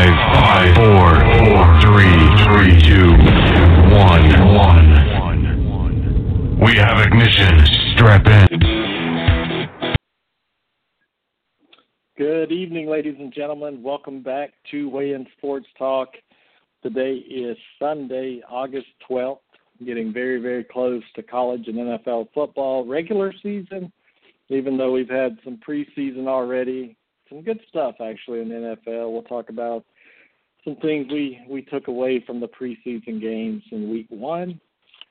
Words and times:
Five, 0.00 0.16
five, 0.32 0.72
four, 0.76 1.08
four, 1.36 1.60
three, 1.82 2.20
three, 2.46 2.72
two, 2.88 3.12
one, 3.92 4.24
one. 4.54 4.88
We 6.58 6.72
have 6.76 7.04
ignition. 7.04 7.66
Strap 7.94 8.26
in. 8.26 8.48
Good 12.16 12.50
evening, 12.50 12.88
ladies 12.88 13.16
and 13.18 13.30
gentlemen. 13.30 13.82
Welcome 13.82 14.22
back 14.22 14.54
to 14.70 14.88
Weigh 14.88 15.12
In 15.12 15.26
Sports 15.36 15.66
Talk. 15.76 16.08
Today 16.82 17.16
is 17.16 17.58
Sunday, 17.78 18.40
August 18.48 18.88
12th. 19.06 19.40
Getting 19.84 20.14
very, 20.14 20.40
very 20.40 20.64
close 20.64 21.02
to 21.14 21.22
college 21.22 21.68
and 21.68 21.76
NFL 21.76 22.28
football 22.32 22.86
regular 22.86 23.34
season, 23.42 23.92
even 24.48 24.78
though 24.78 24.92
we've 24.92 25.10
had 25.10 25.36
some 25.44 25.58
preseason 25.58 26.26
already 26.26 26.96
some 27.30 27.42
good 27.42 27.60
stuff 27.68 27.94
actually 28.00 28.40
in 28.40 28.48
the 28.48 28.76
NFL. 28.86 29.12
We'll 29.12 29.22
talk 29.22 29.48
about 29.48 29.84
some 30.64 30.76
things 30.76 31.06
we 31.10 31.40
we 31.48 31.62
took 31.62 31.88
away 31.88 32.22
from 32.26 32.40
the 32.40 32.48
preseason 32.48 33.20
games 33.20 33.62
in 33.70 33.90
Week 33.90 34.06
One, 34.10 34.60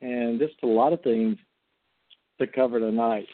and 0.02 0.40
just 0.40 0.56
a 0.64 0.68
lot 0.68 0.94
of 0.94 1.02
things 1.02 1.38
to 2.40 2.48
cover 2.48 2.80
tonight. 2.80 3.28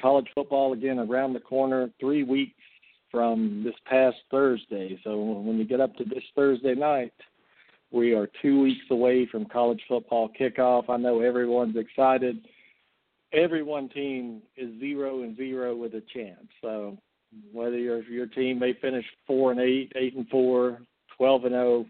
College 0.00 0.26
football 0.34 0.72
again 0.72 0.98
around 0.98 1.32
the 1.32 1.40
corner, 1.40 1.90
three 2.00 2.22
weeks 2.22 2.54
from 3.10 3.62
this 3.64 3.74
past 3.86 4.16
Thursday. 4.30 4.98
So 5.04 5.18
when 5.18 5.58
you 5.58 5.64
get 5.64 5.80
up 5.80 5.96
to 5.96 6.04
this 6.04 6.22
Thursday 6.34 6.74
night, 6.74 7.12
we 7.90 8.12
are 8.12 8.28
two 8.42 8.60
weeks 8.60 8.84
away 8.90 9.26
from 9.26 9.46
college 9.46 9.80
football 9.88 10.30
kickoff. 10.38 10.88
I 10.88 10.98
know 10.98 11.20
everyone's 11.20 11.76
excited. 11.76 12.46
Every 13.32 13.62
one 13.62 13.88
team 13.88 14.42
is 14.56 14.78
zero 14.78 15.22
and 15.22 15.36
zero 15.36 15.74
with 15.74 15.94
a 15.94 16.02
chance. 16.14 16.46
So 16.62 16.98
whether 17.52 17.78
your 17.78 18.02
your 18.04 18.26
team 18.26 18.58
may 18.58 18.74
finish 18.74 19.04
four 19.26 19.50
and 19.52 19.60
eight, 19.60 19.92
eight 19.96 20.14
and 20.16 20.28
four, 20.28 20.80
twelve 21.18 21.44
and 21.44 21.52
zero, 21.52 21.64
oh, 21.64 21.86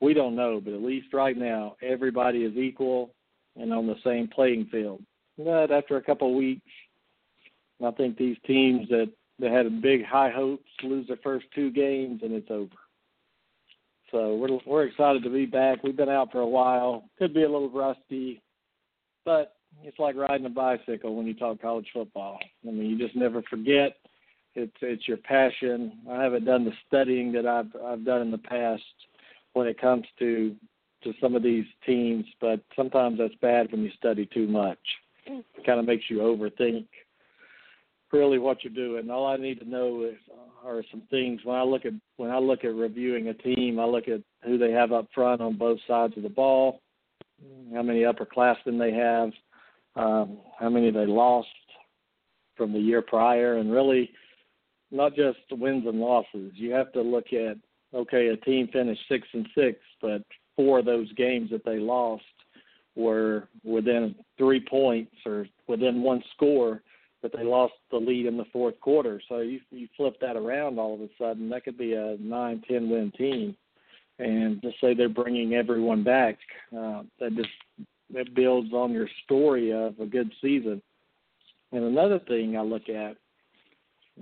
we 0.00 0.14
don't 0.14 0.34
know. 0.34 0.60
But 0.64 0.74
at 0.74 0.82
least 0.82 1.12
right 1.12 1.36
now, 1.36 1.76
everybody 1.82 2.44
is 2.44 2.56
equal 2.56 3.14
and 3.56 3.72
on 3.72 3.86
the 3.86 3.96
same 4.04 4.28
playing 4.28 4.68
field. 4.70 5.02
But 5.36 5.70
after 5.70 5.96
a 5.96 6.02
couple 6.02 6.28
of 6.28 6.36
weeks, 6.36 6.66
I 7.84 7.90
think 7.92 8.16
these 8.16 8.36
teams 8.46 8.88
that 8.88 9.10
that 9.38 9.50
had 9.50 9.82
big 9.82 10.04
high 10.04 10.30
hopes 10.30 10.68
lose 10.82 11.06
their 11.08 11.18
first 11.22 11.46
two 11.54 11.70
games 11.70 12.20
and 12.22 12.32
it's 12.32 12.50
over. 12.50 12.74
So 14.10 14.34
we're 14.36 14.58
we're 14.66 14.86
excited 14.86 15.22
to 15.22 15.30
be 15.30 15.46
back. 15.46 15.82
We've 15.82 15.96
been 15.96 16.08
out 16.08 16.32
for 16.32 16.40
a 16.40 16.46
while. 16.46 17.04
Could 17.18 17.32
be 17.32 17.44
a 17.44 17.50
little 17.50 17.70
rusty, 17.70 18.42
but 19.24 19.54
it's 19.82 19.98
like 19.98 20.16
riding 20.16 20.46
a 20.46 20.50
bicycle 20.50 21.14
when 21.14 21.26
you 21.26 21.34
talk 21.34 21.62
college 21.62 21.86
football. 21.92 22.38
I 22.66 22.70
mean, 22.70 22.90
you 22.90 22.98
just 22.98 23.16
never 23.16 23.42
forget 23.48 23.96
it's 24.54 24.76
it's 24.80 25.06
your 25.06 25.16
passion. 25.18 25.92
I 26.10 26.22
haven't 26.22 26.44
done 26.44 26.64
the 26.64 26.72
studying 26.86 27.32
that 27.32 27.46
I've 27.46 27.74
I've 27.84 28.04
done 28.04 28.22
in 28.22 28.30
the 28.30 28.38
past 28.38 28.82
when 29.52 29.66
it 29.66 29.80
comes 29.80 30.04
to 30.18 30.54
to 31.04 31.12
some 31.20 31.34
of 31.34 31.42
these 31.42 31.64
teams, 31.86 32.26
but 32.40 32.60
sometimes 32.76 33.18
that's 33.18 33.34
bad 33.40 33.72
when 33.72 33.82
you 33.82 33.90
study 33.96 34.28
too 34.32 34.46
much. 34.46 34.78
It 35.26 35.44
kind 35.64 35.80
of 35.80 35.86
makes 35.86 36.04
you 36.08 36.18
overthink 36.18 36.86
really 38.12 38.38
what 38.38 38.62
you're 38.62 38.72
doing. 38.72 39.10
All 39.10 39.26
I 39.26 39.36
need 39.36 39.60
to 39.60 39.68
know 39.68 40.02
is 40.02 40.18
are 40.64 40.82
some 40.90 41.02
things 41.10 41.40
when 41.44 41.56
I 41.56 41.62
look 41.62 41.86
at 41.86 41.92
when 42.16 42.30
I 42.30 42.38
look 42.38 42.64
at 42.64 42.74
reviewing 42.74 43.28
a 43.28 43.34
team, 43.34 43.78
I 43.78 43.84
look 43.84 44.08
at 44.08 44.20
who 44.44 44.58
they 44.58 44.72
have 44.72 44.92
up 44.92 45.06
front 45.14 45.40
on 45.40 45.56
both 45.56 45.78
sides 45.86 46.14
of 46.16 46.22
the 46.22 46.28
ball, 46.28 46.80
how 47.72 47.82
many 47.82 48.00
upperclassmen 48.00 48.78
they 48.78 48.92
have, 48.92 49.30
um, 49.96 50.38
how 50.58 50.68
many 50.68 50.90
they 50.90 51.06
lost 51.06 51.48
from 52.56 52.72
the 52.72 52.78
year 52.78 53.00
prior, 53.00 53.56
and 53.56 53.72
really 53.72 54.10
not 54.90 55.14
just 55.14 55.38
wins 55.50 55.86
and 55.86 56.00
losses. 56.00 56.52
You 56.54 56.72
have 56.72 56.92
to 56.92 57.02
look 57.02 57.32
at 57.32 57.56
okay, 57.94 58.28
a 58.28 58.36
team 58.36 58.68
finished 58.72 59.02
six 59.08 59.26
and 59.32 59.48
six, 59.54 59.78
but 60.00 60.22
four 60.56 60.78
of 60.78 60.84
those 60.84 61.12
games 61.14 61.50
that 61.50 61.64
they 61.64 61.78
lost 61.78 62.22
were 62.94 63.48
within 63.64 64.14
three 64.38 64.60
points 64.60 65.14
or 65.26 65.46
within 65.66 66.02
one 66.02 66.22
score, 66.34 66.82
but 67.22 67.32
they 67.36 67.44
lost 67.44 67.74
the 67.90 67.96
lead 67.96 68.26
in 68.26 68.36
the 68.36 68.44
fourth 68.52 68.78
quarter. 68.80 69.20
So 69.28 69.38
you 69.38 69.60
you 69.70 69.88
flip 69.96 70.16
that 70.20 70.36
around 70.36 70.78
all 70.78 70.94
of 70.94 71.00
a 71.00 71.08
sudden, 71.18 71.48
that 71.50 71.64
could 71.64 71.78
be 71.78 71.94
a 71.94 72.16
nine, 72.20 72.62
ten 72.68 72.88
win 72.88 73.12
team, 73.16 73.56
and 74.18 74.60
just 74.62 74.80
say 74.80 74.94
they're 74.94 75.08
bringing 75.08 75.54
everyone 75.54 76.02
back. 76.04 76.38
Uh, 76.76 77.02
that 77.18 77.34
just 77.36 77.50
that 78.12 78.34
builds 78.34 78.72
on 78.72 78.92
your 78.92 79.08
story 79.24 79.72
of 79.72 79.98
a 80.00 80.06
good 80.06 80.32
season. 80.40 80.82
And 81.72 81.84
another 81.84 82.18
thing 82.18 82.56
I 82.56 82.62
look 82.62 82.88
at 82.88 83.16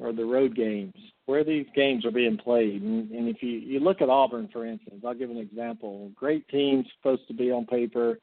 or 0.00 0.12
the 0.12 0.24
road 0.24 0.54
games, 0.54 0.94
where 1.26 1.44
these 1.44 1.66
games 1.74 2.04
are 2.04 2.10
being 2.10 2.36
played. 2.36 2.82
And, 2.82 3.10
and 3.10 3.28
if 3.28 3.42
you, 3.42 3.50
you 3.50 3.80
look 3.80 4.00
at 4.00 4.08
Auburn, 4.08 4.48
for 4.52 4.66
instance, 4.66 5.02
I'll 5.06 5.14
give 5.14 5.30
an 5.30 5.38
example. 5.38 6.10
Great 6.14 6.46
team, 6.48 6.84
supposed 6.96 7.26
to 7.28 7.34
be 7.34 7.50
on 7.50 7.66
paper, 7.66 8.18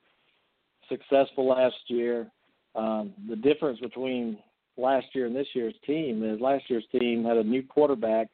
successful 0.90 1.48
last 1.48 1.76
year. 1.88 2.28
Um, 2.76 3.14
the 3.30 3.36
difference 3.36 3.80
between 3.80 4.38
last 4.78 5.08
year 5.14 5.26
and 5.26 5.36
this 5.36 5.48
year's 5.54 5.76
team 5.86 6.24
is 6.24 6.42
last 6.42 6.64
year's 6.70 6.86
team 6.92 7.24
had 7.24 7.38
a 7.38 7.44
new 7.44 7.64
quarterback 7.64 8.28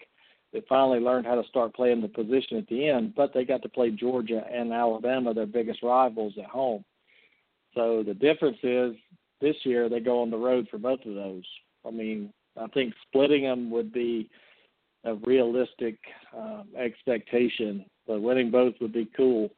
that 0.53 0.67
finally 0.67 0.99
learned 0.99 1.25
how 1.25 1.35
to 1.35 1.47
start 1.47 1.73
playing 1.73 2.01
the 2.01 2.07
position 2.07 2.57
at 2.57 2.67
the 2.67 2.89
end, 2.89 3.13
but 3.15 3.33
they 3.33 3.45
got 3.45 3.61
to 3.61 3.69
play 3.69 3.89
Georgia 3.89 4.43
and 4.51 4.73
Alabama, 4.73 5.33
their 5.33 5.45
biggest 5.45 5.81
rivals, 5.81 6.33
at 6.37 6.49
home. 6.49 6.83
So 7.73 8.03
the 8.05 8.13
difference 8.13 8.57
is 8.63 8.95
this 9.39 9.55
year 9.63 9.87
they 9.87 10.01
go 10.01 10.21
on 10.21 10.29
the 10.29 10.37
road 10.37 10.67
for 10.69 10.77
both 10.77 10.99
of 11.05 11.15
those. 11.15 11.43
I 11.85 11.91
mean, 11.91 12.33
I 12.59 12.67
think 12.67 12.93
splitting 13.07 13.43
them 13.43 13.69
would 13.71 13.93
be 13.93 14.29
a 15.03 15.15
realistic 15.15 15.97
um, 16.37 16.67
expectation, 16.77 17.85
but 18.07 18.21
winning 18.21 18.51
both 18.51 18.75
would 18.81 18.93
be 18.93 19.09
cool. 19.15 19.49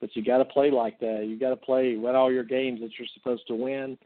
But 0.00 0.14
you 0.14 0.24
got 0.24 0.38
to 0.38 0.44
play 0.44 0.70
like 0.70 0.98
that. 1.00 1.26
You 1.26 1.38
got 1.38 1.50
to 1.50 1.56
play 1.56 1.96
win 1.96 2.14
all 2.14 2.32
your 2.32 2.44
games 2.44 2.80
that 2.80 2.90
you're 2.98 3.08
supposed 3.14 3.46
to 3.48 3.54
win. 3.54 3.96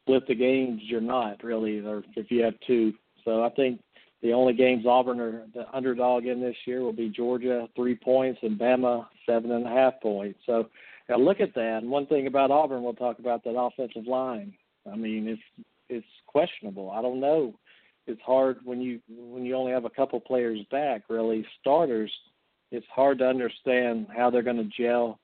Split 0.00 0.26
the 0.26 0.34
games 0.34 0.80
you're 0.84 1.00
not 1.00 1.42
really, 1.42 1.78
or 1.80 2.02
if 2.16 2.30
you 2.30 2.42
have 2.42 2.54
two. 2.66 2.92
So 3.24 3.44
I 3.44 3.50
think 3.50 3.80
the 4.22 4.32
only 4.32 4.54
games 4.54 4.86
Auburn 4.86 5.20
are 5.20 5.42
the 5.54 5.66
underdog 5.74 6.24
in 6.26 6.40
this 6.40 6.56
year 6.66 6.80
will 6.80 6.92
be 6.92 7.10
Georgia 7.10 7.68
three 7.76 7.94
points 7.94 8.40
and 8.42 8.58
Bama 8.58 9.06
seven 9.26 9.52
and 9.52 9.66
a 9.66 9.70
half 9.70 10.00
points. 10.02 10.40
So 10.46 10.68
now 11.08 11.16
look 11.18 11.40
at 11.40 11.54
that. 11.54 11.80
And 11.82 11.90
one 11.90 12.06
thing 12.06 12.26
about 12.26 12.50
Auburn, 12.50 12.82
we'll 12.82 12.94
talk 12.94 13.18
about 13.18 13.44
that 13.44 13.58
offensive 13.58 14.06
line. 14.06 14.54
I 14.90 14.96
mean, 14.96 15.28
it's 15.28 15.66
it's 15.88 16.06
questionable. 16.26 16.90
I 16.90 17.02
don't 17.02 17.20
know. 17.20 17.54
It's 18.06 18.20
hard 18.22 18.58
when 18.64 18.80
you 18.80 19.00
when 19.08 19.44
you 19.44 19.56
only 19.56 19.72
have 19.72 19.84
a 19.84 19.90
couple 19.90 20.20
players 20.20 20.60
back, 20.70 21.04
really 21.08 21.46
starters. 21.60 22.12
It's 22.70 22.86
hard 22.94 23.18
to 23.18 23.26
understand 23.26 24.08
how 24.14 24.30
they're 24.30 24.42
going 24.42 24.56
to 24.56 24.82
gel. 24.82 25.18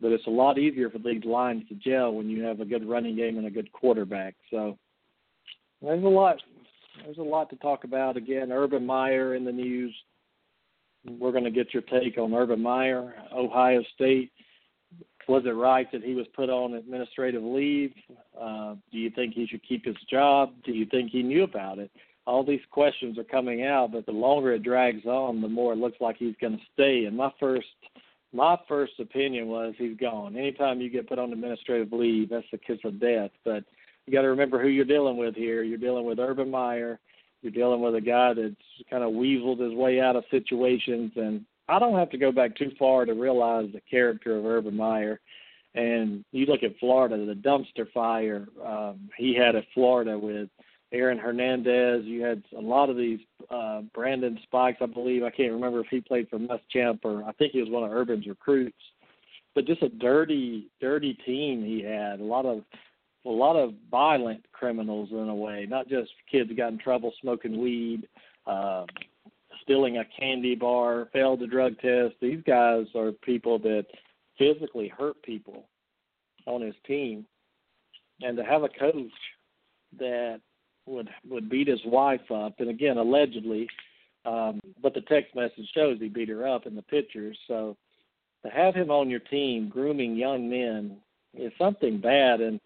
But 0.00 0.12
it's 0.12 0.26
a 0.26 0.30
lot 0.30 0.58
easier 0.58 0.90
for 0.90 0.98
these 0.98 1.24
lines 1.24 1.62
to 1.68 1.74
gel 1.76 2.12
when 2.12 2.28
you 2.28 2.42
have 2.42 2.60
a 2.60 2.64
good 2.64 2.86
running 2.86 3.16
game 3.16 3.38
and 3.38 3.46
a 3.46 3.50
good 3.50 3.70
quarterback. 3.72 4.34
So 4.50 4.76
there's 5.80 6.04
a 6.04 6.08
lot 6.08 6.42
there's 7.04 7.18
a 7.18 7.22
lot 7.22 7.48
to 7.50 7.56
talk 7.56 7.84
about. 7.84 8.16
Again, 8.16 8.52
Urban 8.52 8.84
Meyer 8.84 9.34
in 9.34 9.44
the 9.44 9.52
news. 9.52 9.94
We're 11.06 11.32
going 11.32 11.44
to 11.44 11.50
get 11.50 11.74
your 11.74 11.82
take 11.82 12.18
on 12.18 12.34
Urban 12.34 12.62
Meyer, 12.62 13.14
Ohio 13.32 13.82
State 13.94 14.32
was 15.28 15.44
it 15.46 15.50
right 15.50 15.90
that 15.92 16.02
he 16.02 16.14
was 16.14 16.26
put 16.34 16.50
on 16.50 16.74
administrative 16.74 17.42
leave? 17.42 17.92
Uh, 18.38 18.74
do 18.90 18.98
you 18.98 19.10
think 19.10 19.34
he 19.34 19.46
should 19.46 19.66
keep 19.66 19.84
his 19.84 19.96
job? 20.10 20.52
Do 20.64 20.72
you 20.72 20.86
think 20.86 21.10
he 21.10 21.22
knew 21.22 21.44
about 21.44 21.78
it? 21.78 21.90
All 22.26 22.44
these 22.44 22.60
questions 22.70 23.18
are 23.18 23.24
coming 23.24 23.64
out, 23.64 23.92
but 23.92 24.06
the 24.06 24.12
longer 24.12 24.52
it 24.52 24.62
drags 24.62 25.04
on, 25.04 25.40
the 25.40 25.48
more 25.48 25.74
it 25.74 25.78
looks 25.78 26.00
like 26.00 26.16
he's 26.16 26.34
going 26.40 26.56
to 26.56 26.64
stay. 26.72 27.04
And 27.04 27.16
my 27.16 27.30
first, 27.38 27.66
my 28.32 28.56
first 28.66 28.94
opinion 28.98 29.48
was 29.48 29.74
he's 29.76 29.96
gone. 29.96 30.36
Anytime 30.36 30.80
you 30.80 30.88
get 30.88 31.08
put 31.08 31.18
on 31.18 31.32
administrative 31.32 31.92
leave, 31.92 32.30
that's 32.30 32.46
the 32.50 32.58
kiss 32.58 32.78
of 32.84 32.98
death. 32.98 33.30
But 33.44 33.64
you 34.06 34.12
got 34.12 34.22
to 34.22 34.28
remember 34.28 34.60
who 34.60 34.68
you're 34.68 34.84
dealing 34.84 35.16
with 35.16 35.34
here. 35.34 35.62
You're 35.62 35.78
dealing 35.78 36.06
with 36.06 36.18
Urban 36.18 36.50
Meyer. 36.50 36.98
You're 37.42 37.52
dealing 37.52 37.82
with 37.82 37.94
a 37.94 38.00
guy 38.00 38.32
that's 38.32 38.54
kind 38.88 39.04
of 39.04 39.12
weaseled 39.12 39.60
his 39.60 39.74
way 39.74 40.00
out 40.00 40.16
of 40.16 40.24
situations 40.30 41.12
and 41.16 41.44
I 41.68 41.78
don't 41.78 41.98
have 41.98 42.10
to 42.10 42.18
go 42.18 42.30
back 42.30 42.56
too 42.56 42.72
far 42.78 43.04
to 43.04 43.14
realize 43.14 43.68
the 43.72 43.80
character 43.90 44.36
of 44.36 44.44
Urban 44.44 44.76
Meyer. 44.76 45.20
And 45.74 46.24
you 46.30 46.46
look 46.46 46.62
at 46.62 46.78
Florida, 46.78 47.24
the 47.24 47.34
dumpster 47.34 47.90
fire 47.92 48.46
um, 48.64 49.10
he 49.16 49.34
had 49.34 49.56
at 49.56 49.64
Florida 49.74 50.16
with 50.18 50.48
Aaron 50.92 51.18
Hernandez. 51.18 52.04
You 52.04 52.22
had 52.22 52.42
a 52.56 52.60
lot 52.60 52.90
of 52.90 52.96
these 52.96 53.18
uh, 53.50 53.82
Brandon 53.92 54.38
Spikes, 54.44 54.78
I 54.80 54.86
believe. 54.86 55.24
I 55.24 55.30
can't 55.30 55.52
remember 55.52 55.80
if 55.80 55.88
he 55.90 56.00
played 56.00 56.28
for 56.28 56.38
Muschamp 56.38 57.00
or 57.04 57.24
I 57.24 57.32
think 57.32 57.52
he 57.52 57.60
was 57.60 57.70
one 57.70 57.82
of 57.82 57.92
Urban's 57.92 58.26
recruits. 58.26 58.76
But 59.54 59.66
just 59.66 59.82
a 59.82 59.88
dirty, 59.88 60.68
dirty 60.80 61.14
team 61.26 61.64
he 61.64 61.82
had. 61.82 62.20
A 62.20 62.24
lot 62.24 62.46
of 62.46 62.62
a 63.26 63.30
lot 63.30 63.56
of 63.56 63.72
violent 63.90 64.44
criminals 64.52 65.08
in 65.10 65.28
a 65.28 65.34
way, 65.34 65.66
not 65.68 65.88
just 65.88 66.10
kids 66.30 66.48
that 66.48 66.56
got 66.58 66.72
in 66.72 66.78
trouble 66.78 67.12
smoking 67.22 67.58
weed. 67.58 68.06
Uh, 68.46 68.84
stealing 69.64 69.98
a 69.98 70.04
candy 70.18 70.54
bar, 70.54 71.08
failed 71.12 71.40
the 71.40 71.46
drug 71.46 71.78
test. 71.80 72.14
These 72.20 72.42
guys 72.46 72.86
are 72.94 73.10
people 73.10 73.58
that 73.60 73.86
physically 74.38 74.88
hurt 74.88 75.20
people 75.22 75.66
on 76.46 76.60
his 76.60 76.74
team, 76.86 77.26
and 78.20 78.36
to 78.36 78.44
have 78.44 78.62
a 78.62 78.68
coach 78.68 79.10
that 79.98 80.40
would 80.86 81.08
would 81.28 81.48
beat 81.48 81.66
his 81.66 81.84
wife 81.84 82.30
up, 82.30 82.60
and 82.60 82.70
again 82.70 82.98
allegedly, 82.98 83.68
Um, 84.26 84.60
but 84.82 84.94
the 84.94 85.02
text 85.02 85.34
message 85.34 85.68
shows 85.74 85.98
he 85.98 86.08
beat 86.08 86.28
her 86.28 86.46
up 86.46 86.66
in 86.66 86.74
the 86.74 86.82
pictures. 86.82 87.38
So 87.46 87.76
to 88.42 88.50
have 88.50 88.74
him 88.74 88.90
on 88.90 89.10
your 89.10 89.20
team 89.20 89.68
grooming 89.68 90.16
young 90.16 90.48
men 90.48 90.98
is 91.34 91.52
something 91.58 91.98
bad. 91.98 92.40
And 92.40 92.60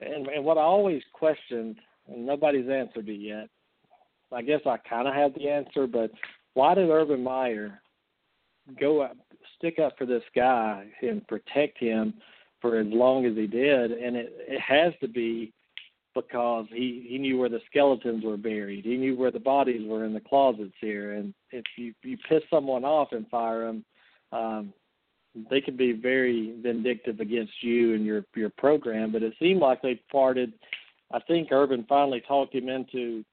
and, 0.00 0.26
and 0.28 0.44
what 0.44 0.58
I 0.58 0.62
always 0.62 1.02
questioned, 1.12 1.76
and 2.08 2.26
nobody's 2.26 2.68
answered 2.68 3.08
it 3.08 3.20
yet. 3.20 3.48
I 4.32 4.42
guess 4.42 4.60
I 4.66 4.76
kind 4.78 5.06
of 5.06 5.14
have 5.14 5.34
the 5.34 5.48
answer, 5.48 5.86
but 5.86 6.10
why 6.54 6.74
did 6.74 6.88
Urban 6.88 7.22
Meyer 7.22 7.80
go 8.80 9.02
up, 9.02 9.16
stick 9.58 9.78
up 9.78 9.96
for 9.98 10.06
this 10.06 10.22
guy 10.34 10.86
and 11.02 11.26
protect 11.26 11.78
him 11.78 12.14
for 12.60 12.78
as 12.78 12.86
long 12.88 13.26
as 13.26 13.36
he 13.36 13.46
did? 13.46 13.92
And 13.92 14.16
it, 14.16 14.32
it 14.48 14.60
has 14.60 14.92
to 15.00 15.08
be 15.08 15.52
because 16.14 16.66
he 16.70 17.06
he 17.08 17.18
knew 17.18 17.38
where 17.38 17.48
the 17.48 17.60
skeletons 17.66 18.24
were 18.24 18.36
buried. 18.36 18.84
He 18.84 18.96
knew 18.96 19.16
where 19.16 19.32
the 19.32 19.40
bodies 19.40 19.82
were 19.86 20.04
in 20.04 20.14
the 20.14 20.20
closets 20.20 20.74
here. 20.80 21.14
And 21.14 21.34
if 21.50 21.64
you 21.76 21.92
you 22.02 22.16
piss 22.28 22.42
someone 22.50 22.84
off 22.84 23.08
and 23.12 23.28
fire 23.28 23.66
them, 23.66 23.84
um, 24.32 24.72
they 25.50 25.60
can 25.60 25.76
be 25.76 25.92
very 25.92 26.54
vindictive 26.62 27.20
against 27.20 27.52
you 27.62 27.94
and 27.94 28.04
your 28.04 28.24
your 28.36 28.50
program. 28.50 29.12
But 29.12 29.22
it 29.22 29.34
seemed 29.40 29.60
like 29.60 29.82
they 29.82 30.00
parted. 30.10 30.52
I 31.12 31.20
think 31.20 31.48
Urban 31.50 31.84
finally 31.88 32.22
talked 32.26 32.54
him 32.54 32.68
into 32.68 33.24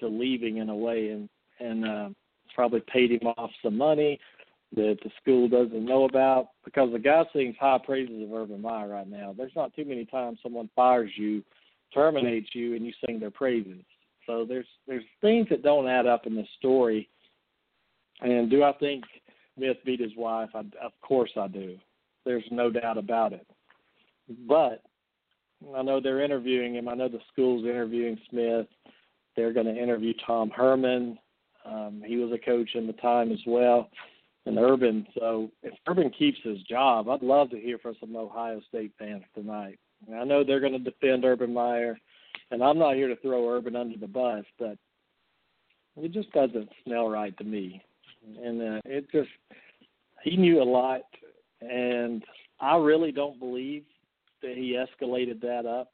to 0.00 0.08
leaving 0.08 0.58
in 0.58 0.68
a 0.68 0.76
way, 0.76 1.10
and 1.10 1.28
and 1.60 1.84
uh, 1.88 2.08
probably 2.54 2.80
paid 2.80 3.10
him 3.12 3.26
off 3.36 3.50
some 3.62 3.76
money 3.76 4.18
that 4.74 4.98
the 5.02 5.10
school 5.20 5.48
doesn't 5.48 5.84
know 5.84 6.04
about 6.04 6.48
because 6.64 6.90
the 6.92 6.98
guy 6.98 7.22
sings 7.32 7.54
high 7.60 7.78
praises 7.78 8.22
of 8.22 8.32
Urban 8.32 8.60
Meyer 8.60 8.88
right 8.88 9.08
now. 9.08 9.34
There's 9.36 9.54
not 9.54 9.74
too 9.74 9.84
many 9.84 10.04
times 10.04 10.38
someone 10.42 10.68
fires 10.74 11.10
you 11.16 11.42
terminates 11.92 12.48
you 12.54 12.74
and 12.74 12.84
you 12.84 12.92
sing 13.06 13.20
their 13.20 13.30
praises. 13.30 13.82
So 14.26 14.44
there's 14.48 14.66
there's 14.86 15.04
things 15.20 15.46
that 15.50 15.62
don't 15.62 15.88
add 15.88 16.06
up 16.06 16.26
in 16.26 16.34
the 16.34 16.44
story. 16.58 17.08
And 18.20 18.50
do 18.50 18.62
I 18.62 18.72
think 18.72 19.04
Smith 19.56 19.76
beat 19.84 20.00
his 20.00 20.16
wife? 20.16 20.50
I, 20.54 20.60
of 20.82 20.92
course 21.02 21.30
I 21.36 21.46
do. 21.48 21.76
There's 22.24 22.44
no 22.50 22.70
doubt 22.70 22.98
about 22.98 23.32
it. 23.32 23.46
But 24.48 24.82
I 25.76 25.82
know 25.82 26.00
they're 26.00 26.22
interviewing 26.22 26.74
him. 26.74 26.88
I 26.88 26.94
know 26.94 27.08
the 27.08 27.20
school's 27.32 27.64
interviewing 27.64 28.18
Smith. 28.30 28.66
They're 29.36 29.52
going 29.52 29.66
to 29.66 29.76
interview 29.76 30.14
Tom 30.26 30.50
Herman. 30.50 31.18
Um, 31.64 32.02
he 32.04 32.16
was 32.16 32.32
a 32.32 32.44
coach 32.44 32.70
in 32.74 32.86
the 32.86 32.92
time 32.94 33.32
as 33.32 33.40
well, 33.46 33.90
and 34.46 34.58
Urban. 34.58 35.06
So 35.18 35.50
if 35.62 35.74
Urban 35.88 36.10
keeps 36.10 36.38
his 36.42 36.60
job, 36.62 37.08
I'd 37.08 37.22
love 37.22 37.50
to 37.50 37.60
hear 37.60 37.78
from 37.78 37.96
some 38.00 38.16
Ohio 38.16 38.60
State 38.68 38.92
fans 38.98 39.24
tonight. 39.34 39.78
I 40.14 40.24
know 40.24 40.44
they're 40.44 40.60
going 40.60 40.72
to 40.72 40.78
defend 40.78 41.24
Urban 41.24 41.54
Meyer, 41.54 41.98
and 42.50 42.62
I'm 42.62 42.78
not 42.78 42.96
here 42.96 43.08
to 43.08 43.16
throw 43.16 43.48
Urban 43.48 43.76
under 43.76 43.96
the 43.96 44.06
bus, 44.06 44.44
but 44.58 44.76
it 45.96 46.12
just 46.12 46.30
doesn't 46.32 46.68
smell 46.84 47.08
right 47.08 47.36
to 47.38 47.44
me. 47.44 47.82
And 48.42 48.60
uh, 48.60 48.80
it 48.84 49.10
just 49.10 49.30
he 50.22 50.36
knew 50.36 50.62
a 50.62 50.64
lot, 50.64 51.02
and 51.60 52.22
I 52.60 52.76
really 52.76 53.12
don't 53.12 53.38
believe 53.38 53.84
that 54.42 54.56
he 54.56 54.78
escalated 54.78 55.40
that 55.42 55.66
up. 55.66 55.92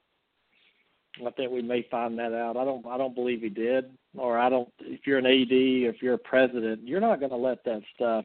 I 1.26 1.31
think 1.31 1.52
we 1.52 1.62
may 1.62 1.87
find 1.90 2.19
that 2.19 2.32
out. 2.32 2.56
I 2.56 2.64
don't. 2.64 2.87
I 2.87 2.96
don't 2.99 3.14
believe 3.14 3.43
he 3.43 3.49
did, 3.49 3.87
or 4.17 4.38
I 4.38 4.49
don't. 4.49 4.69
If 4.81 5.06
you're 5.06 5.19
an 5.19 5.26
AD, 5.26 5.49
if 5.50 6.02
you're 6.02 6.14
a 6.14 6.19
president, 6.19 6.87
you're 6.87 7.00
not 7.00 7.20
going 7.20 7.31
to 7.31 7.37
let 7.37 7.64
that 7.64 7.82
stuff 7.94 8.25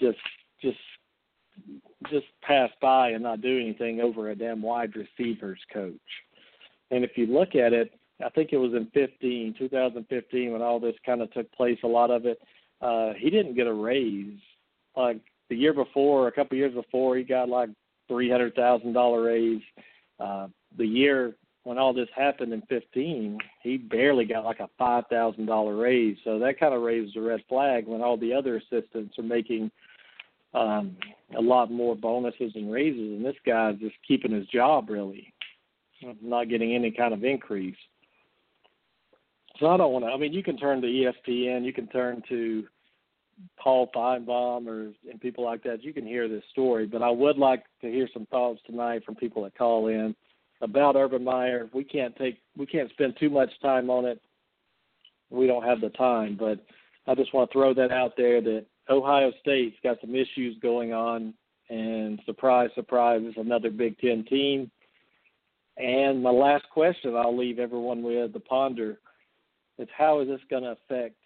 just 0.00 0.18
just 0.60 0.78
just 2.10 2.26
pass 2.42 2.70
by 2.80 3.10
and 3.10 3.22
not 3.22 3.40
do 3.40 3.58
anything 3.58 4.00
over 4.00 4.30
a 4.30 4.36
damn 4.36 4.62
wide 4.62 4.92
receivers 4.96 5.60
coach. 5.72 5.94
And 6.90 7.04
if 7.04 7.12
you 7.16 7.26
look 7.26 7.54
at 7.54 7.72
it, 7.72 7.92
I 8.24 8.28
think 8.30 8.50
it 8.52 8.58
was 8.58 8.72
in 8.72 8.86
15, 8.92 9.54
2015, 9.58 10.52
when 10.52 10.62
all 10.62 10.78
this 10.78 10.94
kind 11.04 11.22
of 11.22 11.32
took 11.32 11.50
place. 11.52 11.78
A 11.84 11.88
lot 11.88 12.10
of 12.10 12.26
it, 12.26 12.38
uh, 12.80 13.12
he 13.16 13.30
didn't 13.30 13.54
get 13.54 13.66
a 13.66 13.72
raise. 13.72 14.38
Like 14.96 15.20
the 15.48 15.56
year 15.56 15.72
before, 15.72 16.28
a 16.28 16.32
couple 16.32 16.56
years 16.56 16.74
before, 16.74 17.16
he 17.16 17.24
got 17.24 17.48
like 17.48 17.70
three 18.08 18.30
hundred 18.30 18.54
thousand 18.54 18.92
dollar 18.92 19.22
raise. 19.22 19.62
Uh, 20.20 20.48
the 20.76 20.86
year 20.86 21.34
when 21.64 21.78
all 21.78 21.92
this 21.92 22.08
happened 22.14 22.52
in 22.52 22.62
15, 22.62 23.38
he 23.62 23.76
barely 23.76 24.24
got 24.24 24.44
like 24.44 24.60
a 24.60 24.68
five 24.78 25.04
thousand 25.08 25.46
dollar 25.46 25.76
raise. 25.76 26.16
So 26.24 26.38
that 26.38 26.58
kind 26.58 26.74
of 26.74 26.82
raised 26.82 27.16
a 27.16 27.20
red 27.20 27.42
flag 27.48 27.86
when 27.86 28.02
all 28.02 28.16
the 28.16 28.32
other 28.32 28.56
assistants 28.56 29.18
are 29.18 29.22
making 29.22 29.70
um, 30.54 30.96
a 31.36 31.40
lot 31.40 31.70
more 31.70 31.94
bonuses 31.94 32.52
and 32.54 32.70
raises, 32.70 32.98
and 33.00 33.24
this 33.24 33.36
guy's 33.46 33.78
just 33.78 33.94
keeping 34.06 34.32
his 34.32 34.46
job 34.48 34.90
really, 34.90 35.32
not 36.20 36.48
getting 36.48 36.74
any 36.74 36.90
kind 36.90 37.14
of 37.14 37.24
increase. 37.24 37.76
So 39.60 39.68
I 39.68 39.76
don't 39.76 39.92
want 39.92 40.04
to. 40.04 40.10
I 40.10 40.16
mean, 40.16 40.32
you 40.32 40.42
can 40.42 40.56
turn 40.56 40.82
to 40.82 40.88
ESPN, 40.88 41.64
you 41.64 41.72
can 41.72 41.86
turn 41.86 42.22
to 42.28 42.64
Paul 43.58 43.88
Finebaum 43.94 44.66
or 44.66 44.92
and 45.08 45.20
people 45.20 45.44
like 45.44 45.62
that. 45.62 45.82
You 45.84 45.94
can 45.94 46.06
hear 46.06 46.28
this 46.28 46.44
story, 46.50 46.86
but 46.86 47.02
I 47.02 47.10
would 47.10 47.38
like 47.38 47.64
to 47.80 47.90
hear 47.90 48.08
some 48.12 48.26
thoughts 48.26 48.60
tonight 48.66 49.04
from 49.04 49.14
people 49.14 49.44
that 49.44 49.56
call 49.56 49.86
in 49.86 50.14
about 50.62 50.96
Urban 50.96 51.24
Meyer. 51.24 51.68
We 51.74 51.84
can't 51.84 52.16
take 52.16 52.38
we 52.56 52.64
can't 52.64 52.90
spend 52.90 53.16
too 53.18 53.28
much 53.28 53.50
time 53.60 53.90
on 53.90 54.06
it. 54.06 54.20
We 55.28 55.46
don't 55.46 55.64
have 55.64 55.80
the 55.80 55.90
time, 55.90 56.36
but 56.38 56.64
I 57.06 57.14
just 57.14 57.34
want 57.34 57.50
to 57.50 57.52
throw 57.52 57.74
that 57.74 57.90
out 57.90 58.12
there 58.16 58.40
that 58.40 58.64
Ohio 58.88 59.32
State's 59.40 59.76
got 59.82 60.00
some 60.00 60.14
issues 60.14 60.56
going 60.62 60.92
on, 60.92 61.34
and 61.68 62.20
surprise, 62.24 62.70
surprise, 62.74 63.20
it's 63.24 63.38
another 63.38 63.70
Big 63.70 63.98
Ten 63.98 64.24
team. 64.24 64.70
And 65.78 66.22
my 66.22 66.30
last 66.30 66.64
question 66.70 67.16
I'll 67.16 67.36
leave 67.36 67.58
everyone 67.58 68.02
with 68.02 68.32
to 68.32 68.40
ponder 68.40 68.98
is 69.78 69.88
how 69.96 70.20
is 70.20 70.28
this 70.28 70.40
going 70.50 70.64
to 70.64 70.72
affect 70.72 71.16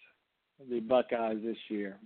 the 0.70 0.80
Buckeyes 0.80 1.38
this 1.44 1.56
year? 1.68 1.98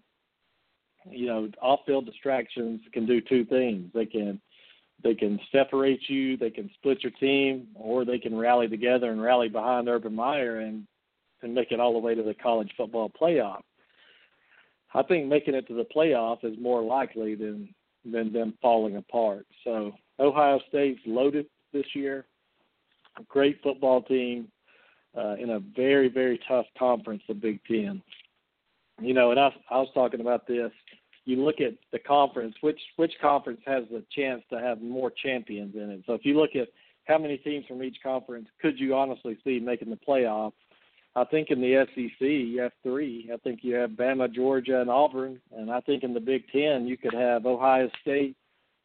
You 1.08 1.26
know, 1.26 1.48
off-field 1.62 2.06
distractions 2.06 2.80
can 2.92 3.06
do 3.06 3.20
two 3.20 3.44
things. 3.44 3.90
They 3.94 4.06
can 4.06 4.40
they 5.02 5.14
can 5.14 5.38
separate 5.52 6.08
you, 6.08 6.36
they 6.36 6.50
can 6.50 6.70
split 6.74 7.02
your 7.02 7.12
team, 7.12 7.68
or 7.74 8.04
they 8.04 8.18
can 8.18 8.36
rally 8.36 8.68
together 8.68 9.10
and 9.10 9.22
rally 9.22 9.48
behind 9.48 9.88
Urban 9.88 10.14
Meyer 10.14 10.58
and 10.58 10.86
and 11.42 11.54
make 11.54 11.72
it 11.72 11.80
all 11.80 11.94
the 11.94 11.98
way 11.98 12.14
to 12.14 12.22
the 12.22 12.34
college 12.34 12.70
football 12.76 13.10
playoff. 13.10 13.62
I 14.92 15.02
think 15.02 15.26
making 15.26 15.54
it 15.54 15.66
to 15.68 15.74
the 15.74 15.86
playoff 15.94 16.44
is 16.44 16.58
more 16.60 16.82
likely 16.82 17.34
than 17.34 17.74
than 18.04 18.32
them 18.32 18.54
falling 18.60 18.96
apart. 18.96 19.46
So 19.64 19.92
Ohio 20.18 20.60
State's 20.68 21.00
loaded 21.06 21.46
this 21.72 21.86
year. 21.94 22.26
A 23.18 23.22
great 23.24 23.60
football 23.62 24.02
team 24.02 24.48
uh, 25.16 25.34
in 25.34 25.50
a 25.50 25.60
very 25.76 26.08
very 26.08 26.40
tough 26.46 26.66
conference, 26.78 27.22
the 27.28 27.34
Big 27.34 27.60
Ten. 27.64 28.02
You 29.00 29.14
know, 29.14 29.30
and 29.30 29.40
I, 29.40 29.50
I 29.70 29.78
was 29.78 29.88
talking 29.94 30.20
about 30.20 30.46
this. 30.46 30.72
You 31.26 31.44
look 31.44 31.60
at 31.60 31.74
the 31.92 31.98
conference. 31.98 32.54
Which 32.60 32.80
which 32.96 33.12
conference 33.20 33.60
has 33.66 33.84
the 33.90 34.02
chance 34.14 34.42
to 34.50 34.58
have 34.58 34.80
more 34.80 35.10
champions 35.10 35.74
in 35.74 35.90
it? 35.90 36.02
So 36.06 36.14
if 36.14 36.24
you 36.24 36.38
look 36.38 36.56
at 36.56 36.68
how 37.04 37.18
many 37.18 37.36
teams 37.38 37.66
from 37.66 37.82
each 37.82 37.98
conference 38.02 38.48
could 38.60 38.78
you 38.78 38.94
honestly 38.94 39.38
see 39.44 39.58
making 39.58 39.90
the 39.90 39.98
playoff? 40.08 40.52
I 41.16 41.24
think 41.24 41.50
in 41.50 41.60
the 41.60 41.86
SEC 41.94 42.20
you 42.20 42.60
have 42.62 42.72
three. 42.82 43.30
I 43.32 43.36
think 43.38 43.60
you 43.62 43.74
have 43.74 43.90
Bama, 43.90 44.32
Georgia, 44.32 44.80
and 44.80 44.90
Auburn, 44.90 45.40
and 45.56 45.70
I 45.70 45.80
think 45.80 46.04
in 46.04 46.14
the 46.14 46.20
Big 46.20 46.44
Ten 46.52 46.86
you 46.86 46.96
could 46.96 47.14
have 47.14 47.46
Ohio 47.46 47.90
State, 48.00 48.36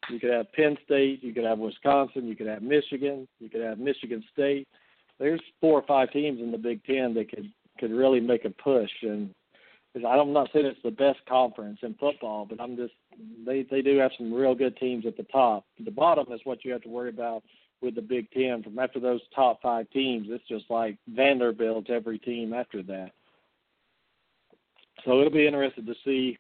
you 0.10 0.20
could 0.20 0.32
have 0.32 0.52
Penn 0.54 0.78
State, 0.84 1.24
you 1.24 1.34
could 1.34 1.44
have 1.44 1.60
Wisconsin, 1.60 2.28
you 2.28 2.36
could 2.36 2.48
have 2.48 2.64
Michigan, 2.64 3.28
you 3.40 3.50
could 3.50 3.62
have 3.62 3.78
Michigan 3.78 4.24
State. 4.34 4.68
There's 5.20 5.42
four 5.62 5.80
or 5.80 5.86
five 5.88 6.12
teams 6.12 6.40
in 6.40 6.52
the 6.52 6.58
Big 6.58 6.84
Ten 6.84 7.14
that 7.14 7.30
could 7.30 7.52
could 7.80 7.92
really 7.92 8.22
make 8.22 8.46
a 8.46 8.50
push, 8.50 8.92
and 9.02 9.34
I'm 10.04 10.34
not 10.34 10.50
saying 10.52 10.66
it's 10.66 10.80
the 10.84 10.92
best 10.92 11.20
conference 11.28 11.80
in 11.84 11.94
football, 11.96 12.46
but 12.46 12.60
I'm 12.60 12.76
just 12.76 12.94
they 13.46 13.66
they 13.70 13.82
do 13.82 13.98
have 13.98 14.12
some 14.18 14.34
real 14.34 14.56
good 14.56 14.78
teams 14.78 15.06
at 15.06 15.16
the 15.16 15.24
top. 15.24 15.66
The 15.84 15.92
bottom 15.92 16.32
is 16.34 16.42
what 16.44 16.66
you 16.66 16.72
have 16.74 16.82
to 16.82 16.90
worry 16.90 17.10
about 17.10 17.44
with 17.82 17.96
the 17.96 18.02
Big 18.02 18.30
Ten. 18.32 18.64
From 18.64 18.80
after 18.80 19.00
those 19.00 19.22
top 19.34 19.62
five 19.62 19.90
teams, 19.92 20.28
it's 20.30 20.48
just 20.48 20.66
like 20.70 20.98
Vanderbilt 21.08 21.90
every 21.90 22.20
team 22.20 22.54
after 22.54 22.84
that. 22.84 23.12
So 25.06 25.20
it'll 25.20 25.32
be 25.32 25.48
interesting 25.48 25.86
to 25.86 25.96
see 26.04 26.38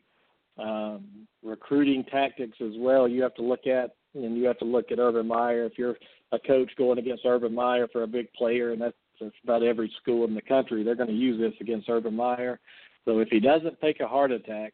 um, 0.57 1.05
recruiting 1.43 2.03
tactics 2.05 2.57
as 2.62 2.74
well. 2.77 3.07
You 3.07 3.21
have 3.24 3.35
to 3.35 3.43
look 3.43 3.67
at 3.67 3.95
and 4.15 4.38
you 4.38 4.45
have 4.45 4.57
to 4.59 4.65
look 4.65 4.91
at 4.91 5.00
Urban 5.00 5.27
Meyer. 5.27 5.65
If 5.65 5.77
you're 5.77 5.97
a 6.31 6.39
coach 6.39 6.71
going 6.77 6.97
against 6.97 7.25
Urban 7.25 7.53
Meyer 7.53 7.88
for 7.91 8.03
a 8.03 8.07
big 8.07 8.31
player, 8.33 8.71
and 8.71 8.81
that's, 8.81 8.95
that's 9.19 9.35
about 9.43 9.63
every 9.63 9.91
school 10.01 10.25
in 10.25 10.33
the 10.33 10.41
country, 10.41 10.83
they're 10.83 10.95
going 10.95 11.09
to 11.09 11.15
use 11.15 11.39
this 11.39 11.53
against 11.59 11.89
Urban 11.89 12.15
Meyer. 12.15 12.59
So 13.05 13.19
if 13.19 13.29
he 13.29 13.39
doesn't 13.39 13.79
take 13.81 14.00
a 14.00 14.07
heart 14.07 14.31
attack, 14.31 14.74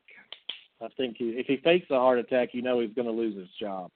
I 0.81 0.87
think 0.97 1.17
he, 1.17 1.25
if 1.31 1.45
he 1.47 1.57
fakes 1.57 1.91
a 1.91 1.95
heart 1.95 2.17
attack, 2.17 2.49
you 2.53 2.61
know 2.61 2.79
he's 2.79 2.93
going 2.93 3.07
to 3.07 3.13
lose 3.13 3.37
his 3.37 3.49
job. 3.59 3.91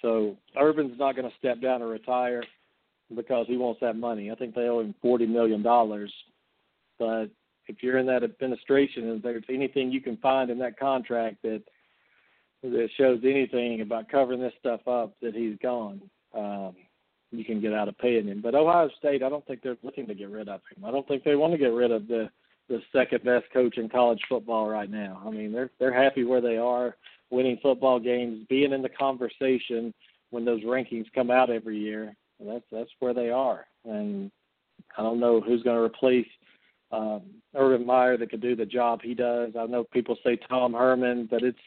So 0.00 0.36
Urban's 0.58 0.98
not 0.98 1.16
going 1.16 1.28
to 1.28 1.36
step 1.36 1.60
down 1.60 1.82
or 1.82 1.88
retire 1.88 2.42
because 3.14 3.46
he 3.48 3.56
wants 3.56 3.80
that 3.80 3.96
money. 3.96 4.30
I 4.30 4.34
think 4.34 4.54
they 4.54 4.68
owe 4.68 4.80
him 4.80 4.94
forty 5.02 5.26
million 5.26 5.62
dollars. 5.62 6.12
But 6.98 7.26
if 7.66 7.82
you're 7.82 7.98
in 7.98 8.06
that 8.06 8.24
administration 8.24 9.10
and 9.10 9.22
there's 9.22 9.44
anything 9.48 9.90
you 9.90 10.00
can 10.00 10.16
find 10.18 10.50
in 10.50 10.58
that 10.58 10.78
contract 10.78 11.42
that 11.42 11.62
that 12.62 12.88
shows 12.96 13.20
anything 13.24 13.80
about 13.80 14.08
covering 14.08 14.40
this 14.40 14.52
stuff 14.58 14.86
up, 14.86 15.14
that 15.22 15.34
he's 15.34 15.56
gone. 15.62 16.00
Um, 16.34 16.74
you 17.30 17.44
can 17.44 17.60
get 17.60 17.72
out 17.72 17.88
of 17.88 17.96
paying 17.98 18.26
him. 18.26 18.42
But 18.42 18.54
Ohio 18.54 18.90
State, 18.98 19.22
I 19.22 19.28
don't 19.28 19.46
think 19.46 19.62
they're 19.62 19.76
looking 19.82 20.06
to 20.06 20.14
get 20.14 20.30
rid 20.30 20.48
of 20.48 20.60
him. 20.74 20.84
I 20.84 20.90
don't 20.90 21.06
think 21.08 21.24
they 21.24 21.36
want 21.36 21.52
to 21.52 21.58
get 21.58 21.72
rid 21.72 21.90
of 21.90 22.06
the 22.06 22.28
the 22.70 22.80
second 22.92 23.24
best 23.24 23.44
coach 23.52 23.76
in 23.76 23.88
college 23.88 24.20
football 24.28 24.68
right 24.68 24.90
now. 24.90 25.20
I 25.26 25.30
mean, 25.30 25.52
they're 25.52 25.70
they're 25.78 25.92
happy 25.92 26.24
where 26.24 26.40
they 26.40 26.56
are, 26.56 26.96
winning 27.28 27.58
football 27.60 27.98
games, 27.98 28.46
being 28.48 28.72
in 28.72 28.80
the 28.80 28.88
conversation 28.88 29.92
when 30.30 30.44
those 30.44 30.62
rankings 30.62 31.06
come 31.14 31.30
out 31.30 31.50
every 31.50 31.78
year. 31.78 32.14
That's 32.38 32.64
that's 32.72 32.90
where 33.00 33.12
they 33.12 33.28
are, 33.28 33.66
and 33.84 34.30
I 34.96 35.02
don't 35.02 35.20
know 35.20 35.40
who's 35.40 35.62
going 35.62 35.76
to 35.76 35.82
replace 35.82 36.28
um, 36.92 37.22
Urban 37.54 37.84
Meyer 37.84 38.16
that 38.16 38.30
could 38.30 38.40
do 38.40 38.56
the 38.56 38.64
job 38.64 39.00
he 39.02 39.14
does. 39.14 39.52
I 39.58 39.66
know 39.66 39.84
people 39.84 40.16
say 40.24 40.38
Tom 40.48 40.72
Herman, 40.72 41.28
but 41.30 41.42
it's 41.42 41.58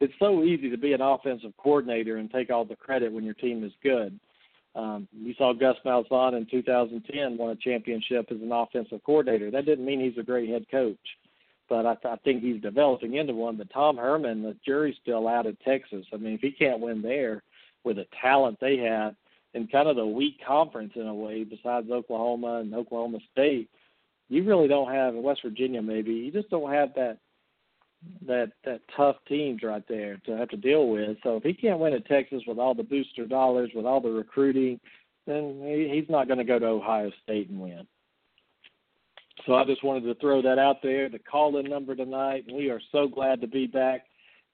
it's 0.00 0.14
so 0.18 0.42
easy 0.44 0.70
to 0.70 0.78
be 0.78 0.92
an 0.92 1.00
offensive 1.00 1.52
coordinator 1.58 2.16
and 2.16 2.30
take 2.30 2.50
all 2.50 2.64
the 2.64 2.76
credit 2.76 3.12
when 3.12 3.24
your 3.24 3.34
team 3.34 3.64
is 3.64 3.72
good. 3.82 4.18
Um, 4.74 5.06
you 5.12 5.34
saw 5.36 5.52
Gus 5.52 5.76
Malzahn 5.84 6.36
in 6.36 6.46
2010 6.50 7.36
won 7.36 7.50
a 7.50 7.56
championship 7.56 8.28
as 8.30 8.40
an 8.40 8.52
offensive 8.52 9.00
coordinator. 9.04 9.50
That 9.50 9.66
didn't 9.66 9.84
mean 9.84 10.00
he's 10.00 10.18
a 10.18 10.24
great 10.24 10.48
head 10.48 10.64
coach, 10.70 10.96
but 11.68 11.84
I, 11.84 11.96
I 12.04 12.16
think 12.24 12.42
he's 12.42 12.62
developing 12.62 13.16
into 13.16 13.34
one. 13.34 13.56
But 13.56 13.72
Tom 13.72 13.96
Herman, 13.96 14.42
the 14.42 14.56
jury's 14.64 14.96
still 15.02 15.28
out 15.28 15.46
at 15.46 15.60
Texas. 15.60 16.06
I 16.12 16.16
mean, 16.16 16.34
if 16.34 16.40
he 16.40 16.52
can't 16.52 16.80
win 16.80 17.02
there 17.02 17.42
with 17.84 17.96
the 17.96 18.06
talent 18.20 18.58
they 18.60 18.78
have 18.78 19.14
in 19.54 19.68
kind 19.68 19.88
of 19.88 19.96
the 19.96 20.06
weak 20.06 20.38
conference 20.46 20.92
in 20.96 21.06
a 21.06 21.14
way, 21.14 21.44
besides 21.44 21.90
Oklahoma 21.90 22.60
and 22.60 22.74
Oklahoma 22.74 23.18
State, 23.30 23.68
you 24.30 24.44
really 24.44 24.68
don't 24.68 24.92
have 24.92 25.14
West 25.14 25.42
Virginia. 25.44 25.82
Maybe 25.82 26.12
you 26.12 26.32
just 26.32 26.48
don't 26.48 26.72
have 26.72 26.94
that 26.94 27.18
that 28.26 28.52
that 28.64 28.80
tough 28.96 29.16
teams 29.28 29.62
right 29.62 29.84
there 29.88 30.20
to 30.26 30.36
have 30.36 30.48
to 30.50 30.56
deal 30.56 30.88
with. 30.88 31.16
So 31.22 31.36
if 31.36 31.42
he 31.42 31.52
can't 31.54 31.78
win 31.78 31.92
at 31.92 32.06
Texas 32.06 32.42
with 32.46 32.58
all 32.58 32.74
the 32.74 32.82
booster 32.82 33.26
dollars, 33.26 33.70
with 33.74 33.86
all 33.86 34.00
the 34.00 34.10
recruiting, 34.10 34.80
then 35.26 35.60
he, 35.64 35.90
he's 35.92 36.10
not 36.10 36.26
going 36.26 36.38
to 36.38 36.44
go 36.44 36.58
to 36.58 36.66
Ohio 36.66 37.10
State 37.22 37.48
and 37.50 37.60
win. 37.60 37.86
So 39.46 39.54
I 39.54 39.64
just 39.64 39.82
wanted 39.82 40.04
to 40.04 40.14
throw 40.20 40.42
that 40.42 40.58
out 40.58 40.82
there. 40.82 41.08
The 41.08 41.18
call-in 41.18 41.68
number 41.68 41.96
tonight. 41.96 42.44
We 42.52 42.70
are 42.70 42.80
so 42.92 43.08
glad 43.08 43.40
to 43.40 43.46
be 43.46 43.66
back. 43.66 44.02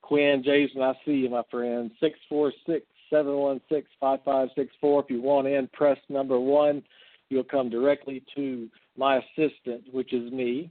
Quinn, 0.03 0.43
Jason, 0.45 0.81
I 0.81 0.95
see 1.05 1.13
you, 1.13 1.31
my 1.31 1.43
friend. 1.51 1.91
Six 2.01 2.19
four 2.29 2.53
six 2.67 2.87
seven 3.11 3.35
one 3.35 3.61
six 3.71 3.89
five 4.01 4.21
five 4.25 4.49
six 4.55 4.75
four. 4.81 5.03
If 5.03 5.11
you 5.11 5.21
want 5.21 5.47
in, 5.47 5.69
press 5.73 5.99
number 6.09 6.39
one. 6.39 6.83
You'll 7.29 7.45
come 7.45 7.69
directly 7.69 8.23
to 8.37 8.69
my 8.97 9.19
assistant, 9.19 9.83
which 9.93 10.15
is 10.15 10.33
me, 10.33 10.71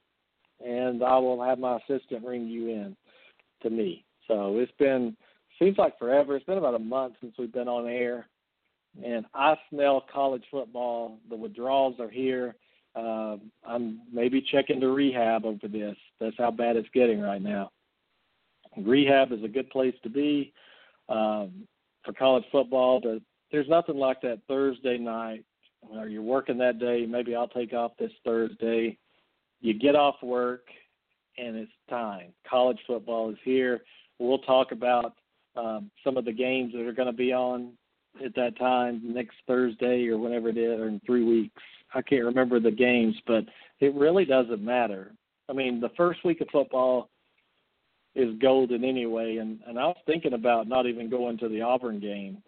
and 0.66 1.04
I 1.04 1.18
will 1.18 1.44
have 1.44 1.60
my 1.60 1.78
assistant 1.78 2.26
ring 2.26 2.48
you 2.48 2.70
in 2.70 2.96
to 3.64 3.70
me. 3.70 4.06
So 4.28 4.58
it's 4.58 4.72
been 4.80 5.16
seems 5.60 5.78
like 5.78 5.98
forever. 5.98 6.36
It's 6.36 6.46
been 6.46 6.58
about 6.58 6.76
a 6.76 6.80
month 6.80 7.16
since 7.22 7.34
we've 7.38 7.52
been 7.52 7.68
on 7.68 7.88
air, 7.88 8.28
and 9.04 9.26
I 9.34 9.56
smell 9.70 10.06
college 10.12 10.44
football. 10.52 11.20
The 11.30 11.36
withdrawals 11.36 12.00
are 12.00 12.10
here. 12.10 12.56
Uh, 12.96 13.38
I'm 13.68 14.02
maybe 14.12 14.42
checking 14.52 14.80
to 14.82 14.90
rehab 14.90 15.46
over 15.46 15.68
this. 15.68 15.96
That's 16.20 16.38
how 16.38 16.52
bad 16.52 16.76
it's 16.76 16.90
getting 16.94 17.22
right 17.22 17.42
now. 17.42 17.72
Rehab 18.76 19.32
is 19.32 19.44
a 19.44 19.48
good 19.48 19.70
place 19.70 19.96
to 20.04 20.10
be 20.10 20.54
um, 21.10 21.68
for 22.04 22.14
college 22.14 22.46
football, 22.52 23.00
but 23.02 23.20
there's 23.52 23.70
nothing 23.70 23.98
like 23.98 24.22
that 24.22 24.42
Thursday 24.48 24.98
night. 24.98 25.44
Or 25.82 26.08
you're 26.08 26.24
working 26.24 26.58
that 26.58 26.80
day. 26.80 27.06
Maybe 27.08 27.36
I'll 27.36 27.48
take 27.48 27.72
off 27.72 27.92
this 28.00 28.12
Thursday 28.26 28.98
you 29.62 29.74
get 29.74 29.96
off 29.96 30.16
work 30.22 30.68
and 31.38 31.56
it's 31.56 31.72
time. 31.90 32.34
College 32.50 32.80
football 32.88 33.30
is 33.30 33.38
here. 33.44 33.82
We'll 34.20 34.40
talk 34.40 34.72
about 34.72 35.14
um, 35.56 35.92
some 36.04 36.18
of 36.18 36.26
the 36.26 36.32
games 36.32 36.74
that 36.74 36.88
are 36.88 36.94
going 36.94 37.08
to 37.08 37.14
be 37.14 37.32
on 37.34 37.74
at 38.24 38.36
that 38.36 38.58
time 38.58 39.02
next 39.04 39.36
Thursday 39.48 40.08
or 40.08 40.18
whenever 40.18 40.50
it 40.50 40.58
is, 40.58 40.80
or 40.80 40.88
in 40.88 41.00
three 41.06 41.24
weeks. 41.24 41.62
I 41.94 42.02
can't 42.02 42.26
remember 42.26 42.60
the 42.60 42.72
games, 42.72 43.16
but 43.26 43.46
it 43.80 43.94
really 43.94 44.26
doesn't 44.26 44.64
matter. 44.64 45.12
I 45.50 45.54
mean, 45.54 45.80
the 45.80 45.92
first 45.96 46.24
week 46.26 46.42
of 46.42 46.48
football 46.52 47.10
is 48.16 48.38
golden 48.42 48.84
anyway, 48.84 49.38
and 49.38 49.60
and 49.68 49.78
I 49.80 49.86
was 49.86 49.98
thinking 50.06 50.34
about 50.34 50.68
not 50.68 50.88
even 50.88 51.10
going 51.10 51.38
to 51.38 51.48
the 51.48 51.62
Auburn 51.62 52.00
game 52.00 52.42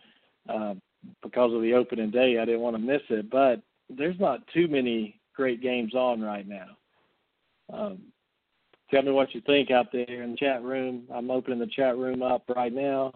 uh, 0.50 0.74
because 1.22 1.54
of 1.54 1.62
the 1.62 1.74
opening 1.74 2.12
day. 2.12 2.40
I 2.40 2.46
didn't 2.46 2.62
want 2.62 2.76
to 2.76 2.82
miss 2.82 3.02
it, 3.10 3.30
but 3.30 3.62
there's 3.90 4.20
not 4.20 4.46
too 4.54 4.68
many 4.68 5.20
great 5.36 5.62
games 5.62 5.94
on 5.94 6.22
right 6.22 6.48
now. 6.48 6.68
Um, 7.72 8.00
tell 8.92 9.04
me 9.04 9.12
what 9.12 9.34
you 9.34 9.42
think 9.42 9.72
out 9.72 9.88
there 9.92 10.24
in 10.24 10.32
the 10.32 10.38
chat 10.38 10.64
room. 10.64 11.04
I'm 11.14 11.32
opening 11.32 11.60
the 11.60 11.68
chat 11.68 11.98
room 11.98 12.22
up 12.22 12.44
right 12.56 12.74
now. 12.74 13.14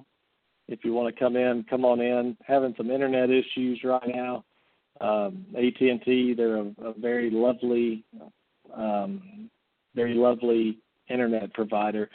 If 0.68 0.86
you 0.86 0.94
want 0.94 1.14
to 1.14 1.20
come 1.20 1.36
in, 1.36 1.66
come 1.70 1.84
on 1.86 2.00
in. 2.00 2.38
Having 2.46 2.76
some 2.78 2.90
internet 2.90 3.30
issues 3.30 3.82
right 3.84 4.08
now. 4.08 4.46
Um, 5.02 5.46
AT&T, 5.58 6.36
they're 6.36 6.58
a, 6.58 6.72
a 6.84 6.94
very 6.98 7.30
lovely, 7.32 8.06
um, 8.74 9.50
very 9.96 10.14
lovely 10.14 10.78
internet 11.10 11.54
provider, 11.54 12.10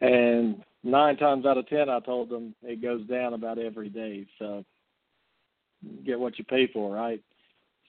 and 0.00 0.62
nine 0.82 1.16
times 1.16 1.46
out 1.46 1.58
of 1.58 1.68
ten, 1.68 1.88
I 1.88 2.00
told 2.00 2.30
them 2.30 2.54
it 2.62 2.82
goes 2.82 3.06
down 3.06 3.34
about 3.34 3.58
every 3.58 3.88
day. 3.88 4.26
So 4.38 4.64
get 6.04 6.18
what 6.18 6.38
you 6.38 6.44
pay 6.44 6.66
for, 6.72 6.92
right? 6.92 7.22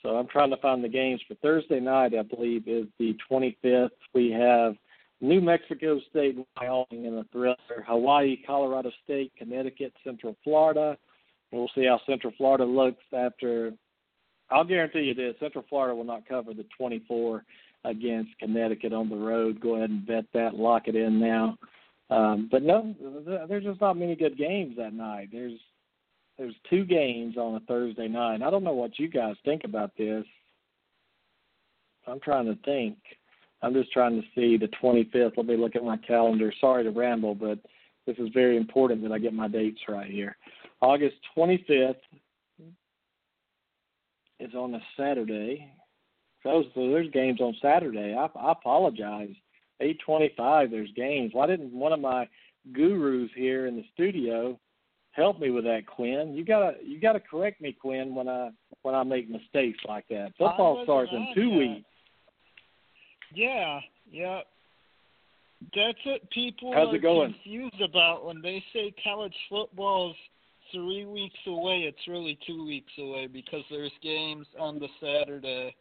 So 0.02 0.10
I'm 0.16 0.28
trying 0.28 0.50
to 0.52 0.58
find 0.58 0.84
the 0.84 0.90
games 0.90 1.22
for 1.28 1.36
Thursday 1.36 1.80
night. 1.80 2.14
I 2.18 2.24
believe 2.24 2.68
is 2.68 2.88
the 3.00 3.18
25th. 3.30 3.90
We 4.14 4.32
have 4.32 4.76
New 5.22 5.42
Mexico 5.42 6.00
State, 6.10 6.38
Wyoming 6.58 7.06
in 7.06 7.18
a 7.18 7.26
thriller. 7.32 7.56
Hawaii, 7.86 8.38
Colorado 8.46 8.92
State, 9.04 9.34
Connecticut, 9.38 9.94
Central 10.04 10.36
Florida. 10.44 10.98
We'll 11.52 11.70
see 11.76 11.86
how 11.86 12.00
Central 12.06 12.34
Florida 12.38 12.64
looks 12.64 13.04
after. 13.16 13.74
I'll 14.50 14.64
guarantee 14.64 15.02
you 15.02 15.14
this: 15.14 15.36
Central 15.40 15.66
Florida 15.68 15.96
will 15.96 16.06
not 16.06 16.28
cover 16.28 16.54
the 16.54 16.66
24 16.78 17.44
against 17.86 18.38
Connecticut 18.40 18.94
on 18.94 19.10
the 19.10 19.16
road. 19.16 19.60
Go 19.60 19.76
ahead 19.76 19.90
and 19.90 20.06
bet 20.06 20.26
that. 20.34 20.56
Lock 20.56 20.88
it 20.88 20.96
in 20.96 21.20
now. 21.20 21.58
Um, 22.10 22.48
but 22.52 22.64
no, 22.64 22.96
there's 23.48 23.64
just 23.64 23.82
not 23.82 23.98
many 23.98 24.16
good 24.16 24.38
games 24.38 24.76
that 24.78 24.94
night. 24.94 25.30
There's 25.32 25.60
there's 26.40 26.56
two 26.70 26.86
games 26.86 27.36
on 27.36 27.56
a 27.56 27.60
Thursday 27.62 28.08
night. 28.08 28.42
I 28.42 28.50
don't 28.50 28.64
know 28.64 28.74
what 28.74 28.98
you 28.98 29.10
guys 29.10 29.36
think 29.44 29.66
about 29.66 29.92
this. 29.98 30.24
I'm 32.08 32.22
trying 32.22 32.46
to 32.46 32.58
think. 32.64 32.98
I'm 33.62 33.74
just 33.74 33.92
trying 33.92 34.20
to 34.20 34.28
see 34.34 34.56
the 34.56 34.70
25th. 34.82 35.34
Let 35.36 35.46
me 35.46 35.58
look 35.58 35.76
at 35.76 35.84
my 35.84 35.98
calendar. 35.98 36.54
Sorry 36.62 36.86
to 36.86 36.92
ramble, 36.92 37.36
but 37.36 37.60
this 38.08 38.16
is 38.18 38.30
very 38.34 38.56
important 38.56 39.04
that 39.04 39.12
I 39.12 39.20
get 39.20 39.34
my 39.34 39.50
dates 39.50 39.82
right 39.90 40.10
here. 40.10 40.38
August 40.82 41.18
25th 41.38 41.96
is 44.40 44.54
on 44.56 44.74
a 44.76 44.82
Saturday. 44.96 45.70
So, 46.44 46.64
there's 46.74 47.12
games 47.12 47.42
on 47.42 47.54
Saturday. 47.62 48.16
I, 48.18 48.30
I 48.40 48.54
apologize. 48.54 49.36
8:25. 49.82 50.72
There's 50.72 50.92
games. 50.96 51.32
Why 51.34 51.48
didn't 51.48 51.74
one 51.74 51.92
of 51.92 52.00
my 52.00 52.30
gurus 52.72 53.30
here 53.36 53.68
in 53.68 53.76
the 53.76 53.84
studio 53.94 54.58
help 55.20 55.40
me 55.40 55.52
with 55.52 55.66
that, 55.66 55.86
Quinn. 55.86 56.34
You 56.34 56.44
gotta 56.44 56.74
you 56.84 57.00
gotta 57.00 57.20
correct 57.20 57.62
me, 57.62 57.76
Quinn, 57.80 58.16
when 58.16 58.28
I 58.28 58.50
when 58.82 58.96
I 58.96 59.04
make 59.04 59.30
mistakes 59.30 59.80
like 59.88 60.08
that. 60.10 60.34
Football 60.38 60.82
starts 60.84 61.12
in 61.14 61.28
two 61.36 61.50
that. 61.50 61.58
weeks. 61.58 61.86
Yeah, 63.34 63.80
yeah. 64.12 64.42
That's 65.76 65.98
what 66.06 66.30
people 66.32 66.74
How's 66.74 66.94
are 66.94 66.96
it 66.96 67.02
going? 67.02 67.34
confused 67.34 67.82
about 67.82 68.26
when 68.26 68.42
they 68.42 68.64
say 68.74 68.94
college 69.04 69.36
football's 69.50 70.16
three 70.72 71.06
weeks 71.06 71.40
away. 71.48 71.80
It's 71.82 72.08
really 72.08 72.40
two 72.48 72.66
weeks 72.66 72.92
away 72.98 73.28
because 73.28 73.64
there's 73.70 73.92
games 74.02 74.48
on 74.60 74.80
the 74.80 74.88
Saturday. 75.02 75.76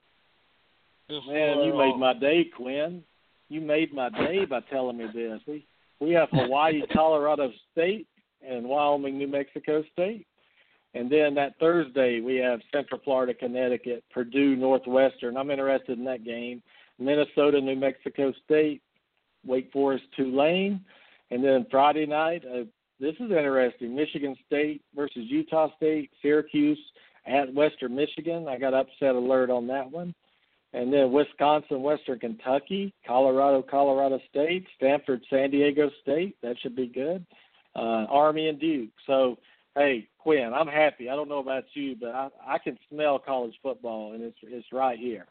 Man, 1.09 1.65
you 1.65 1.75
made 1.75 1.97
my 1.97 2.13
day, 2.13 2.51
Quinn. 2.55 3.03
You 3.49 3.61
made 3.61 3.95
my 3.95 4.11
day 4.11 4.45
by 4.45 4.61
telling 4.71 4.99
me 4.99 5.07
this. 5.15 5.41
We 5.47 5.65
we 6.01 6.11
have 6.11 6.29
Hawaii, 6.33 6.83
Colorado 6.93 7.51
State, 7.73 8.07
and 8.47 8.67
Wyoming, 8.67 9.19
New 9.19 9.29
Mexico 9.29 9.83
State. 9.93 10.27
And 10.95 11.11
then 11.11 11.35
that 11.35 11.59
Thursday 11.61 12.21
we 12.21 12.37
have 12.37 12.61
Central 12.73 13.01
Florida, 13.05 13.35
Connecticut, 13.35 14.05
Purdue, 14.11 14.57
Northwestern. 14.57 15.37
I'm 15.37 15.51
interested 15.51 15.99
in 15.99 16.05
that 16.07 16.25
game. 16.25 16.63
Minnesota, 16.99 17.61
New 17.61 17.77
Mexico 17.77 18.33
State, 18.45 18.83
Wake 19.47 19.71
Forest, 19.73 20.05
Tulane, 20.17 20.85
and 21.31 21.45
then 21.45 21.67
Friday 21.71 22.07
night. 22.07 22.43
Uh, 22.45 22.65
this 22.99 23.15
is 23.21 23.31
interesting. 23.31 23.95
Michigan 23.95 24.35
State 24.47 24.83
versus 24.97 25.23
Utah 25.29 25.69
State, 25.77 26.11
Syracuse 26.21 26.81
at 27.27 27.53
Western 27.55 27.95
Michigan. 27.95 28.49
I 28.49 28.59
got 28.59 28.75
upset 28.75 29.15
alert 29.15 29.51
on 29.51 29.67
that 29.69 29.89
one. 29.89 30.15
And 30.73 30.93
then 30.93 31.13
Wisconsin, 31.13 31.83
Western 31.83 32.19
Kentucky, 32.19 32.93
Colorado, 33.07 33.63
Colorado 33.63 34.21
State, 34.29 34.67
Stanford, 34.77 35.23
San 35.31 35.51
Diego 35.51 35.91
State. 36.03 36.37
That 36.43 36.57
should 36.61 36.75
be 36.75 36.89
good 36.89 37.25
uh, 37.79 38.07
Army 38.11 38.49
and 38.49 38.61
Duke. 38.61 38.91
So, 39.07 39.37
hey, 39.77 40.09
Quinn, 40.19 40.53
I'm 40.55 40.67
happy. 40.67 41.09
I 41.09 41.17
don't 41.17 41.29
know 41.29 41.39
about 41.39 41.65
you, 41.75 41.97
but 41.99 42.11
I, 42.11 42.29
I 42.47 42.59
can 42.59 42.79
smell 42.91 43.19
college 43.19 43.55
football, 43.63 44.13
and 44.13 44.23
it's 44.23 44.39
it's 44.43 44.67
right 44.73 44.99
here. 44.99 45.27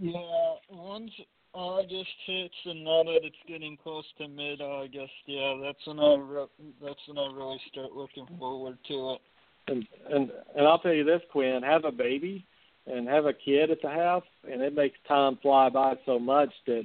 Yeah, 0.00 0.54
once 0.70 1.10
August 1.52 2.08
hits, 2.26 2.54
and 2.64 2.84
now 2.84 3.02
that 3.04 3.20
it's 3.22 3.36
getting 3.48 3.76
close 3.82 4.04
to 4.18 4.28
mid-August, 4.28 5.12
yeah, 5.26 5.54
that's 5.62 5.86
when 5.86 5.98
I 5.98 6.14
re- 6.14 6.72
that's 6.82 7.00
when 7.08 7.18
I 7.18 7.32
really 7.32 7.60
start 7.70 7.92
looking 7.92 8.26
forward 8.38 8.78
to 8.88 9.12
it. 9.12 9.20
And 9.66 9.86
and 10.10 10.30
and 10.56 10.66
I'll 10.66 10.78
tell 10.78 10.94
you 10.94 11.04
this, 11.04 11.20
Quinn, 11.32 11.62
have 11.62 11.84
a 11.84 11.92
baby, 11.92 12.46
and 12.86 13.08
have 13.08 13.26
a 13.26 13.32
kid 13.32 13.70
at 13.70 13.82
the 13.82 13.90
house, 13.90 14.24
and 14.50 14.62
it 14.62 14.74
makes 14.74 14.96
time 15.06 15.38
fly 15.42 15.68
by 15.68 15.94
so 16.06 16.18
much 16.18 16.50
that 16.66 16.84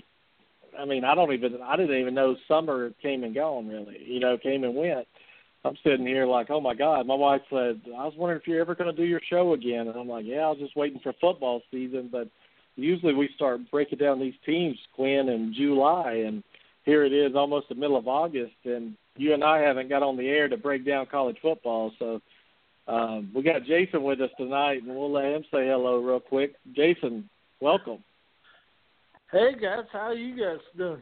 I 0.80 0.86
mean, 0.86 1.04
I 1.04 1.16
don't 1.16 1.34
even 1.34 1.60
I 1.64 1.76
didn't 1.76 2.00
even 2.00 2.14
know 2.14 2.36
summer 2.48 2.92
came 3.02 3.24
and 3.24 3.36
gone 3.36 3.68
really. 3.68 3.98
You 4.06 4.20
know, 4.20 4.38
came 4.38 4.64
and 4.64 4.76
went. 4.76 5.08
I'm 5.66 5.78
sitting 5.84 6.06
here 6.06 6.26
like, 6.26 6.50
oh 6.50 6.60
my 6.60 6.76
God. 6.76 7.08
My 7.08 7.16
wife 7.16 7.42
said, 7.50 7.82
I 7.88 8.06
was 8.06 8.14
wondering 8.18 8.42
if 8.42 8.48
you're 8.48 8.60
ever 8.60 8.76
going 8.76 8.94
to 8.94 9.02
do 9.02 9.08
your 9.08 9.22
show 9.30 9.54
again, 9.54 9.88
and 9.88 9.96
I'm 9.96 10.10
like, 10.10 10.26
yeah, 10.26 10.42
I 10.42 10.50
was 10.50 10.60
just 10.60 10.76
waiting 10.76 11.00
for 11.02 11.14
football 11.22 11.62
season. 11.72 12.10
But 12.12 12.28
usually 12.76 13.14
we 13.14 13.30
start 13.36 13.72
breaking 13.72 14.00
down 14.00 14.20
these 14.20 14.34
teams, 14.46 14.78
Quinn, 14.94 15.30
in 15.30 15.54
July, 15.56 16.24
and 16.26 16.44
here 16.84 17.06
it 17.06 17.14
is, 17.14 17.34
almost 17.36 17.70
the 17.70 17.76
middle 17.76 17.96
of 17.96 18.10
August, 18.10 18.56
and 18.66 18.96
you 19.16 19.34
and 19.34 19.44
I 19.44 19.60
haven't 19.60 19.90
got 19.90 20.04
on 20.04 20.18
the 20.18 20.28
air 20.28 20.50
to 20.50 20.58
break 20.58 20.86
down 20.86 21.06
college 21.06 21.38
football. 21.42 21.92
So 21.98 22.22
um, 22.88 23.32
we 23.34 23.42
got 23.42 23.64
Jason 23.64 24.04
with 24.04 24.20
us 24.20 24.32
tonight, 24.38 24.84
and 24.84 24.94
we'll 24.94 25.12
let 25.12 25.26
him 25.26 25.44
say 25.44 25.66
hello 25.68 26.02
real 26.02 26.20
quick. 26.20 26.56
Jason, 26.76 27.30
welcome. 27.62 28.04
Hey 29.34 29.56
guys, 29.60 29.86
how 29.92 30.10
are 30.10 30.14
you 30.14 30.38
guys 30.40 30.60
doing? 30.78 31.02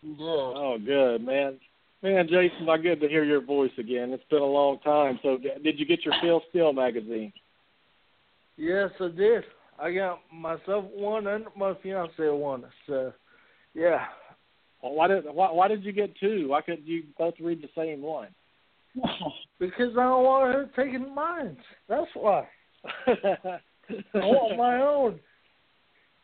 Good. 0.00 0.16
Oh, 0.20 0.78
good 0.78 1.26
man. 1.26 1.58
Man, 2.04 2.28
Jason, 2.28 2.66
my 2.66 2.78
good 2.78 3.00
to 3.00 3.08
hear 3.08 3.24
your 3.24 3.40
voice 3.40 3.72
again. 3.78 4.12
It's 4.12 4.22
been 4.30 4.42
a 4.42 4.44
long 4.44 4.78
time. 4.78 5.18
So, 5.24 5.38
did 5.38 5.80
you 5.80 5.84
get 5.84 6.04
your 6.04 6.14
Phil 6.22 6.40
Steele 6.50 6.72
magazine? 6.72 7.32
Yes, 8.56 8.90
I 9.00 9.08
did. 9.08 9.42
I 9.76 9.92
got 9.92 10.20
myself 10.32 10.84
one 10.94 11.26
and 11.26 11.46
my 11.56 11.74
fiance 11.82 12.12
one. 12.28 12.62
So, 12.86 13.12
yeah. 13.74 14.04
Well, 14.84 14.94
why 14.94 15.08
did 15.08 15.24
why, 15.32 15.50
why 15.50 15.66
did 15.66 15.82
you 15.82 15.90
get 15.90 16.16
two? 16.20 16.50
Why 16.50 16.60
couldn't 16.60 16.86
you 16.86 17.02
both 17.18 17.34
read 17.40 17.60
the 17.60 17.70
same 17.76 18.02
one? 18.02 18.28
because 19.58 19.96
I 19.98 20.04
don't 20.04 20.24
want 20.24 20.54
her 20.54 20.70
taking 20.76 21.12
mine. 21.12 21.56
That's 21.88 22.10
why. 22.14 22.46
I 23.08 23.58
want 24.14 24.56
my 24.56 24.80
own. 24.80 25.18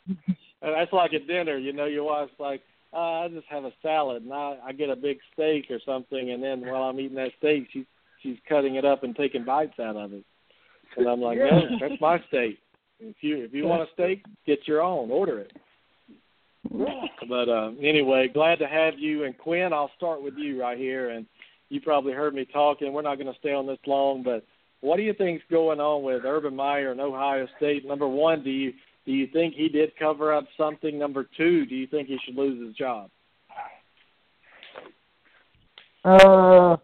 That's 0.63 0.93
like 0.93 1.15
at 1.15 1.27
dinner, 1.27 1.57
you 1.57 1.73
know. 1.73 1.87
Your 1.87 2.05
wife's 2.05 2.33
like, 2.39 2.63
uh, 2.93 2.97
"I 3.25 3.29
just 3.29 3.47
have 3.49 3.65
a 3.65 3.73
salad, 3.83 4.23
and 4.23 4.33
I, 4.33 4.57
I 4.67 4.73
get 4.73 4.91
a 4.91 4.97
big 4.97 5.19
steak 5.33 5.67
or 5.71 5.79
something, 5.85 6.31
and 6.31 6.43
then 6.43 6.61
while 6.61 6.83
I'm 6.83 6.99
eating 6.99 7.17
that 7.17 7.33
steak, 7.39 7.69
she's 7.73 7.87
she's 8.23 8.39
cutting 8.49 8.75
it 8.75 8.85
up 8.85 9.05
and 9.05 9.15
taking 9.15 9.45
bites 9.45 9.79
out 9.81 9.97
of 9.97 10.13
it." 10.13 10.25
And 10.97 11.07
I'm 11.07 11.21
like, 11.21 11.39
yeah. 11.39 11.51
"No, 11.51 11.79
that's 11.81 12.01
my 12.01 12.19
steak. 12.29 12.59
If 13.01 13.17
you 13.21 13.45
if 13.45 13.53
you 13.53 13.67
want 13.67 13.89
a 13.89 13.93
steak, 13.95 14.25
get 14.47 14.67
your 14.67 14.83
own. 14.83 15.11
Order 15.11 15.41
it." 15.41 15.53
But 17.29 17.49
uh, 17.49 17.71
anyway, 17.81 18.29
glad 18.33 18.59
to 18.59 18.67
have 18.67 18.99
you. 18.99 19.25
And 19.25 19.37
Quinn, 19.37 19.73
I'll 19.73 19.91
start 19.97 20.23
with 20.23 20.35
you 20.37 20.61
right 20.61 20.79
here. 20.79 21.11
And 21.11 21.27
you 21.69 21.81
probably 21.81 22.13
heard 22.13 22.35
me 22.35 22.47
talking. 22.53 22.93
We're 22.93 23.03
not 23.03 23.17
going 23.17 23.33
to 23.33 23.39
stay 23.39 23.53
on 23.53 23.67
this 23.67 23.79
long, 23.87 24.23
but 24.23 24.45
what 24.81 24.97
do 24.97 25.03
you 25.03 25.15
think's 25.15 25.45
going 25.51 25.81
on 25.81 26.03
with 26.03 26.25
Urban 26.25 26.55
Meyer 26.55 26.93
and 26.93 27.01
Ohio 27.01 27.47
State? 27.57 27.87
Number 27.87 28.07
one, 28.07 28.43
do 28.43 28.51
you 28.51 28.73
do 29.09 29.15
you 29.15 29.27
think 29.33 29.55
he 29.55 29.71
did 29.71 29.97
cover 29.99 30.35
up 30.35 30.45
something? 30.59 30.99
Number 30.99 31.27
two, 31.35 31.65
do 31.65 31.75
you 31.75 31.87
think 31.87 32.09
he 32.09 32.19
should 32.27 32.37
lose 32.37 32.61
his 32.63 32.77
job? 32.77 33.09
Uh, 36.05 36.77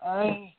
I 0.00 0.54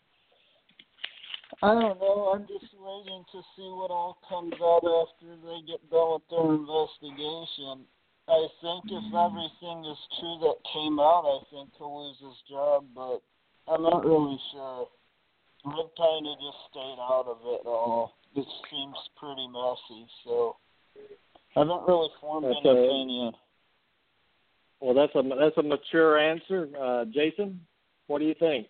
I 1.64 1.74
don't 1.74 2.02
know. 2.02 2.36
I'm 2.36 2.42
just 2.42 2.68
waiting 2.76 3.24
to 3.32 3.40
see 3.56 3.70
what 3.72 3.92
all 3.92 4.18
comes 4.28 4.52
out 4.62 4.84
after 4.84 5.40
they 5.40 5.64
get 5.72 5.80
done 5.90 6.20
with 6.20 6.28
their 6.30 6.52
investigation. 6.52 7.88
I 8.28 8.44
think 8.60 8.84
if 8.92 9.08
everything 9.08 9.86
is 9.88 10.00
true 10.20 10.38
that 10.44 10.60
came 10.74 11.00
out, 11.00 11.24
I 11.24 11.40
think 11.50 11.70
he'll 11.78 12.08
lose 12.08 12.18
his 12.20 12.44
job, 12.52 12.88
but 12.94 13.24
I'm 13.72 13.84
not 13.84 14.04
really 14.04 14.38
sure. 14.52 14.88
I've 15.66 15.96
kind 15.96 16.28
of 16.28 16.36
just 16.44 16.60
stayed 16.72 17.00
out 17.00 17.28
of 17.32 17.38
it 17.46 17.66
all. 17.66 18.16
It 18.36 18.48
seems 18.72 18.96
pretty 19.18 19.48
messy, 19.48 20.08
so 20.24 20.56
I 21.56 21.60
haven't 21.60 21.88
really 21.88 22.10
formed 22.20 22.48
That's 22.48 22.58
an 22.64 22.78
a- 22.78 22.84
opinion. 22.84 23.34
Well, 24.80 24.94
that's 24.94 25.14
a 25.16 25.22
that's 25.40 25.58
a 25.58 25.64
mature 25.64 26.18
answer, 26.18 26.68
uh, 26.80 27.06
Jason. 27.06 27.60
What 28.08 28.20
do 28.20 28.26
you 28.26 28.36
think? 28.38 28.68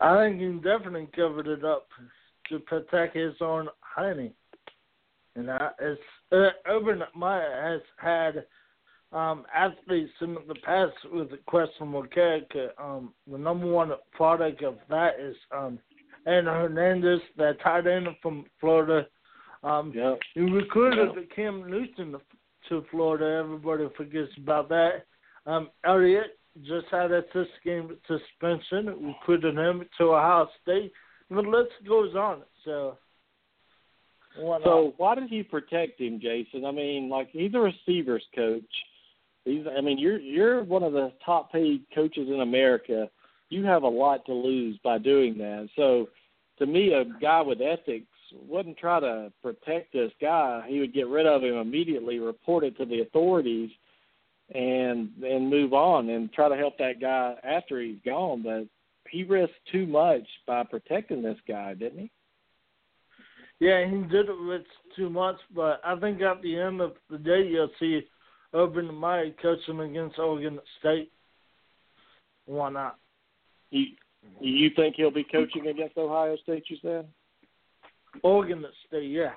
I 0.00 0.16
think 0.16 0.40
he 0.40 0.46
definitely 0.68 1.08
covered 1.14 1.46
it 1.46 1.64
up 1.64 1.86
to 2.48 2.58
protect 2.60 3.16
his 3.16 3.34
own 3.40 3.68
honey. 3.80 4.32
And 5.36 5.50
I, 5.50 5.70
it's 5.80 6.00
uh, 6.32 6.48
Urban 6.66 7.02
Meyer 7.14 7.72
has 7.72 7.82
had 7.98 8.44
um, 9.16 9.44
athletes 9.54 10.12
in 10.20 10.36
the 10.46 10.54
past 10.64 10.94
with 11.12 11.32
a 11.32 11.38
questionable 11.46 12.06
character. 12.06 12.70
Um, 12.78 13.12
the 13.30 13.38
number 13.38 13.66
one 13.66 13.92
product 14.12 14.62
of 14.62 14.76
that 14.90 15.20
is 15.20 15.36
um, 15.56 15.78
Aaron 16.28 16.44
Hernandez, 16.44 17.20
that 17.38 17.58
tight 17.60 17.86
end 17.86 18.06
from 18.20 18.44
Florida. 18.60 19.06
Um, 19.62 19.92
Yeah. 19.92 20.16
he 20.34 20.42
recruited 20.42 21.30
Cam 21.30 21.68
Newton 21.68 22.16
to 22.68 22.82
Florida. 22.90 23.38
Everybody 23.42 23.88
forgets 23.96 24.36
about 24.36 24.68
that. 24.68 25.06
Um, 25.46 25.70
Elliott 25.84 26.38
just 26.62 26.86
had 26.88 27.10
a 27.12 27.24
six 27.32 27.48
game 27.64 27.96
suspension. 28.06 29.06
We 29.06 29.16
put 29.24 29.42
him 29.42 29.88
to 29.98 30.04
Ohio 30.14 30.48
State. 30.62 30.92
The 31.30 31.40
list 31.40 31.72
goes 31.86 32.14
on. 32.14 32.42
So, 32.64 32.98
why 34.36 34.60
So 34.62 34.94
why 34.98 35.14
did 35.14 35.28
he 35.30 35.42
protect 35.42 36.00
him, 36.00 36.20
Jason? 36.20 36.64
I 36.64 36.70
mean, 36.70 37.08
like 37.08 37.30
he's 37.30 37.54
a 37.54 37.58
receivers 37.58 38.24
coach. 38.34 38.62
He's 39.44 39.66
I 39.66 39.80
mean, 39.80 39.98
you're 39.98 40.18
you're 40.18 40.62
one 40.62 40.82
of 40.82 40.92
the 40.92 41.12
top 41.24 41.52
paid 41.52 41.84
coaches 41.94 42.28
in 42.28 42.40
America. 42.40 43.10
You 43.50 43.64
have 43.64 43.82
a 43.82 43.88
lot 43.88 44.26
to 44.26 44.34
lose 44.34 44.78
by 44.84 44.98
doing 44.98 45.38
that. 45.38 45.68
So 45.74 46.08
to 46.58 46.66
me 46.66 46.92
a 46.92 47.04
guy 47.20 47.40
with 47.40 47.60
ethics 47.60 48.06
wouldn't 48.46 48.76
try 48.76 49.00
to 49.00 49.32
protect 49.42 49.92
this 49.92 50.12
guy. 50.20 50.64
He 50.68 50.80
would 50.80 50.94
get 50.94 51.08
rid 51.08 51.26
of 51.26 51.42
him 51.42 51.56
immediately, 51.56 52.18
report 52.18 52.64
it 52.64 52.76
to 52.78 52.84
the 52.84 53.00
authorities 53.00 53.70
and 54.54 55.10
and 55.22 55.50
move 55.50 55.74
on 55.74 56.08
and 56.08 56.32
try 56.32 56.48
to 56.48 56.56
help 56.56 56.78
that 56.78 57.00
guy 57.00 57.34
after 57.44 57.80
he's 57.80 57.98
gone. 58.04 58.42
But 58.42 58.66
he 59.10 59.24
risked 59.24 59.54
too 59.72 59.86
much 59.86 60.26
by 60.46 60.64
protecting 60.64 61.22
this 61.22 61.38
guy, 61.46 61.74
didn't 61.74 61.98
he? 62.00 62.10
Yeah, 63.60 63.84
he 63.88 63.96
did 64.08 64.28
it 64.28 64.46
with 64.46 64.62
too 64.94 65.10
much, 65.10 65.36
but 65.54 65.80
I 65.84 65.98
think 65.98 66.20
at 66.22 66.40
the 66.42 66.58
end 66.60 66.80
of 66.80 66.92
the 67.10 67.18
day, 67.18 67.42
you'll 67.48 67.70
see 67.80 68.02
Urban 68.54 68.94
Meyer 68.94 69.32
coaching 69.42 69.80
against 69.80 70.18
Oregon 70.18 70.60
State. 70.78 71.10
Why 72.46 72.70
not? 72.70 72.98
You 73.70 73.86
you 74.40 74.70
think 74.76 74.96
he'll 74.96 75.10
be 75.10 75.24
coaching 75.24 75.66
against 75.66 75.96
Ohio 75.96 76.36
State? 76.42 76.64
You 76.68 76.76
said. 76.82 77.06
Oregon 78.22 78.64
State, 78.86 79.10
yeah. 79.10 79.32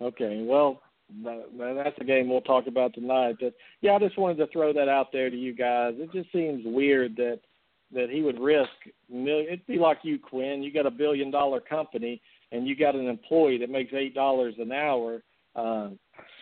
Okay, 0.00 0.44
well, 0.46 0.80
that, 1.24 1.44
that's 1.58 1.96
a 2.00 2.04
game 2.04 2.28
we'll 2.28 2.40
talk 2.42 2.66
about 2.66 2.94
tonight. 2.94 3.36
But 3.40 3.54
yeah, 3.80 3.94
I 3.94 3.98
just 3.98 4.18
wanted 4.18 4.36
to 4.38 4.46
throw 4.52 4.72
that 4.72 4.88
out 4.88 5.08
there 5.12 5.30
to 5.30 5.36
you 5.36 5.54
guys. 5.54 5.94
It 5.96 6.12
just 6.12 6.30
seems 6.32 6.62
weird 6.64 7.16
that 7.16 7.40
that 7.92 8.10
he 8.10 8.20
would 8.20 8.38
risk 8.38 8.68
million. 9.10 9.46
It'd 9.46 9.66
be 9.66 9.78
like 9.78 9.98
you, 10.02 10.18
Quinn. 10.18 10.62
You 10.62 10.72
got 10.72 10.86
a 10.86 10.90
billion 10.90 11.30
dollar 11.30 11.60
company, 11.60 12.20
and 12.52 12.68
you 12.68 12.76
got 12.76 12.94
an 12.94 13.08
employee 13.08 13.58
that 13.58 13.70
makes 13.70 13.92
eight 13.94 14.14
dollars 14.14 14.54
an 14.58 14.72
hour, 14.72 15.22
uh, 15.56 15.88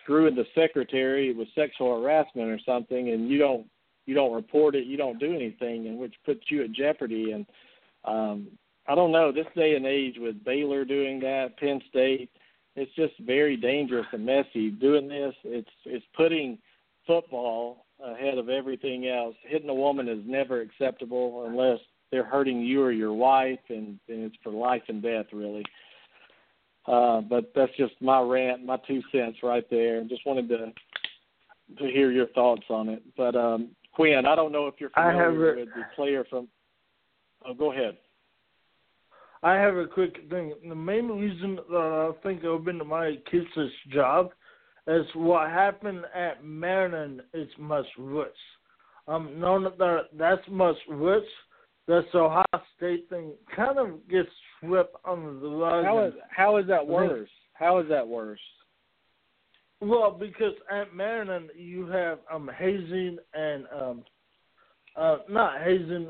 screwing 0.03 0.35
the 0.35 0.45
secretary 0.53 1.33
with 1.33 1.47
sexual 1.55 2.01
harassment 2.01 2.49
or 2.49 2.59
something, 2.65 3.09
and 3.09 3.29
you 3.29 3.39
don't 3.39 3.65
you 4.07 4.15
don't 4.15 4.33
report 4.33 4.73
it, 4.73 4.87
you 4.87 4.97
don't 4.97 5.19
do 5.19 5.33
anything, 5.33 5.87
and 5.87 5.99
which 5.99 6.15
puts 6.25 6.41
you 6.49 6.63
at 6.63 6.71
jeopardy. 6.71 7.33
And 7.33 7.45
um, 8.05 8.47
I 8.87 8.95
don't 8.95 9.11
know 9.11 9.31
this 9.31 9.45
day 9.55 9.75
and 9.75 9.85
age 9.85 10.15
with 10.17 10.43
Baylor 10.43 10.83
doing 10.83 11.19
that, 11.19 11.57
Penn 11.59 11.79
State 11.89 12.31
it's 12.77 12.93
just 12.93 13.13
very 13.19 13.57
dangerous 13.57 14.05
and 14.13 14.25
messy 14.25 14.69
doing 14.69 15.07
this. 15.09 15.33
It's 15.43 15.69
it's 15.85 16.05
putting 16.15 16.59
football 17.07 17.85
ahead 18.01 18.37
of 18.37 18.49
everything 18.49 19.07
else. 19.07 19.35
Hitting 19.41 19.69
a 19.69 19.73
woman 19.73 20.07
is 20.07 20.19
never 20.25 20.61
acceptable 20.61 21.47
unless 21.47 21.79
they're 22.11 22.23
hurting 22.23 22.61
you 22.61 22.83
or 22.83 22.91
your 22.91 23.13
wife 23.13 23.59
and, 23.69 23.99
and 24.07 24.23
it's 24.25 24.35
for 24.43 24.51
life 24.51 24.83
and 24.87 25.01
death 25.01 25.25
really. 25.33 25.65
Uh 26.85 27.21
but 27.21 27.51
that's 27.55 27.75
just 27.77 27.93
my 27.99 28.21
rant 28.21 28.63
my 28.63 28.77
two 28.87 29.01
cents 29.11 29.39
right 29.41 29.67
there. 29.71 30.03
Just 30.03 30.25
wanted 30.27 30.47
to 30.49 30.71
to 31.79 31.91
hear 31.91 32.11
your 32.11 32.27
thoughts 32.27 32.65
on 32.69 32.89
it. 32.89 33.01
But 33.17 33.35
um 33.35 33.69
quinn 33.97 34.25
i 34.25 34.35
don't 34.35 34.53
know 34.53 34.67
if 34.67 34.75
you're 34.79 34.89
familiar 34.91 35.55
with 35.57 35.67
the 35.75 35.83
player 35.95 36.23
from 36.29 36.47
oh 37.45 37.53
go 37.53 37.71
ahead 37.73 37.97
I 39.43 39.53
have 39.53 39.75
a 39.75 39.85
quick 39.85 40.15
thing. 40.31 40.53
The 40.67 40.75
main 40.75 41.07
reason 41.09 41.59
that 41.69 41.77
I 41.77 42.23
think 42.23 42.43
Urban 42.43 42.81
Meyer 42.85 43.13
keeps 43.29 43.45
his 43.55 43.69
job 43.93 44.31
is 44.87 45.05
what 45.13 45.49
happened 45.49 46.05
at 46.15 46.43
Maryland 46.43 47.21
is 47.35 47.47
much 47.59 47.85
worse. 47.99 48.31
Um, 49.07 49.39
knowing 49.39 49.63
that 49.63 50.01
that's 50.17 50.41
much 50.49 50.75
worse, 50.89 51.23
this 51.87 52.03
Ohio 52.13 52.43
State 52.75 53.07
thing 53.09 53.33
kind 53.55 53.77
of 53.77 54.07
gets 54.09 54.29
swept 54.59 54.95
under 55.05 55.39
the 55.39 55.49
rug. 55.49 55.85
how 55.85 56.03
is 56.03 56.13
how 56.29 56.57
is 56.57 56.67
that 56.67 56.85
worse 56.85 57.29
how 57.53 57.79
is 57.79 57.87
that 57.89 58.05
worse 58.05 58.39
Well, 59.79 60.11
because 60.11 60.53
at 60.71 60.95
Maryland 60.95 61.49
you 61.55 61.87
have 61.87 62.19
um 62.31 62.49
hazing 62.57 63.17
and 63.33 63.65
um 63.79 64.03
uh 64.95 65.17
not 65.29 65.61
hazing 65.61 66.09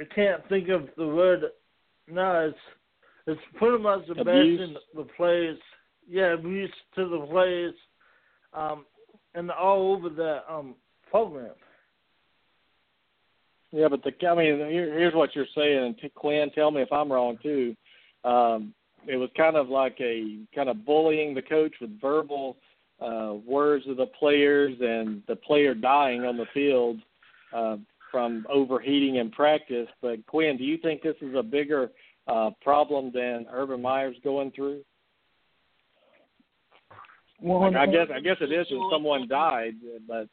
I 0.00 0.04
can't 0.14 0.46
think 0.48 0.68
of 0.68 0.88
the 0.96 1.06
word 1.06 1.42
no, 2.10 2.48
it's 2.48 2.58
it's 3.26 3.40
pretty 3.56 3.82
much 3.82 4.08
abuse. 4.08 4.76
the 4.94 5.06
players. 5.16 5.58
Yeah, 6.08 6.32
abuse 6.32 6.72
to 6.94 7.06
the 7.06 7.26
players, 7.30 7.74
um, 8.54 8.86
and 9.34 9.50
all 9.50 9.92
over 9.92 10.08
the 10.08 10.40
um 10.50 10.74
program. 11.10 11.54
Yeah, 13.70 13.88
but 13.88 14.02
the 14.02 14.12
I 14.26 14.34
mean, 14.34 14.56
here, 14.70 14.98
here's 14.98 15.14
what 15.14 15.36
you're 15.36 15.44
saying, 15.54 15.96
and 16.02 16.14
Quinn, 16.14 16.50
tell 16.54 16.70
me 16.70 16.80
if 16.80 16.90
I'm 16.90 17.12
wrong 17.12 17.38
too. 17.42 17.76
Um, 18.24 18.72
it 19.06 19.16
was 19.16 19.28
kind 19.36 19.56
of 19.56 19.68
like 19.68 19.96
a 20.00 20.38
kind 20.54 20.70
of 20.70 20.86
bullying 20.86 21.34
the 21.34 21.42
coach 21.42 21.74
with 21.80 22.00
verbal 22.00 22.56
uh, 23.00 23.34
words 23.46 23.86
of 23.88 23.96
the 23.96 24.06
players, 24.06 24.76
and 24.80 25.22
the 25.28 25.36
player 25.36 25.74
dying 25.74 26.22
on 26.22 26.36
the 26.36 26.46
field 26.52 26.98
uh, 27.54 27.76
from 28.10 28.46
overheating 28.50 29.16
in 29.16 29.30
practice. 29.30 29.88
But 30.02 30.26
Quinn, 30.26 30.56
do 30.56 30.64
you 30.64 30.78
think 30.78 31.02
this 31.02 31.16
is 31.20 31.34
a 31.36 31.42
bigger 31.42 31.90
uh, 32.26 32.50
problem 32.60 33.10
than 33.14 33.46
Urban 33.52 33.80
Meyer's 33.80 34.16
going 34.24 34.50
through? 34.52 34.82
Well, 37.40 37.60
like, 37.60 37.76
I 37.76 37.86
guess 37.86 38.08
I 38.12 38.20
guess 38.20 38.36
it 38.40 38.52
is 38.52 38.66
if 38.68 38.92
someone 38.92 39.28
died, 39.28 39.74
but 40.08 40.28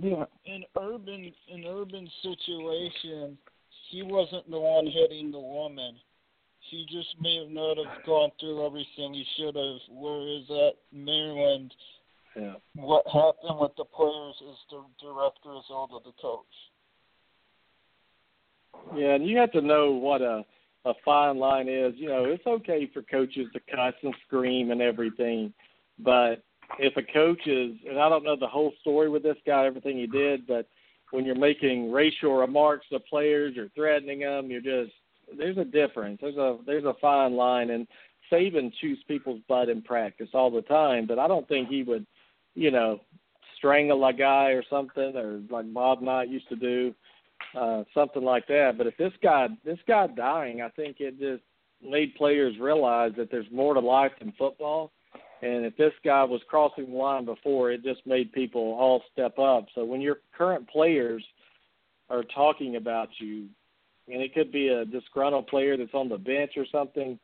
yeah, 0.00 0.24
in 0.46 0.64
urban 0.80 1.32
in 1.48 1.64
urban 1.66 2.08
situation, 2.22 3.36
he 3.90 4.02
wasn't 4.02 4.50
the 4.50 4.58
one 4.58 4.86
hitting 4.86 5.30
the 5.30 5.38
woman. 5.38 5.96
He 6.70 6.86
just 6.90 7.14
may 7.20 7.36
have 7.42 7.50
not 7.50 7.76
have 7.76 8.04
gone 8.06 8.30
through 8.40 8.66
everything 8.66 9.14
he 9.14 9.24
should 9.36 9.54
have. 9.54 9.80
Whereas 9.90 10.44
at 10.50 10.74
Maryland, 10.92 11.72
yeah. 12.36 12.54
what 12.74 13.04
happened 13.06 13.60
with 13.60 13.72
the 13.76 13.84
players 13.84 14.34
is 14.40 14.56
the 14.70 14.82
direct 15.00 15.38
result 15.44 15.90
of 15.92 16.02
the 16.04 16.12
coach. 16.20 16.44
Yeah, 18.96 19.14
and 19.14 19.26
you 19.26 19.36
have 19.38 19.52
to 19.52 19.60
know 19.60 19.92
what 19.92 20.20
a 20.22 20.44
a 20.86 20.92
fine 21.04 21.38
line 21.38 21.68
is. 21.68 21.94
You 21.96 22.08
know, 22.08 22.24
it's 22.24 22.46
okay 22.46 22.90
for 22.92 23.02
coaches 23.02 23.46
to 23.54 23.60
cuss 23.74 23.94
and 24.02 24.14
scream 24.26 24.70
and 24.70 24.82
everything, 24.82 25.52
but 25.98 26.42
if 26.78 26.96
a 26.96 27.12
coach 27.12 27.46
is, 27.46 27.72
and 27.88 27.98
I 27.98 28.08
don't 28.08 28.24
know 28.24 28.36
the 28.36 28.46
whole 28.46 28.72
story 28.80 29.08
with 29.08 29.22
this 29.22 29.36
guy, 29.46 29.66
everything 29.66 29.98
he 29.98 30.06
did, 30.06 30.46
but 30.46 30.68
when 31.10 31.24
you're 31.24 31.34
making 31.34 31.92
racial 31.92 32.34
remarks 32.34 32.86
to 32.90 32.98
players, 33.00 33.54
you're 33.54 33.70
threatening 33.70 34.20
them, 34.20 34.50
you're 34.50 34.60
just 34.60 34.92
there's 35.36 35.58
a 35.58 35.64
difference. 35.64 36.18
There's 36.20 36.36
a 36.36 36.58
there's 36.66 36.84
a 36.84 36.94
fine 37.00 37.34
line, 37.34 37.70
and 37.70 37.86
Saban 38.32 38.72
chews 38.80 38.98
people's 39.06 39.40
butt 39.48 39.68
in 39.68 39.82
practice 39.82 40.28
all 40.34 40.50
the 40.50 40.62
time, 40.62 41.06
but 41.06 41.18
I 41.18 41.28
don't 41.28 41.46
think 41.48 41.68
he 41.68 41.82
would, 41.82 42.06
you 42.54 42.70
know, 42.70 43.00
strangle 43.56 44.04
a 44.04 44.12
guy 44.12 44.50
or 44.50 44.62
something, 44.68 45.16
or 45.16 45.40
like 45.50 45.72
Bob 45.72 46.00
Knight 46.00 46.28
used 46.28 46.48
to 46.48 46.56
do, 46.56 46.94
uh, 47.58 47.84
something 47.92 48.22
like 48.22 48.46
that. 48.48 48.72
But 48.78 48.86
if 48.86 48.96
this 48.96 49.12
guy 49.22 49.48
this 49.64 49.78
guy 49.86 50.06
dying, 50.08 50.62
I 50.62 50.68
think 50.70 50.96
it 51.00 51.18
just 51.18 51.42
made 51.82 52.14
players 52.14 52.58
realize 52.58 53.12
that 53.16 53.30
there's 53.30 53.50
more 53.52 53.74
to 53.74 53.80
life 53.80 54.12
than 54.18 54.32
football 54.38 54.90
and 55.44 55.66
if 55.66 55.76
this 55.76 55.92
guy 56.02 56.24
was 56.24 56.40
crossing 56.48 56.90
the 56.90 56.96
line 56.96 57.26
before, 57.26 57.70
it 57.70 57.84
just 57.84 58.06
made 58.06 58.32
people 58.32 58.62
all 58.78 59.02
step 59.12 59.38
up. 59.38 59.66
So 59.74 59.84
when 59.84 60.00
your 60.00 60.18
current 60.36 60.66
players 60.68 61.22
are 62.08 62.22
talking 62.34 62.76
about 62.76 63.08
you, 63.18 63.48
and 64.08 64.22
it 64.22 64.34
could 64.34 64.52
be 64.52 64.68
a 64.68 64.84
disgruntled 64.84 65.46
player 65.46 65.76
that's 65.76 65.94
on 65.94 66.08
the 66.08 66.18
bench 66.18 66.52
or 66.56 66.66
something, 66.70 67.18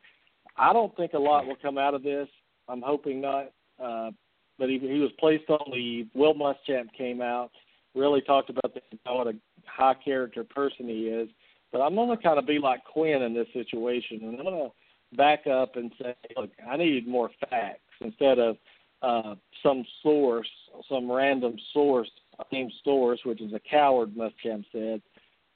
I 0.57 0.73
don't 0.73 0.95
think 0.95 1.13
a 1.13 1.19
lot 1.19 1.45
will 1.45 1.57
come 1.61 1.77
out 1.77 1.93
of 1.93 2.03
this. 2.03 2.27
I'm 2.67 2.81
hoping 2.81 3.21
not. 3.21 3.51
Uh, 3.81 4.11
but 4.57 4.69
he, 4.69 4.77
he 4.79 4.99
was 4.99 5.11
placed 5.19 5.49
on 5.49 5.71
leave. 5.71 6.07
Will 6.13 6.35
Muschamp 6.35 6.93
came 6.97 7.21
out, 7.21 7.51
really 7.95 8.21
talked 8.21 8.49
about 8.49 8.73
the, 8.73 8.81
what 9.05 9.27
a 9.27 9.33
high 9.65 9.95
character 9.95 10.43
person 10.43 10.87
he 10.87 11.07
is. 11.07 11.29
But 11.71 11.81
I'm 11.81 11.95
going 11.95 12.15
to 12.15 12.21
kind 12.21 12.37
of 12.37 12.45
be 12.45 12.59
like 12.59 12.83
Quinn 12.83 13.21
in 13.21 13.33
this 13.33 13.47
situation, 13.53 14.19
and 14.23 14.37
I'm 14.37 14.43
going 14.43 14.69
to 14.69 15.17
back 15.17 15.47
up 15.47 15.77
and 15.77 15.91
say, 16.01 16.15
look, 16.37 16.51
I 16.69 16.77
need 16.77 17.07
more 17.07 17.31
facts 17.49 17.79
instead 18.01 18.39
of 18.39 18.57
uh, 19.01 19.35
some 19.63 19.83
source, 20.03 20.49
some 20.89 21.11
random 21.11 21.55
source, 21.73 22.09
named 22.51 22.73
source, 22.83 23.19
which 23.23 23.41
is 23.41 23.53
a 23.53 23.59
coward, 23.59 24.13
Muschamp 24.15 24.65
said, 24.71 25.01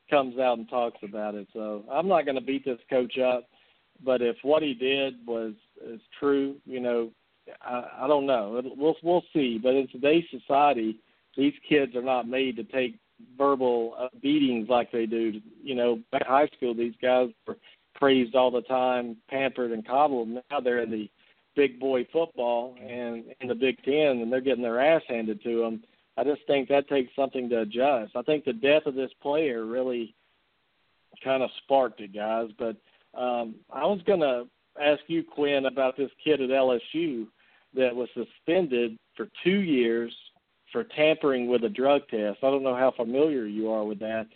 comes 0.09 0.37
out 0.39 0.57
and 0.57 0.69
talks 0.69 0.99
about 1.03 1.35
it. 1.35 1.47
So 1.53 1.83
I'm 1.91 2.07
not 2.07 2.25
going 2.25 2.35
to 2.35 2.41
beat 2.41 2.65
this 2.65 2.79
coach 2.89 3.17
up, 3.17 3.45
but 4.03 4.21
if 4.21 4.35
what 4.43 4.63
he 4.63 4.73
did 4.73 5.15
was 5.25 5.53
is 5.85 6.01
true, 6.19 6.55
you 6.65 6.79
know, 6.79 7.11
I, 7.61 7.83
I 8.01 8.07
don't 8.07 8.25
know. 8.25 8.61
We'll 8.75 8.95
we'll 9.03 9.23
see. 9.33 9.59
But 9.61 9.75
in 9.75 9.87
today's 9.89 10.25
society, 10.31 10.97
these 11.37 11.53
kids 11.67 11.95
are 11.95 12.01
not 12.01 12.27
made 12.27 12.55
to 12.57 12.63
take 12.63 12.97
verbal 13.37 13.95
uh, 13.99 14.07
beatings 14.21 14.69
like 14.69 14.91
they 14.91 15.05
do. 15.05 15.41
You 15.63 15.75
know, 15.75 15.99
back 16.11 16.21
in 16.21 16.27
high 16.27 16.49
school, 16.57 16.73
these 16.73 16.95
guys 17.01 17.29
were 17.47 17.57
praised 17.95 18.35
all 18.35 18.51
the 18.51 18.61
time, 18.61 19.17
pampered 19.29 19.71
and 19.71 19.85
coddled. 19.85 20.29
Now 20.29 20.59
they're 20.59 20.81
in 20.81 20.91
the 20.91 21.09
big 21.55 21.79
boy 21.79 22.05
football 22.11 22.75
and 22.81 23.23
in 23.39 23.47
the 23.47 23.55
Big 23.55 23.81
Ten, 23.83 24.21
and 24.21 24.31
they're 24.31 24.41
getting 24.41 24.63
their 24.63 24.81
ass 24.81 25.01
handed 25.07 25.41
to 25.43 25.61
them. 25.61 25.83
I 26.17 26.23
just 26.23 26.41
think 26.47 26.69
that 26.69 26.87
takes 26.87 27.15
something 27.15 27.49
to 27.49 27.61
adjust. 27.61 28.15
I 28.15 28.21
think 28.21 28.45
the 28.45 28.53
death 28.53 28.85
of 28.85 28.95
this 28.95 29.11
player 29.21 29.65
really 29.65 30.15
kind 31.23 31.43
of 31.43 31.49
sparked 31.63 31.99
it, 31.99 32.13
guys. 32.13 32.49
But 32.57 32.77
um, 33.17 33.55
I 33.71 33.85
was 33.85 34.01
going 34.05 34.21
to 34.21 34.45
ask 34.81 35.01
you, 35.07 35.23
Quinn, 35.23 35.65
about 35.65 35.97
this 35.97 36.11
kid 36.23 36.41
at 36.41 36.49
LSU 36.49 37.27
that 37.75 37.95
was 37.95 38.09
suspended 38.13 38.97
for 39.15 39.27
two 39.43 39.59
years 39.59 40.13
for 40.71 40.83
tampering 40.83 41.47
with 41.47 41.63
a 41.63 41.69
drug 41.69 42.01
test. 42.09 42.39
I 42.43 42.49
don't 42.49 42.63
know 42.63 42.75
how 42.75 42.91
familiar 42.91 43.45
you 43.45 43.71
are 43.71 43.83
with 43.83 43.99
that. 43.99 44.27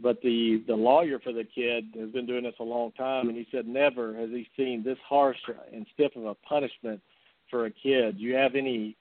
But 0.00 0.20
the 0.22 0.62
the 0.68 0.76
lawyer 0.76 1.18
for 1.18 1.32
the 1.32 1.42
kid 1.42 1.86
has 1.98 2.10
been 2.10 2.24
doing 2.24 2.44
this 2.44 2.54
a 2.60 2.64
long 2.64 2.92
time, 2.92 3.28
and 3.28 3.36
he 3.36 3.48
said 3.50 3.66
never 3.66 4.14
has 4.14 4.30
he 4.30 4.46
seen 4.56 4.84
this 4.84 4.98
harsh 5.04 5.38
and 5.72 5.84
stiff 5.92 6.14
of 6.14 6.24
a 6.24 6.36
punishment 6.36 7.00
for 7.50 7.66
a 7.66 7.70
kid. 7.70 8.18
Do 8.18 8.22
you 8.22 8.36
have 8.36 8.54
any 8.54 8.96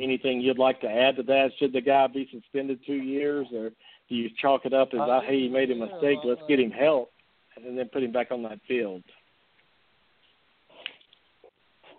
anything 0.00 0.40
you'd 0.40 0.58
like 0.58 0.80
to 0.80 0.88
add 0.88 1.16
to 1.16 1.22
that? 1.24 1.50
Should 1.58 1.72
the 1.72 1.80
guy 1.80 2.06
be 2.06 2.28
suspended 2.32 2.80
two 2.86 2.94
years, 2.94 3.46
or 3.52 3.70
do 4.08 4.14
you 4.14 4.30
chalk 4.40 4.64
it 4.64 4.72
up 4.72 4.90
as 4.92 5.00
I, 5.00 5.24
hey 5.26 5.42
he 5.42 5.48
made 5.48 5.70
a 5.70 5.74
mistake, 5.74 6.18
let's 6.24 6.40
get 6.48 6.60
him 6.60 6.70
help, 6.70 7.10
and 7.56 7.76
then 7.76 7.88
put 7.92 8.02
him 8.02 8.12
back 8.12 8.30
on 8.30 8.42
that 8.44 8.60
field? 8.66 9.02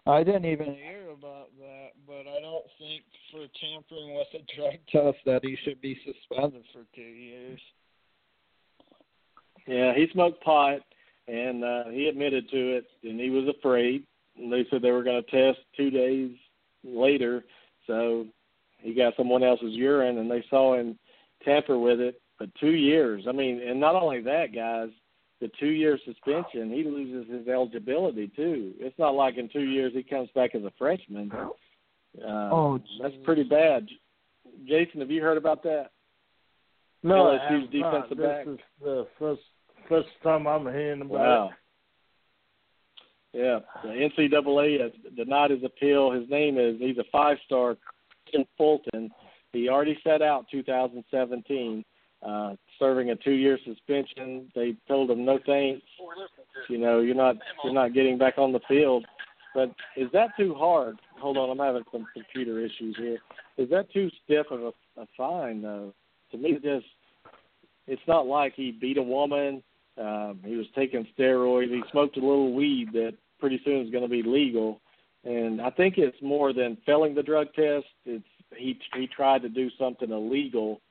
I 0.05 0.23
didn't 0.23 0.45
even 0.45 0.73
hear 0.73 1.09
about 1.11 1.49
that, 1.59 1.89
but 2.05 2.21
I 2.21 2.39
don't 2.39 2.65
think 2.79 3.03
for 3.29 3.45
tampering 3.59 4.15
with 4.15 4.27
a 4.35 4.55
drug 4.55 4.75
test 4.89 5.17
that 5.25 5.41
he 5.43 5.57
should 5.65 5.81
be 5.81 5.99
suspended 6.05 6.63
for 6.71 6.85
two 6.95 7.01
years. 7.01 7.59
Yeah, 9.67 9.93
he 9.93 10.07
smoked 10.13 10.41
pot, 10.43 10.79
and 11.27 11.61
uh, 11.61 11.89
he 11.89 12.07
admitted 12.07 12.49
to 12.49 12.77
it, 12.77 12.85
and 13.03 13.19
he 13.19 13.29
was 13.29 13.53
afraid. 13.59 14.03
And 14.37 14.53
they 14.53 14.65
said 14.69 14.81
they 14.81 14.91
were 14.91 15.03
going 15.03 15.21
to 15.21 15.29
test 15.29 15.59
two 15.75 15.89
days 15.89 16.31
later, 16.85 17.43
so 17.87 18.25
he 18.79 18.93
got 18.93 19.13
someone 19.17 19.43
else's 19.43 19.73
urine, 19.73 20.17
and 20.19 20.29
they 20.29 20.43
saw 20.49 20.75
him 20.75 20.97
tamper 21.43 21.79
with 21.79 21.99
it. 21.99 22.21
But 22.37 22.49
two 22.59 22.73
years, 22.73 23.23
I 23.27 23.31
mean, 23.31 23.61
and 23.67 23.79
not 23.79 23.95
only 23.95 24.21
that, 24.21 24.53
guys, 24.53 24.89
the 25.41 25.49
two-year 25.59 25.97
suspension, 26.05 26.71
he 26.71 26.83
loses 26.83 27.31
his 27.31 27.47
eligibility 27.47 28.31
too. 28.35 28.73
It's 28.79 28.97
not 28.99 29.15
like 29.15 29.37
in 29.37 29.49
two 29.49 29.61
years 29.61 29.93
he 29.93 30.03
comes 30.03 30.29
back 30.35 30.53
as 30.53 30.63
a 30.63 30.71
freshman. 30.77 31.31
Uh, 31.31 31.49
oh, 32.25 32.79
that's 33.01 33.15
pretty 33.23 33.43
bad. 33.43 33.87
Jason, 34.67 35.01
have 35.01 35.11
you 35.11 35.21
heard 35.21 35.37
about 35.37 35.63
that? 35.63 35.91
No, 37.03 37.15
LSU's 37.15 37.71
defensive 37.71 38.17
not. 38.17 38.27
back. 38.27 38.45
This 38.45 38.53
is 38.55 38.59
the 38.81 39.07
first 39.19 39.41
first 39.87 40.09
time 40.23 40.47
I'm 40.47 40.63
hearing 40.63 41.01
about 41.01 41.13
wow. 41.13 41.49
it. 41.49 41.55
Yeah, 43.37 43.59
the 43.83 43.89
NCAA 43.89 44.81
has 44.81 44.91
denied 45.15 45.51
his 45.51 45.63
appeal. 45.63 46.09
His 46.09 46.27
name 46.27 46.57
is 46.57 46.77
he's 46.79 46.97
a 46.97 47.03
five 47.11 47.37
star 47.45 47.77
Kristian 48.33 48.47
Fulton. 48.57 49.11
He 49.53 49.69
already 49.69 49.99
set 50.03 50.23
out 50.23 50.47
2017, 50.49 51.85
uh, 52.25 52.55
serving 52.79 53.11
a 53.11 53.15
two 53.15 53.33
year 53.33 53.59
suspension. 53.63 54.51
They 54.55 54.75
told 54.87 55.11
him 55.11 55.23
no 55.23 55.37
thanks. 55.45 55.85
You 56.67 56.79
know, 56.79 57.01
you're 57.01 57.13
not 57.13 57.35
you're 57.63 57.73
not 57.73 57.93
getting 57.93 58.17
back 58.17 58.39
on 58.39 58.53
the 58.53 58.59
field. 58.67 59.05
But 59.53 59.69
is 59.95 60.09
that 60.13 60.29
too 60.35 60.55
hard? 60.55 60.97
Hold 61.19 61.37
on, 61.37 61.51
I'm 61.51 61.59
having 61.59 61.83
some 61.91 62.07
computer 62.15 62.59
issues 62.59 62.95
here. 62.97 63.19
Is 63.57 63.69
that 63.69 63.91
too 63.93 64.09
stiff 64.25 64.47
of 64.49 64.61
a, 64.61 65.01
a 65.01 65.07
fine 65.15 65.61
though? 65.61 65.93
To 66.31 66.37
me, 66.39 66.53
just 66.53 66.87
it's 67.85 68.01
not 68.07 68.25
like 68.25 68.53
he 68.55 68.71
beat 68.71 68.97
a 68.97 69.03
woman 69.03 69.61
um, 69.97 70.39
he 70.45 70.55
was 70.55 70.67
taking 70.75 71.07
steroids. 71.17 71.73
He 71.73 71.81
smoked 71.91 72.17
a 72.17 72.19
little 72.19 72.53
weed 72.53 72.89
that 72.93 73.13
pretty 73.39 73.61
soon 73.63 73.85
is 73.85 73.91
going 73.91 74.03
to 74.03 74.09
be 74.09 74.23
legal. 74.23 74.81
And 75.23 75.61
I 75.61 75.69
think 75.71 75.97
it's 75.97 76.17
more 76.21 76.53
than 76.53 76.77
failing 76.85 77.15
the 77.15 77.23
drug 77.23 77.47
test. 77.53 77.85
It's 78.05 78.23
he 78.55 78.79
he 78.95 79.07
tried 79.07 79.41
to 79.41 79.49
do 79.49 79.69
something 79.77 80.11
illegal 80.11 80.81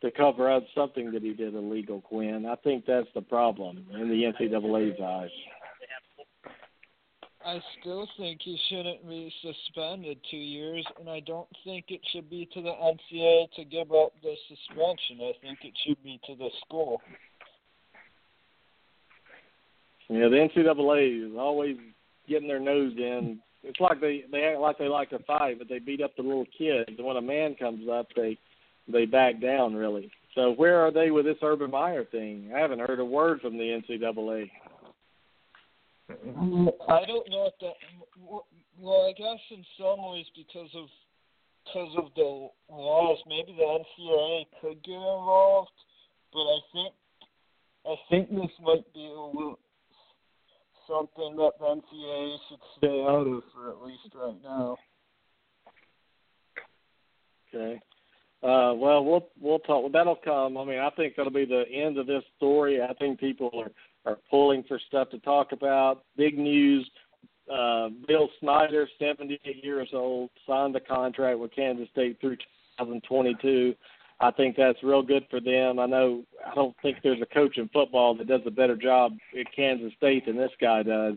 to 0.00 0.10
cover 0.10 0.50
up 0.50 0.64
something 0.74 1.12
that 1.12 1.22
he 1.22 1.32
did 1.32 1.54
illegal. 1.54 2.00
Quinn, 2.00 2.46
I 2.46 2.56
think 2.56 2.84
that's 2.86 3.08
the 3.14 3.22
problem 3.22 3.86
in 3.92 4.08
the 4.08 4.24
NCAA's 4.24 5.00
eyes. 5.00 5.30
I 7.44 7.60
still 7.80 8.08
think 8.16 8.40
he 8.42 8.58
shouldn't 8.68 9.06
be 9.08 9.32
suspended 9.42 10.18
two 10.30 10.36
years, 10.36 10.86
and 11.00 11.08
I 11.10 11.20
don't 11.20 11.48
think 11.64 11.86
it 11.88 12.00
should 12.12 12.30
be 12.30 12.48
to 12.54 12.62
the 12.62 12.70
NCAA 12.70 13.50
to 13.56 13.64
give 13.64 13.90
up 13.92 14.12
the 14.22 14.34
suspension. 14.48 15.18
I 15.20 15.32
think 15.40 15.58
it 15.62 15.74
should 15.84 16.02
be 16.04 16.20
to 16.26 16.36
the 16.36 16.50
school. 16.64 17.02
Yeah, 20.08 20.28
the 20.28 20.36
NCAA 20.36 21.30
is 21.30 21.36
always 21.36 21.76
getting 22.28 22.48
their 22.48 22.60
nose 22.60 22.92
in. 22.96 23.38
It's 23.62 23.80
like 23.80 24.00
they 24.00 24.24
they 24.30 24.44
act 24.44 24.60
like 24.60 24.78
they 24.78 24.88
like 24.88 25.10
to 25.10 25.20
fight, 25.20 25.58
but 25.58 25.68
they 25.68 25.78
beat 25.78 26.02
up 26.02 26.16
the 26.16 26.22
little 26.22 26.46
kids. 26.56 26.90
And 26.96 27.06
when 27.06 27.16
a 27.16 27.22
man 27.22 27.54
comes 27.54 27.88
up, 27.88 28.08
they 28.16 28.38
they 28.88 29.04
back 29.04 29.40
down 29.40 29.74
really. 29.74 30.10
So 30.34 30.52
where 30.52 30.80
are 30.80 30.90
they 30.90 31.10
with 31.10 31.26
this 31.26 31.36
Urban 31.42 31.70
Meyer 31.70 32.04
thing? 32.04 32.50
I 32.54 32.58
haven't 32.58 32.80
heard 32.80 33.00
a 33.00 33.04
word 33.04 33.40
from 33.40 33.58
the 33.58 33.80
NCAA. 33.88 34.50
I 36.10 37.04
don't 37.06 37.30
know 37.30 37.46
if 37.46 37.54
that. 37.60 37.74
Well, 38.78 39.06
I 39.08 39.12
guess 39.16 39.40
in 39.50 39.64
some 39.78 40.10
ways 40.10 40.26
because 40.34 40.70
of 40.74 40.86
because 41.64 41.94
of 41.96 42.06
the 42.16 42.48
laws, 42.70 43.18
maybe 43.28 43.54
the 43.56 43.62
NCAA 43.62 44.46
could 44.60 44.82
get 44.82 44.94
involved, 44.94 45.70
but 46.32 46.40
I 46.40 46.58
think 46.72 46.94
I 47.86 47.94
think 48.10 48.30
this 48.30 48.50
might 48.62 48.92
be 48.94 49.06
a 49.06 49.10
little, 49.10 49.58
something 50.92 51.36
that 51.36 51.52
the 51.58 51.64
NCAA 51.64 52.36
should 52.48 52.58
stay 52.78 53.02
out 53.02 53.26
of 53.26 53.42
for 53.54 53.70
at 53.70 53.82
least 53.82 54.14
right 54.14 54.42
now. 54.42 54.76
Okay. 57.54 57.80
Uh, 58.42 58.74
well, 58.74 59.04
we'll 59.04 59.28
we'll 59.40 59.60
talk. 59.60 59.90
That'll 59.92 60.16
come. 60.16 60.56
I 60.56 60.64
mean, 60.64 60.78
I 60.78 60.90
think 60.90 61.14
that'll 61.16 61.32
be 61.32 61.44
the 61.44 61.64
end 61.72 61.96
of 61.96 62.06
this 62.06 62.24
story. 62.36 62.80
I 62.82 62.92
think 62.94 63.20
people 63.20 63.50
are 63.54 63.70
are 64.04 64.18
pulling 64.30 64.64
for 64.64 64.80
stuff 64.88 65.10
to 65.10 65.18
talk 65.18 65.52
about. 65.52 66.04
Big 66.16 66.38
news. 66.38 66.88
Uh, 67.52 67.88
Bill 68.06 68.28
Snyder, 68.40 68.88
78 68.98 69.64
years 69.64 69.88
old, 69.92 70.30
signed 70.46 70.74
the 70.74 70.80
contract 70.80 71.38
with 71.38 71.54
Kansas 71.54 71.88
State 71.90 72.18
through 72.20 72.36
2022. 72.78 73.74
I 74.20 74.30
think 74.30 74.56
that's 74.56 74.82
real 74.82 75.02
good 75.02 75.26
for 75.30 75.40
them. 75.40 75.78
I 75.78 75.86
know 75.86 76.22
I 76.46 76.54
don't 76.54 76.76
think 76.82 76.98
there's 77.02 77.22
a 77.22 77.34
coach 77.34 77.58
in 77.58 77.68
football 77.68 78.14
that 78.16 78.28
does 78.28 78.42
a 78.46 78.50
better 78.50 78.76
job 78.76 79.12
at 79.38 79.46
Kansas 79.54 79.92
State 79.96 80.26
than 80.26 80.36
this 80.36 80.52
guy 80.60 80.82
does. 80.82 81.14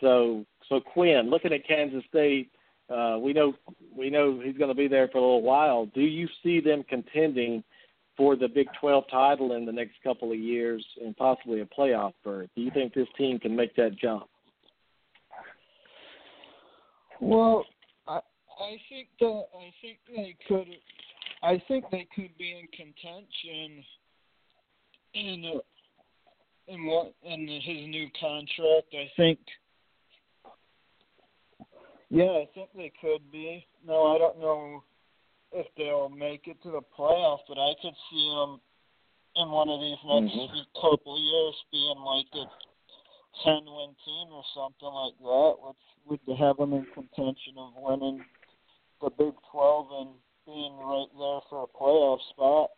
So, 0.00 0.44
so 0.68 0.80
Quinn, 0.80 1.30
looking 1.30 1.52
at 1.52 1.66
Kansas 1.66 2.02
State, 2.08 2.50
uh, 2.88 3.18
we 3.20 3.32
know 3.32 3.52
we 3.96 4.10
know 4.10 4.40
he's 4.42 4.56
going 4.56 4.68
to 4.68 4.74
be 4.74 4.88
there 4.88 5.08
for 5.08 5.18
a 5.18 5.20
little 5.20 5.42
while. 5.42 5.86
Do 5.86 6.02
you 6.02 6.28
see 6.42 6.60
them 6.60 6.84
contending 6.88 7.64
for 8.16 8.36
the 8.36 8.48
Big 8.48 8.68
12 8.80 9.04
title 9.10 9.52
in 9.52 9.66
the 9.66 9.72
next 9.72 9.94
couple 10.02 10.30
of 10.32 10.38
years 10.38 10.84
and 11.04 11.16
possibly 11.16 11.60
a 11.60 11.66
playoff 11.66 12.12
berth? 12.24 12.48
Do 12.56 12.62
you 12.62 12.70
think 12.70 12.94
this 12.94 13.08
team 13.18 13.38
can 13.38 13.54
make 13.54 13.74
that 13.76 13.98
jump? 14.00 14.28
Well, 17.20 17.64
I 18.06 18.20
I 18.60 18.76
think 18.88 19.08
that 19.20 19.44
I 19.58 19.72
think 19.82 19.98
they 20.14 20.36
could. 20.46 20.66
I 21.42 21.62
think 21.68 21.84
they 21.90 22.06
could 22.14 22.36
be 22.38 22.58
in 22.58 22.66
contention 22.68 23.84
in 25.14 25.52
uh, 25.56 25.58
in 26.68 26.86
what 26.86 27.14
in 27.22 27.46
his 27.46 27.88
new 27.88 28.08
contract. 28.20 28.94
I 28.94 29.10
think 29.16 29.38
yeah, 32.10 32.24
I 32.24 32.48
think 32.54 32.70
they 32.74 32.92
could 33.00 33.30
be. 33.32 33.66
No, 33.86 34.14
I 34.14 34.18
don't 34.18 34.38
know 34.38 34.84
if 35.52 35.66
they'll 35.76 36.08
make 36.08 36.46
it 36.46 36.62
to 36.62 36.70
the 36.70 36.82
playoffs, 36.98 37.46
but 37.48 37.58
I 37.58 37.72
could 37.82 37.94
see 38.10 38.34
them 38.36 38.60
in 39.36 39.50
one 39.50 39.68
of 39.68 39.80
these 39.80 39.98
next 40.04 40.34
mm-hmm. 40.34 40.80
couple 40.80 41.18
years 41.18 41.54
being 41.70 41.98
like 41.98 42.26
a 42.34 42.46
ten 43.44 43.64
win 43.66 43.94
team 44.04 44.28
or 44.32 44.44
something 44.54 44.88
like 44.88 45.18
that, 45.20 45.54
which 46.06 46.20
would 46.26 46.38
have 46.38 46.56
them 46.56 46.72
in 46.72 46.86
contention 46.94 47.54
of 47.58 47.72
winning 47.76 48.24
the 49.00 49.10
Big 49.10 49.34
Twelve 49.50 49.88
and 49.92 50.10
being 50.46 50.76
right 50.78 51.06
there 51.18 51.40
for 51.50 51.64
a 51.64 51.78
playoff 51.78 52.18
spot. 52.30 52.70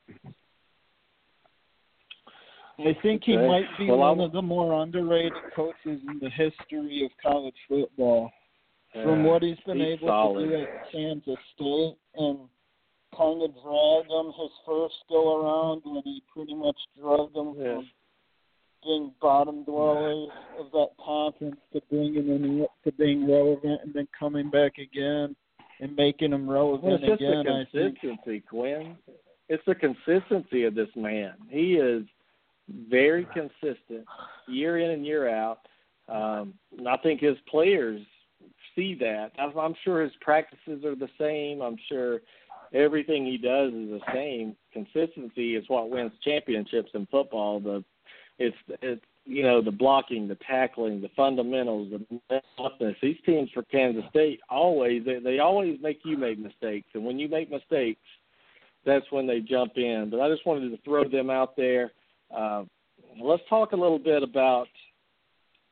I 2.81 2.97
think 3.03 3.23
he 3.25 3.37
might 3.37 3.67
be 3.77 3.87
well, 3.87 3.99
one 3.99 4.21
of 4.21 4.33
the 4.33 4.43
more 4.43 4.83
underrated 4.83 5.33
coaches 5.55 5.77
in 5.85 6.21
the 6.21 6.31
history 6.31 7.05
of 7.05 7.11
college 7.21 7.55
football 7.69 8.31
from 8.93 9.25
what 9.25 9.43
he's 9.43 9.59
been 9.67 9.79
he's 9.79 9.99
able 9.99 10.09
solid. 10.09 10.45
to 10.45 10.49
do 10.49 10.63
at 10.63 10.93
Kansas 10.93 11.39
State 11.55 11.97
and 12.17 12.39
kind 13.17 13.43
of 13.43 13.53
drag 13.63 14.07
him 14.11 14.33
his 14.39 14.51
first 14.65 14.95
go 15.09 15.43
around 15.43 15.83
when 15.85 16.03
he 16.05 16.23
pretty 16.33 16.55
much 16.55 16.77
drug 17.01 17.33
them 17.35 17.55
yeah. 17.59 17.75
from 17.75 17.91
being 18.85 19.13
bottom 19.21 19.65
dwellers 19.65 20.29
of 20.59 20.71
that 20.73 20.89
conference 21.05 21.57
to 21.73 21.81
bringing 21.91 22.29
them 22.29 22.67
to 22.85 22.93
being 22.93 23.29
relevant 23.29 23.81
and 23.83 23.93
then 23.93 24.07
coming 24.19 24.51
back 24.51 24.73
again 24.79 25.35
and 25.81 25.95
making 25.97 26.31
them 26.31 26.49
relevant 26.49 26.85
well, 26.85 26.95
it's 26.95 27.07
just 27.07 27.23
again. 27.23 27.45
The 27.45 27.67
consistency, 27.73 28.41
Quinn. 28.49 28.97
It's 29.49 29.63
the 29.67 29.75
consistency 29.75 30.65
of 30.65 30.75
this 30.75 30.89
man. 30.95 31.35
He 31.49 31.75
is 31.75 32.05
very 32.91 33.27
consistent 33.33 34.05
year 34.47 34.79
in 34.79 34.91
and 34.91 35.07
year 35.07 35.29
out. 35.29 35.61
Um, 36.09 36.55
I 36.87 36.97
think 36.99 37.21
his 37.21 37.37
players 37.51 38.01
see 38.75 38.95
that. 39.01 39.33
I'm 39.39 39.75
sure 39.85 40.03
his 40.03 40.13
practices 40.21 40.85
are 40.85 40.95
the 40.95 41.09
same. 41.19 41.63
I'm 41.63 41.79
sure 41.89 42.21
everything 42.75 43.25
he 43.25 43.39
does 43.39 43.73
is 43.73 43.91
the 43.91 44.01
same. 44.13 44.57
Consistency 44.73 45.57
is 45.57 45.65
what 45.69 45.91
wins 45.91 46.13
championships 46.25 46.91
in 46.95 47.07
football. 47.07 47.61
The 47.61 47.85
it's 48.39 48.57
it's 48.83 49.05
you 49.29 49.43
know 49.43 49.61
the 49.61 49.71
blocking, 49.71 50.27
the 50.27 50.39
tackling, 50.47 51.01
the 51.01 51.11
fundamentals, 51.15 51.93
the 52.29 52.41
toughness. 52.57 52.97
These 53.03 53.19
teams 53.27 53.51
for 53.53 53.63
Kansas 53.65 54.05
State 54.11 54.41
always 54.49 55.05
they, 55.05 55.19
they 55.19 55.39
always 55.39 55.79
make 55.83 56.01
you 56.05 56.17
make 56.17 56.39
mistakes, 56.39 56.89
and 56.95 57.05
when 57.05 57.19
you 57.19 57.29
make 57.29 57.51
mistakes, 57.51 58.01
that's 58.87 59.05
when 59.11 59.27
they 59.27 59.41
jump 59.41 59.73
in. 59.77 60.09
But 60.11 60.21
I 60.21 60.31
just 60.31 60.47
wanted 60.47 60.71
to 60.71 60.83
throw 60.83 61.07
them 61.09 61.29
out 61.29 61.57
there. 61.57 61.93
Uh, 62.35 62.65
let's 63.23 63.43
talk 63.49 63.73
a 63.73 63.77
little 63.77 63.99
bit 63.99 64.23
about 64.23 64.69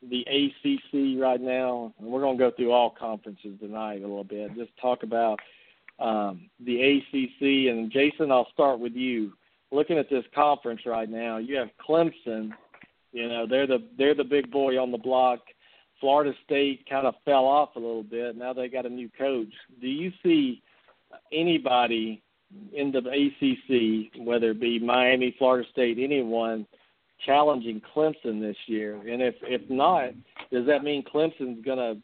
the 0.03 0.21
ACC 0.21 1.21
right 1.21 1.41
now, 1.41 1.95
and 1.99 2.09
we're 2.09 2.21
going 2.21 2.37
to 2.37 2.45
go 2.45 2.51
through 2.55 2.73
all 2.73 2.91
conferences 2.91 3.59
tonight 3.59 4.03
a 4.03 4.07
little 4.07 4.25
bit. 4.25 4.55
Just 4.55 4.71
talk 4.81 5.03
about 5.03 5.41
um, 5.99 6.49
the 6.65 6.81
ACC. 6.81 7.71
And 7.71 7.91
Jason, 7.91 8.31
I'll 8.31 8.49
start 8.53 8.79
with 8.79 8.93
you. 8.93 9.33
Looking 9.73 9.99
at 9.99 10.09
this 10.09 10.25
conference 10.35 10.83
right 10.87 11.09
now, 11.09 11.39
you 11.39 11.57
have 11.57 11.71
Clemson. 11.87 12.51
You 13.17 13.29
know 13.31 13.47
they're 13.49 13.67
the 13.67 13.83
they're 13.97 14.15
the 14.15 14.25
big 14.25 14.51
boy 14.51 14.81
on 14.81 14.93
the 14.93 14.99
block. 14.99 15.41
Florida 16.01 16.35
State 16.45 16.87
kind 16.89 17.07
of 17.07 17.15
fell 17.25 17.47
off 17.47 17.71
a 17.77 17.79
little 17.79 18.03
bit. 18.03 18.37
Now 18.37 18.53
they 18.53 18.69
got 18.69 18.85
a 18.85 18.91
new 18.91 19.09
coach. 19.17 19.53
Do 19.81 19.89
you 19.89 20.13
see 20.23 20.63
anybody 21.33 22.23
in 22.75 22.93
the 22.93 22.99
ACC, 22.99 24.27
whether 24.27 24.51
it 24.51 24.61
be 24.61 24.79
Miami, 24.79 25.35
Florida 25.39 25.67
State, 25.73 25.99
anyone? 25.99 26.67
challenging 27.25 27.81
Clemson 27.95 28.43
this 28.43 28.57
year? 28.67 28.97
And 28.97 29.23
if 29.23 29.35
if 29.43 29.63
not, 29.71 30.11
does 30.53 30.67
that 30.67 30.85
mean 30.85 31.03
Clemson's 31.03 31.65
gonna? 31.65 31.95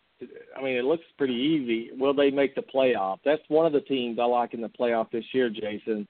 I 0.57 0.63
mean, 0.63 0.77
it 0.77 0.85
looks 0.85 1.05
pretty 1.19 1.35
easy. 1.35 1.91
Will 1.95 2.15
they 2.15 2.31
make 2.31 2.55
the 2.55 2.63
playoff? 2.63 3.19
That's 3.25 3.43
one 3.49 3.67
of 3.67 3.75
the 3.75 3.81
teams 3.83 4.19
I 4.19 4.25
like 4.25 4.55
in 4.55 4.63
the 4.63 4.69
playoff 4.69 5.11
this 5.11 5.25
year, 5.33 5.51
Jason, 5.51 6.09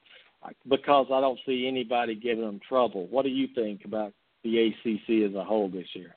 because 0.69 1.07
I 1.11 1.21
don't 1.21 1.41
see 1.45 1.67
anybody 1.67 2.15
giving 2.15 2.45
them 2.45 2.61
trouble. 2.69 3.09
What 3.09 3.25
do 3.25 3.31
you 3.31 3.49
think 3.55 3.85
about 3.85 4.12
the 4.44 4.68
ACC 4.68 5.31
as 5.31 5.35
a 5.35 5.44
whole 5.44 5.68
this 5.68 5.87
year? 5.94 6.16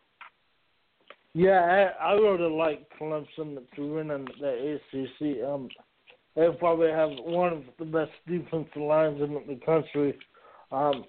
Yeah, 1.33 1.91
I, 2.01 2.11
I 2.11 2.13
really 2.13 2.49
like 2.49 2.88
Clemson 2.99 3.57
to 3.75 3.93
win 3.93 4.11
in 4.11 4.25
the 4.39 4.79
ACC. 4.93 5.43
Um, 5.45 5.67
they 6.35 6.47
probably 6.59 6.89
have 6.89 7.09
one 7.23 7.53
of 7.53 7.63
the 7.77 7.85
best 7.85 8.11
defensive 8.27 8.81
lines 8.81 9.21
in 9.21 9.33
the 9.33 9.59
country. 9.65 10.17
Um, 10.71 11.05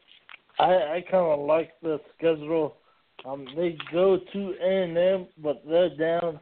I 0.59 0.65
I 0.65 1.05
kind 1.11 1.27
of 1.27 1.47
like 1.47 1.73
the 1.83 2.01
schedule. 2.17 2.77
Um, 3.25 3.47
they 3.57 3.77
go 3.93 4.19
to 4.33 4.55
A 4.63 4.83
and 4.85 4.99
M, 4.99 5.27
but 5.43 5.63
they're 5.69 5.97
down. 5.97 6.41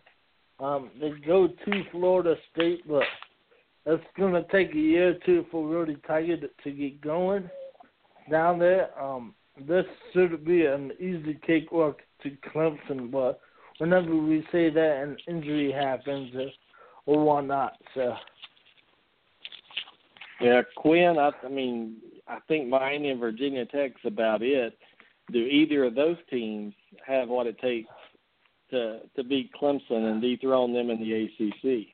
Um, 0.60 0.90
they 1.00 1.10
go 1.26 1.48
to 1.48 1.84
Florida 1.90 2.36
State, 2.54 2.86
but 2.88 3.04
it's 3.86 4.04
gonna 4.18 4.44
take 4.50 4.74
a 4.74 4.78
year 4.78 5.10
or 5.10 5.18
two 5.26 5.46
for 5.50 5.62
Willie 5.66 5.98
Taggart 6.06 6.40
to, 6.40 6.48
to 6.64 6.70
get 6.70 7.00
going 7.00 7.48
down 8.30 8.58
there. 8.58 8.98
Um, 9.00 9.34
this 9.60 9.84
should 10.12 10.44
be 10.44 10.66
an 10.66 10.92
easy 10.98 11.38
cakewalk 11.46 12.00
to 12.22 12.30
Clemson, 12.52 13.10
but 13.10 13.40
whenever 13.78 14.14
we 14.14 14.44
say 14.50 14.70
that 14.70 15.02
an 15.02 15.16
injury 15.28 15.72
happens 15.72 16.32
or 17.06 17.24
whatnot, 17.24 17.74
so. 17.94 18.14
Yeah, 20.40 20.62
Quinn. 20.76 21.16
I, 21.18 21.30
I 21.44 21.48
mean, 21.48 21.96
I 22.26 22.38
think 22.48 22.68
Miami 22.68 23.10
and 23.10 23.20
Virginia 23.20 23.64
Tech's 23.66 24.00
about 24.04 24.42
it. 24.42 24.76
Do 25.32 25.38
either 25.38 25.84
of 25.84 25.94
those 25.94 26.16
teams 26.28 26.74
have 27.06 27.28
what 27.28 27.46
it 27.46 27.58
takes 27.60 27.88
to 28.70 29.00
to 29.16 29.24
beat 29.24 29.52
Clemson 29.54 30.10
and 30.10 30.20
dethrone 30.20 30.74
them 30.74 30.90
in 30.90 30.98
the 31.00 31.24
ACC? 31.24 31.86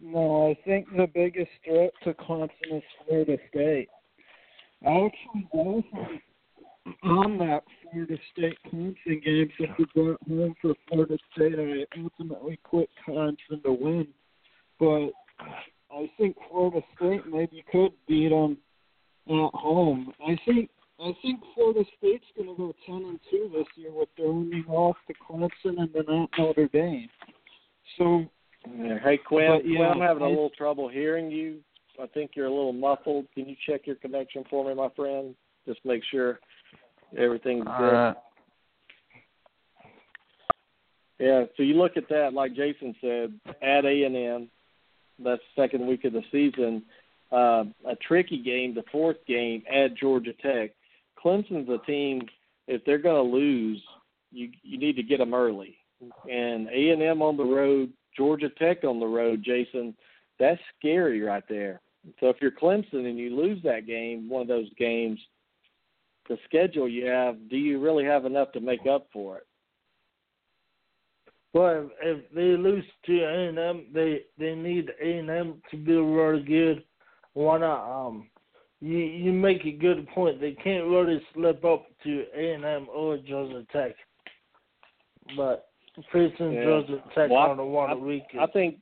No, 0.00 0.50
I 0.50 0.58
think 0.64 0.86
the 0.96 1.08
biggest 1.12 1.50
threat 1.64 1.92
to 2.04 2.14
Clemson 2.14 2.48
is 2.72 2.82
Florida 3.06 3.36
State. 3.50 3.88
I 4.86 5.06
actually 5.06 5.48
was 5.52 5.82
on 7.02 7.38
that 7.38 7.62
Florida 7.82 8.16
State 8.32 8.58
Clemson 8.66 9.24
game 9.24 9.50
since 9.58 9.70
we 9.78 9.86
brought 9.94 10.20
home 10.28 10.54
for 10.60 10.74
Florida 10.88 11.16
State. 11.32 11.54
I 11.58 11.84
ultimately 12.00 12.58
quit 12.62 12.88
Clemson 13.06 13.62
to 13.64 13.72
win, 13.72 14.08
but 14.78 15.10
I 15.90 16.10
think 16.18 16.36
Florida 16.50 16.80
State 16.96 17.26
maybe 17.30 17.64
could 17.70 17.92
beat 18.06 18.30
them 18.30 18.58
at 19.28 19.50
home. 19.54 20.12
I 20.26 20.36
think 20.44 20.70
I 21.00 21.12
think 21.22 21.40
Florida 21.54 21.84
State's 21.98 22.24
going 22.36 22.48
to 22.48 22.56
go 22.56 22.72
ten 22.86 23.04
and 23.08 23.20
two 23.30 23.50
this 23.52 23.66
year 23.76 23.90
with 23.92 24.08
their 24.16 24.26
only 24.26 24.62
loss 24.68 24.96
to 25.08 25.14
Clemson 25.14 25.78
and 25.80 25.90
then 25.92 26.04
at 26.08 26.28
Notre 26.38 26.68
Dame. 26.68 27.08
So, 27.98 28.24
hey 28.64 29.18
Quinn, 29.26 29.58
but, 29.58 29.68
yeah, 29.68 29.78
Quinn, 29.78 29.90
I'm 29.90 30.00
having 30.00 30.22
a 30.22 30.28
little 30.28 30.50
trouble 30.50 30.88
hearing 30.88 31.30
you. 31.30 31.58
I 32.02 32.06
think 32.08 32.32
you're 32.34 32.46
a 32.46 32.50
little 32.50 32.72
muffled. 32.72 33.26
Can 33.34 33.48
you 33.48 33.56
check 33.68 33.86
your 33.86 33.96
connection 33.96 34.44
for 34.50 34.68
me, 34.68 34.74
my 34.74 34.88
friend? 34.96 35.34
Just 35.66 35.80
make 35.84 36.02
sure 36.10 36.40
everything's 37.16 37.64
good. 37.64 37.94
uh, 37.94 38.14
Yeah, 41.18 41.44
so 41.56 41.62
you 41.62 41.74
look 41.74 41.96
at 41.96 42.08
that, 42.08 42.34
like 42.34 42.54
Jason 42.54 42.94
said, 43.00 43.32
at 43.62 43.84
A 43.84 44.04
and 44.04 44.16
M, 44.16 44.48
that's 45.22 45.40
second 45.54 45.86
week 45.86 46.04
of 46.04 46.12
the 46.12 46.22
season. 46.32 46.82
Uh, 47.30 47.64
a 47.86 47.96
tricky 48.06 48.42
game, 48.42 48.74
the 48.74 48.84
fourth 48.90 49.16
game 49.26 49.62
at 49.72 49.96
Georgia 49.96 50.32
Tech. 50.42 50.70
Clemson's 51.22 51.68
a 51.68 51.78
team. 51.86 52.22
If 52.66 52.84
they're 52.84 52.98
going 52.98 53.24
to 53.24 53.36
lose, 53.36 53.82
you 54.32 54.50
you 54.62 54.78
need 54.78 54.96
to 54.96 55.02
get 55.02 55.18
them 55.18 55.34
early. 55.34 55.76
And 56.30 56.68
A 56.68 56.90
and 56.90 57.02
M 57.02 57.22
on 57.22 57.36
the 57.36 57.44
road, 57.44 57.92
Georgia 58.16 58.50
Tech 58.58 58.84
on 58.84 59.00
the 59.00 59.06
road, 59.06 59.42
Jason, 59.44 59.94
that's 60.38 60.60
scary 60.78 61.20
right 61.22 61.44
there. 61.48 61.80
So 62.20 62.28
if 62.28 62.36
you're 62.40 62.50
Clemson 62.50 63.08
and 63.08 63.18
you 63.18 63.34
lose 63.34 63.62
that 63.62 63.86
game, 63.86 64.28
one 64.28 64.42
of 64.42 64.48
those 64.48 64.68
games, 64.78 65.18
the 66.28 66.38
schedule 66.44 66.88
you 66.88 67.06
have, 67.06 67.36
do 67.50 67.56
you 67.56 67.80
really 67.80 68.04
have 68.04 68.24
enough 68.24 68.52
to 68.52 68.60
make 68.60 68.86
up 68.86 69.06
for 69.12 69.38
it? 69.38 69.46
Well, 71.52 71.88
if 72.02 72.24
they 72.34 72.56
lose 72.60 72.84
to 73.06 73.20
A 73.24 73.48
and 73.48 73.58
M, 73.58 73.86
they 73.92 74.22
they 74.38 74.54
need 74.54 74.90
A 75.00 75.18
and 75.18 75.30
M 75.30 75.62
to 75.70 75.76
be 75.76 75.92
really 75.94 76.42
good. 76.42 76.82
Why 77.34 77.58
not? 77.58 78.06
Um, 78.06 78.28
you 78.80 78.98
you 78.98 79.32
make 79.32 79.64
a 79.64 79.70
good 79.70 80.06
point. 80.08 80.40
They 80.40 80.52
can't 80.52 80.86
really 80.86 81.20
slip 81.32 81.64
up 81.64 81.86
to 82.02 82.24
A 82.36 82.54
and 82.54 82.64
M 82.64 82.88
or 82.92 83.18
Georgia 83.18 83.64
Tech. 83.72 83.94
But 85.36 85.68
facing 86.12 86.52
Yeah. 86.54 86.64
Georgia 86.64 87.02
Tech 87.14 87.30
Well, 87.30 87.38
I- 87.40 87.50
on 87.50 87.56
the 87.56 87.64
water 87.64 87.96
weekend. 87.96 88.42
I 88.42 88.46
think, 88.46 88.80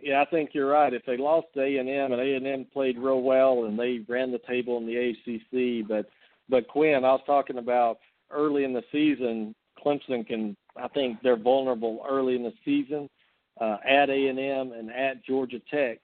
yeah, 0.00 0.22
I 0.22 0.26
think 0.26 0.54
you're 0.54 0.70
right. 0.70 0.94
If 0.94 1.04
they 1.06 1.16
lost 1.16 1.48
to 1.54 1.62
A 1.62 1.76
and 1.78 1.88
M 1.88 2.12
and 2.12 2.20
A 2.22 2.34
and 2.36 2.46
M 2.46 2.66
played 2.66 2.98
real 2.98 3.22
well 3.22 3.64
and 3.64 3.76
they 3.76 3.98
ran 4.06 4.30
the 4.30 4.38
table 4.38 4.78
in 4.78 4.86
the 4.86 4.96
ACC, 4.96 5.82
but 5.82 6.08
but 6.48 6.68
Quinn, 6.68 7.04
I 7.04 7.12
was 7.12 7.22
talking 7.26 7.58
about 7.58 7.98
early 8.30 8.64
in 8.64 8.72
the 8.72 8.82
season. 8.92 9.54
Clemson 9.84 10.26
can, 10.26 10.56
I 10.76 10.88
think 10.88 11.18
they're 11.22 11.36
vulnerable 11.36 12.04
early 12.08 12.36
in 12.36 12.42
the 12.42 12.52
season 12.64 13.08
uh, 13.60 13.76
at 13.88 14.10
A 14.10 14.28
and 14.28 14.38
M 14.38 14.72
and 14.72 14.90
at 14.90 15.24
Georgia 15.24 15.60
Tech 15.70 15.98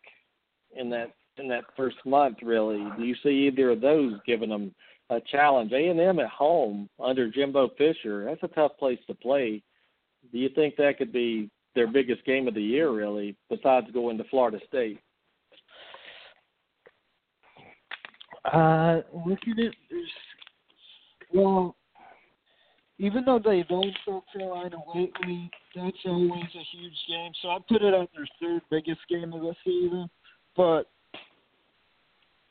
in 0.77 0.91
that 0.91 1.13
in 1.37 1.49
that 1.49 1.65
first 1.77 1.97
month. 2.05 2.39
Really, 2.43 2.85
do 2.97 3.05
you 3.05 3.15
see 3.23 3.49
either 3.49 3.71
of 3.71 3.81
those 3.81 4.15
giving 4.27 4.51
them 4.51 4.75
a 5.11 5.21
challenge? 5.31 5.73
A 5.73 5.89
and 5.89 6.01
M 6.01 6.19
at 6.19 6.29
home 6.29 6.89
under 7.03 7.31
Jimbo 7.31 7.71
Fisher, 7.79 8.25
that's 8.25 8.43
a 8.43 8.55
tough 8.55 8.73
place 8.79 8.99
to 9.07 9.15
play. 9.15 9.63
Do 10.33 10.39
you 10.39 10.51
think 10.51 10.77
that 10.77 10.99
could 10.99 11.13
be 11.13 11.51
their 11.75 11.87
biggest 11.87 12.25
game 12.25 12.47
of 12.47 12.55
the 12.55 12.63
year, 12.63 12.91
really, 12.91 13.37
besides 13.49 13.87
going 13.93 14.19
to 14.19 14.25
Florida 14.25 14.59
State? 14.69 14.99
Uh, 18.45 19.01
looking 19.27 19.53
at 19.53 19.75
this, 19.91 20.09
well, 21.33 21.77
even 22.99 23.25
though 23.25 23.41
they 23.43 23.65
don't 23.69 23.97
South 24.07 24.25
Carolina 24.33 24.77
lately, 24.95 25.51
that's 25.75 25.97
always 26.05 26.45
a 26.55 26.77
huge 26.77 26.99
game. 27.09 27.33
So 27.41 27.49
I 27.49 27.59
put 27.69 27.83
it 27.83 27.95
at 27.95 28.09
their 28.15 28.29
third 28.41 28.63
biggest 28.71 29.01
game 29.09 29.33
of 29.33 29.41
the 29.41 29.55
season. 29.65 30.11
But 30.57 30.85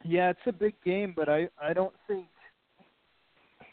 yeah, 0.03 0.31
it's 0.31 0.39
a 0.47 0.51
big 0.51 0.73
game. 0.83 1.13
But 1.15 1.29
I 1.29 1.49
I 1.61 1.73
don't 1.73 1.93
think 2.07 2.25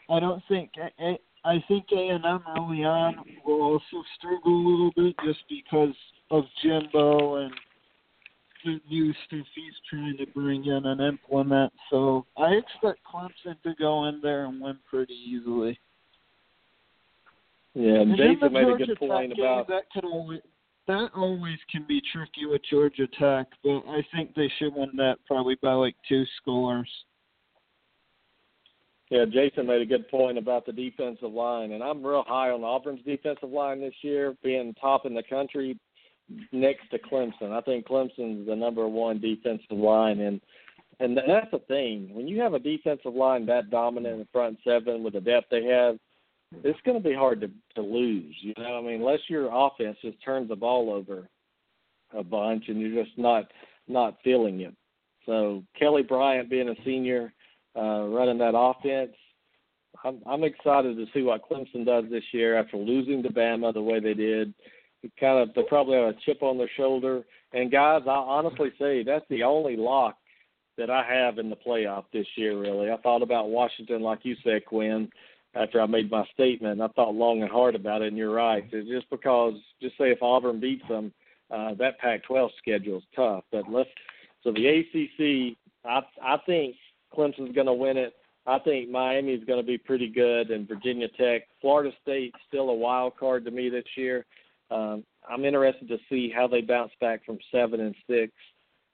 I 0.09 0.19
don't 0.19 0.43
think 0.47 0.71
I 0.99 1.17
I 1.43 1.63
think 1.67 1.85
A 1.91 2.09
and 2.09 2.25
M 2.25 2.43
early 2.57 2.83
on 2.83 3.23
will 3.45 3.61
also 3.61 4.03
struggle 4.17 4.51
a 4.51 4.65
little 4.69 4.91
bit 4.95 5.15
just 5.25 5.39
because 5.49 5.95
of 6.29 6.43
Jimbo 6.61 7.37
and 7.37 7.53
the 8.67 8.79
new 8.89 9.13
stuff 9.25 9.45
he's 9.55 9.73
trying 9.89 10.17
to 10.17 10.25
bring 10.27 10.65
in 10.65 10.85
and 10.85 11.01
implement. 11.01 11.71
So 11.89 12.25
I 12.37 12.51
expect 12.51 12.99
Clemson 13.05 13.61
to 13.63 13.73
go 13.79 14.05
in 14.05 14.19
there 14.21 14.45
and 14.45 14.61
win 14.61 14.77
pretty 14.89 15.13
easily. 15.13 15.79
Yeah, 17.73 18.01
And 18.01 18.17
Jason 18.17 18.51
made 18.51 18.67
a 18.67 18.85
good 18.85 18.97
point 18.99 19.33
about 19.33 19.67
that 19.67 19.83
could 19.93 20.03
always 20.03 20.41
that 20.87 21.09
always 21.15 21.57
can 21.69 21.85
be 21.87 22.01
tricky 22.13 22.45
with 22.45 22.61
Georgia 22.69 23.07
Tech, 23.19 23.47
but 23.63 23.79
I 23.87 24.05
think 24.13 24.33
they 24.35 24.49
should 24.57 24.73
win 24.73 24.91
that 24.95 25.17
probably 25.27 25.57
by 25.61 25.73
like 25.73 25.95
two 26.07 26.23
scores. 26.41 26.89
yeah. 29.11 29.25
Jason 29.25 29.67
made 29.67 29.81
a 29.81 29.85
good 29.85 30.09
point 30.09 30.37
about 30.37 30.65
the 30.65 30.71
defensive 30.71 31.31
line, 31.31 31.73
and 31.73 31.83
I'm 31.83 32.05
real 32.05 32.23
high 32.25 32.49
on 32.49 32.63
Auburn's 32.63 33.03
defensive 33.05 33.49
line 33.49 33.81
this 33.81 33.93
year, 34.01 34.35
being 34.43 34.73
top 34.75 35.05
in 35.05 35.13
the 35.13 35.23
country 35.23 35.77
next 36.51 36.89
to 36.91 36.99
Clemson. 36.99 37.51
I 37.51 37.61
think 37.61 37.87
Clemson's 37.87 38.47
the 38.47 38.55
number 38.55 38.87
one 38.87 39.19
defensive 39.19 39.77
line, 39.77 40.19
and 40.19 40.41
and 40.99 41.15
that's 41.15 41.51
the 41.51 41.59
thing. 41.67 42.09
When 42.11 42.27
you 42.27 42.41
have 42.41 42.53
a 42.53 42.59
defensive 42.59 43.13
line 43.13 43.45
that 43.45 43.69
dominant 43.69 44.19
in 44.19 44.27
front 44.31 44.57
seven 44.63 45.03
with 45.03 45.13
the 45.13 45.21
depth 45.21 45.47
they 45.51 45.63
have, 45.65 45.97
it's 46.63 46.79
going 46.85 47.01
to 47.01 47.07
be 47.07 47.15
hard 47.15 47.41
to 47.41 47.49
to 47.75 47.81
lose. 47.81 48.35
You 48.41 48.53
know, 48.57 48.77
I 48.77 48.81
mean, 48.81 49.01
unless 49.01 49.19
your 49.27 49.49
offense 49.53 49.97
just 50.01 50.21
turns 50.23 50.49
the 50.49 50.55
ball 50.55 50.91
over 50.91 51.27
a 52.17 52.23
bunch 52.23 52.65
and 52.67 52.79
you're 52.79 53.03
just 53.03 53.17
not 53.17 53.51
not 53.87 54.17
feeling 54.23 54.61
it. 54.61 54.73
So 55.25 55.63
Kelly 55.77 56.03
Bryant 56.03 56.49
being 56.49 56.69
a 56.69 56.75
senior, 56.85 57.33
uh, 57.75 58.05
running 58.05 58.37
that 58.39 58.57
offense, 58.57 59.13
I'm 60.03 60.21
I'm 60.25 60.43
excited 60.43 60.97
to 60.97 61.05
see 61.13 61.21
what 61.21 61.47
Clemson 61.47 61.85
does 61.85 62.05
this 62.09 62.23
year 62.31 62.57
after 62.57 62.77
losing 62.77 63.23
to 63.23 63.29
Bama 63.29 63.73
the 63.73 63.81
way 63.81 63.99
they 63.99 64.13
did. 64.13 64.53
Kind 65.19 65.39
of 65.39 65.53
they 65.55 65.63
probably 65.63 65.97
have 65.97 66.09
a 66.09 66.19
chip 66.25 66.43
on 66.43 66.57
their 66.57 66.69
shoulder. 66.77 67.23
And 67.53 67.71
guys, 67.71 68.01
I 68.05 68.11
honestly 68.11 68.71
say 68.79 69.03
that's 69.03 69.25
the 69.29 69.43
only 69.43 69.75
lock 69.75 70.17
that 70.77 70.89
I 70.89 71.03
have 71.03 71.39
in 71.39 71.49
the 71.49 71.55
playoff 71.55 72.05
this 72.13 72.27
year. 72.35 72.59
Really, 72.59 72.91
I 72.91 72.97
thought 72.97 73.21
about 73.21 73.49
Washington, 73.49 74.01
like 74.01 74.19
you 74.23 74.35
said, 74.43 74.65
Quinn 74.65 75.09
after 75.55 75.81
I 75.81 75.85
made 75.85 76.11
my 76.11 76.25
statement. 76.33 76.81
I 76.81 76.87
thought 76.89 77.15
long 77.15 77.41
and 77.41 77.51
hard 77.51 77.75
about 77.75 78.01
it, 78.01 78.09
and 78.09 78.17
you're 78.17 78.33
right. 78.33 78.67
It's 78.71 78.89
just 78.89 79.09
because, 79.09 79.53
just 79.81 79.97
say 79.97 80.11
if 80.11 80.21
Auburn 80.21 80.59
beats 80.59 80.87
them, 80.87 81.11
uh, 81.49 81.73
that 81.75 81.97
Pac-12 81.99 82.49
schedule 82.57 82.97
is 82.97 83.03
tough. 83.15 83.43
But 83.51 83.63
let's 83.71 83.89
so 84.43 84.51
the 84.51 84.67
ACC. 84.67 85.57
I 85.85 86.01
I 86.21 86.37
think 86.45 86.75
Clemson's 87.15 87.55
going 87.55 87.67
to 87.67 87.73
win 87.73 87.97
it. 87.97 88.13
I 88.45 88.59
think 88.59 88.89
Miami's 88.89 89.43
going 89.43 89.59
to 89.59 89.65
be 89.65 89.77
pretty 89.77 90.07
good, 90.07 90.51
and 90.51 90.67
Virginia 90.67 91.07
Tech, 91.09 91.43
Florida 91.59 91.91
State, 92.01 92.33
still 92.47 92.69
a 92.69 92.73
wild 92.73 93.17
card 93.17 93.43
to 93.45 93.51
me 93.51 93.69
this 93.69 93.83
year. 93.97 94.25
Um, 94.69 95.03
I'm 95.29 95.45
interested 95.45 95.87
to 95.89 95.97
see 96.09 96.31
how 96.33 96.47
they 96.47 96.61
bounce 96.61 96.91
back 96.99 97.25
from 97.25 97.37
seven 97.51 97.79
and 97.79 97.95
six. 98.09 98.31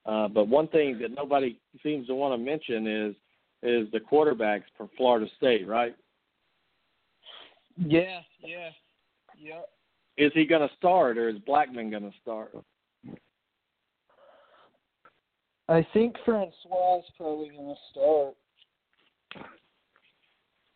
Uh, 0.06 0.28
but 0.28 0.48
one 0.48 0.68
thing 0.68 0.98
that 1.00 1.12
nobody 1.12 1.58
seems 1.82 2.06
to 2.06 2.14
want 2.14 2.32
to 2.32 2.44
mention 2.44 2.86
is 2.86 3.14
is 3.62 3.90
the 3.92 4.00
quarterbacks 4.00 4.64
for 4.76 4.88
Florida 4.96 5.26
State, 5.38 5.66
right? 5.66 5.94
Yeah, 7.78 8.20
yeah, 8.40 8.68
yeah. 9.38 9.60
Is 10.18 10.30
he 10.34 10.44
going 10.44 10.68
to 10.68 10.74
start 10.76 11.16
or 11.16 11.28
is 11.30 11.38
Blackman 11.46 11.90
going 11.90 12.02
to 12.02 12.16
start? 12.20 12.54
I 15.68 15.86
think 15.94 16.14
Francois 16.26 16.98
is 16.98 17.04
probably 17.16 17.48
going 17.48 17.74
to 17.74 17.80
start. 17.90 18.34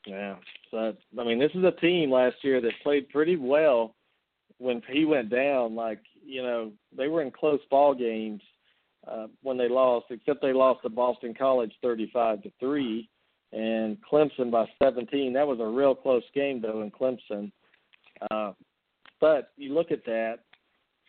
Yeah. 0.07 0.37
So 0.71 0.95
I 1.21 1.25
mean, 1.25 1.39
this 1.39 1.53
is 1.55 1.63
a 1.63 1.73
team 1.73 2.11
last 2.11 2.37
year 2.43 2.63
that 2.63 2.73
played 2.83 3.11
pretty 3.11 3.37
well 3.37 3.95
when 4.59 4.83
he 4.91 5.05
went 5.05 5.31
down. 5.31 5.75
Like 5.75 6.01
you 6.25 6.43
know, 6.43 6.73
they 6.97 7.09
were 7.09 7.23
in 7.23 7.31
close 7.31 7.61
ball 7.71 7.95
games 7.95 8.43
uh, 9.07 9.27
when 9.43 9.57
they 9.57 9.69
lost, 9.69 10.07
except 10.11 10.43
they 10.43 10.53
lost 10.53 10.83
to 10.83 10.89
Boston 10.89 11.35
College 11.35 11.73
thirty-five 11.83 12.43
to 12.43 12.51
three, 12.61 13.09
and 13.53 13.97
Clemson 14.11 14.51
by 14.51 14.67
seventeen. 14.83 15.33
That 15.33 15.47
was 15.47 15.61
a 15.61 15.67
real 15.67 15.95
close 15.95 16.25
game 16.35 16.61
though 16.61 16.83
in 16.83 16.91
Clemson. 16.91 17.51
Uh, 18.31 18.53
but 19.21 19.51
you 19.57 19.75
look 19.75 19.91
at 19.91 20.05
that, 20.05 20.41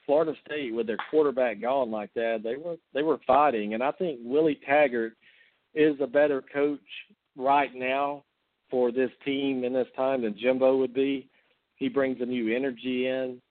Florida 0.05 0.34
State 0.45 0.73
with 0.73 0.88
their 0.88 0.97
quarterback 1.09 1.61
gone 1.61 1.91
like 1.91 2.13
that, 2.15 2.41
they 2.43 2.55
were 2.55 2.78
they 2.93 3.03
were 3.03 3.19
fighting, 3.28 3.73
and 3.73 3.84
I 3.84 3.91
think 3.91 4.19
Willie 4.23 4.59
Taggart 4.65 5.13
is 5.76 5.95
a 6.01 6.07
better 6.07 6.43
coach 6.53 6.80
right 7.38 7.73
now 7.76 8.23
for 8.71 8.91
this 8.91 9.11
team 9.23 9.63
in 9.63 9.73
this 9.73 9.88
time 9.95 10.23
than 10.23 10.38
Jimbo 10.38 10.78
would 10.78 10.93
be. 10.93 11.28
He 11.76 11.89
brings 11.89 12.21
a 12.21 12.26
new 12.26 12.55
energy 12.55 13.07
in, 13.07 13.41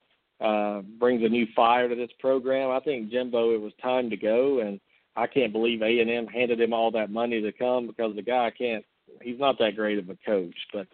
uh, 0.41 0.83
brings 0.99 1.23
a 1.25 1.29
new 1.29 1.47
fire 1.55 1.89
to 1.89 1.95
this 1.95 2.11
program. 2.21 2.71
I 2.71 2.81
think 2.81 3.11
Jimbo, 3.11 3.55
it 3.55 3.61
was 3.61 3.73
time 3.83 4.11
to 4.11 4.17
go, 4.17 4.61
and 4.61 4.81
I 5.17 5.27
can't 5.27 5.53
believe 5.53 5.83
A 5.83 6.01
and 6.01 6.11
M 6.11 6.27
handed 6.27 6.61
him 6.61 6.73
all 6.73 6.91
that 6.93 7.11
money 7.11 7.41
to 7.41 7.53
come 7.53 7.87
because 7.87 8.15
the 8.15 8.23
guy 8.23 8.51
can't. 8.57 8.85
He's 9.23 9.39
not 9.39 9.59
that 9.59 9.77
great 9.77 9.99
of 9.99 10.11
a 10.11 10.19
coach. 10.25 10.57
But 10.73 10.87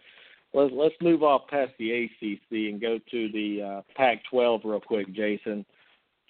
let's 0.53 0.73
let's 0.75 0.95
move 1.01 1.23
off 1.23 1.49
past 1.49 1.73
the 1.79 2.05
ACC 2.05 2.41
and 2.51 2.81
go 2.81 2.99
to 3.11 3.33
the 3.33 3.63
uh, 3.63 3.83
Pac-12 3.97 4.65
real 4.65 4.81
quick, 4.81 5.13
Jason. 5.13 5.67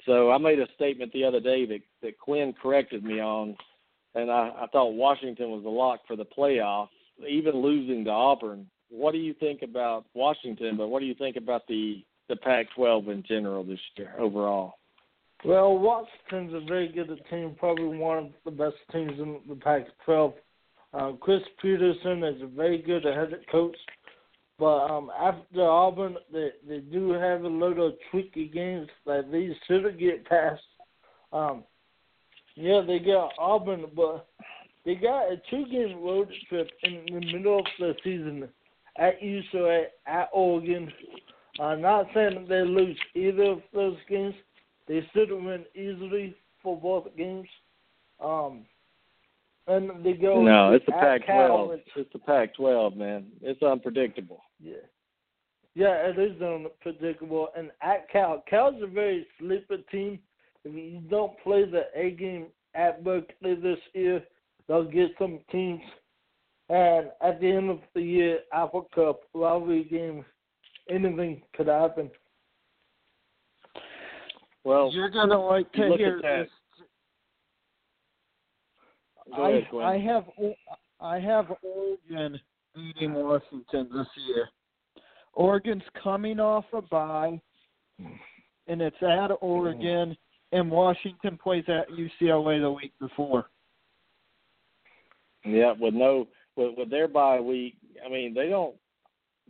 So 0.06 0.30
I 0.30 0.38
made 0.38 0.58
a 0.58 0.66
statement 0.74 1.12
the 1.12 1.24
other 1.24 1.40
day 1.40 1.66
that 1.66 1.80
that 2.02 2.18
Quinn 2.18 2.54
corrected 2.60 3.04
me 3.04 3.20
on, 3.20 3.56
and 4.14 4.30
I, 4.30 4.50
I 4.62 4.66
thought 4.72 4.94
Washington 4.94 5.50
was 5.50 5.64
a 5.64 5.68
lock 5.68 6.00
for 6.06 6.16
the 6.16 6.26
playoffs 6.26 6.88
even 7.28 7.56
losing 7.56 8.04
to 8.04 8.10
Auburn, 8.10 8.66
what 8.90 9.12
do 9.12 9.18
you 9.18 9.34
think 9.34 9.62
about 9.62 10.06
Washington? 10.14 10.76
But 10.76 10.88
what 10.88 11.00
do 11.00 11.06
you 11.06 11.14
think 11.14 11.36
about 11.36 11.66
the 11.66 12.04
the 12.28 12.36
Pac-12 12.36 13.08
in 13.08 13.24
general 13.26 13.64
this 13.64 13.78
year 13.96 14.14
overall? 14.18 14.74
Well, 15.44 15.76
Washington's 15.76 16.54
a 16.54 16.66
very 16.66 16.88
good 16.88 17.10
team, 17.28 17.54
probably 17.58 17.98
one 17.98 18.18
of 18.18 18.30
the 18.44 18.50
best 18.50 18.76
teams 18.92 19.12
in 19.18 19.40
the 19.48 19.56
Pac-12. 19.56 20.32
Uh, 20.94 21.12
Chris 21.20 21.42
Petersen 21.60 22.22
is 22.24 22.40
a 22.40 22.46
very 22.46 22.80
good 22.80 23.04
head 23.04 23.34
coach, 23.50 23.76
but 24.58 24.86
um, 24.86 25.10
after 25.20 25.62
Auburn, 25.62 26.16
they 26.32 26.50
they 26.66 26.78
do 26.78 27.10
have 27.10 27.42
a 27.42 27.48
little 27.48 27.92
tricky 28.10 28.46
games 28.46 28.88
that 29.04 29.30
they 29.32 29.54
should 29.66 29.98
get 29.98 30.24
past. 30.26 30.62
Um, 31.32 31.64
yeah, 32.54 32.80
they 32.86 33.00
got 33.00 33.32
Auburn, 33.38 33.86
but 33.96 34.28
they 34.84 34.94
got 34.94 35.32
a 35.32 35.42
two-game 35.50 36.00
road 36.02 36.30
trip 36.48 36.70
in 36.84 37.04
the 37.06 37.32
middle 37.32 37.58
of 37.58 37.66
the 37.78 37.94
season 38.04 38.48
at 38.96 39.20
UCLA, 39.20 39.86
at 40.06 40.28
Oregon. 40.32 40.92
I'm 41.61 41.80
not 41.80 42.07
saying 42.14 42.34
that 42.34 42.48
they 42.48 42.62
lose 42.62 42.98
either 43.14 43.44
of 43.44 43.62
those 43.72 43.96
games. 44.09 44.34
They 44.88 45.07
should 45.12 45.30
have 45.30 45.42
win 45.42 45.64
easily 45.74 46.36
for 46.62 46.76
both 46.76 47.07
games. 47.16 47.48
Um, 48.22 48.64
and 49.66 50.05
they 50.05 50.12
go. 50.12 50.42
No, 50.42 50.72
it's 50.72 50.84
the 50.86 50.92
Pac-12. 50.92 51.74
It's, 51.74 51.88
it's 51.96 52.12
the 52.12 52.18
Pac-12, 52.18 52.96
man. 52.96 53.26
It's 53.40 53.62
unpredictable. 53.62 54.42
Yeah. 54.61 54.74
Yeah, 55.74 56.09
it 56.09 56.18
is 56.18 56.40
unpredictable. 56.40 57.48
And 57.57 57.70
at 57.82 58.09
Cal, 58.11 58.42
Cal's 58.48 58.80
a 58.82 58.86
very 58.86 59.26
sleeper 59.38 59.78
team. 59.90 60.18
If 60.64 60.74
you 60.74 61.00
don't 61.11 61.38
play 61.42 61.64
the 61.64 61.84
A 61.96 62.11
game 62.12 62.46
at 62.74 63.02
Berkeley 63.02 63.55
this 63.57 63.78
year, 63.92 64.22
they'll 64.68 64.84
get 64.84 65.11
some 65.18 65.40
teams. 65.50 65.82
And 66.68 67.09
at 67.22 67.40
the 67.40 67.50
end 67.50 67.70
of 67.70 67.80
the 67.94 68.02
year, 68.02 68.38
Apple 68.52 68.88
Cup 68.94 69.22
rivalry 69.34 69.84
game, 69.84 70.24
anything 70.89 71.43
could 71.55 71.68
happen. 71.68 72.11
Well, 74.64 74.91
you're 74.93 75.11
gonna 75.11 75.39
like 75.39 75.70
to 75.72 75.89
look 75.89 75.99
hear 75.99 76.20
this. 76.22 76.49
Go 79.37 79.45
ahead, 79.45 79.66
I, 79.66 79.70
Glenn. 79.70 79.87
I 79.87 79.99
have 79.99 80.24
I 81.01 81.18
have 81.18 81.47
Oregon 81.62 82.41
beating 82.74 83.12
Washington 83.12 83.89
this 83.95 84.07
year. 84.26 84.49
Oregon's 85.35 85.82
coming 86.03 86.41
off 86.41 86.64
a 86.72 86.80
bye, 86.80 87.41
and 87.99 88.80
it's 88.80 89.03
at 89.03 89.30
Oregon, 89.41 90.16
and 90.53 90.70
Washington 90.70 91.39
plays 91.43 91.64
at 91.68 91.89
UCLA 91.91 92.61
the 92.61 92.70
week 92.70 92.93
before. 93.01 93.47
Yeah, 95.45 95.74
with 95.78 95.95
no 95.95 96.28
with, 96.57 96.78
with 96.78 96.91
their 96.91 97.09
bye 97.09 97.41
week, 97.41 97.76
I 98.05 98.09
mean 98.09 98.32
they 98.32 98.49
don't 98.49 98.76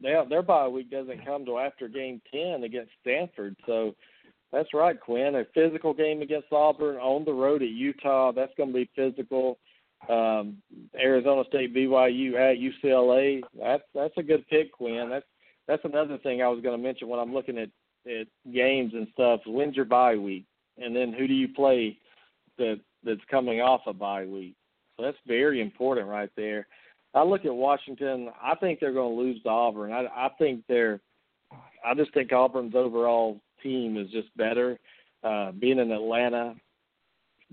they 0.03 0.15
their 0.29 0.43
bye 0.43 0.69
week 0.69 0.91
doesn't 0.91 1.25
come 1.25 1.45
till 1.45 1.59
after 1.59 1.89
game 1.89 2.21
ten 2.33 2.65
against 2.65 2.93
Stanford. 3.01 3.57
So 3.67 3.95
that's 4.53 4.73
right, 4.73 4.99
Quinn. 4.99 5.35
A 5.35 5.45
physical 5.55 5.93
game 5.93 6.23
against 6.23 6.53
Auburn 6.53 6.97
on 6.97 7.25
the 7.25 7.33
road 7.33 7.63
at 7.63 7.69
Utah. 7.69 8.33
That's 8.33 8.53
going 8.57 8.71
to 8.71 8.75
be 8.75 8.91
physical. 8.95 9.59
Um, 10.09 10.59
Arizona 11.01 11.45
State, 11.49 11.75
BYU 11.75 12.35
at 12.35 12.59
UCLA. 12.59 13.41
That's 13.59 13.83
that's 13.95 14.15
a 14.17 14.23
good 14.23 14.47
pick, 14.49 14.73
Quinn. 14.73 15.09
That's 15.11 15.27
that's 15.67 15.85
another 15.85 16.19
thing 16.19 16.43
I 16.43 16.49
was 16.49 16.63
going 16.63 16.77
to 16.77 16.83
mention 16.83 17.09
when 17.09 17.21
I'm 17.21 17.33
looking 17.33 17.59
at 17.59 17.71
at 18.07 18.27
games 18.53 18.93
and 18.95 19.09
stuff. 19.13 19.41
When's 19.47 19.77
your 19.77 19.87
bye 19.87 20.17
week, 20.17 20.45
and 20.79 20.95
then 20.95 21.13
who 21.13 21.27
do 21.27 21.35
you 21.35 21.49
play 21.49 21.99
that 22.59 22.81
that's 23.03 23.21
coming 23.31 23.61
off 23.61 23.81
a 23.87 23.93
bye 23.93 24.27
week? 24.27 24.55
So 24.97 25.05
that's 25.05 25.19
very 25.27 25.61
important 25.61 26.07
right 26.07 26.31
there. 26.37 26.67
I 27.15 27.23
look 27.23 27.45
at 27.45 27.55
Washington. 27.55 28.31
I 28.43 28.55
think 28.57 28.81
they're 28.81 28.93
going 28.93 29.17
to 29.17 29.23
lose 29.23 29.43
to 29.43 29.49
Auburn. 29.49 29.93
I, 29.93 30.07
I 30.07 30.29
think 30.39 30.63
they're. 30.69 31.01
I 31.85 31.95
just 31.95 32.13
think 32.15 32.33
Auburn's 32.33 32.75
overall 32.75 33.41
team 33.63 33.97
is 33.97 34.11
just 34.11 34.35
better. 34.37 34.79
Uh, 35.23 35.53
being 35.53 35.79
in 35.79 35.93
Atlanta, 35.93 36.55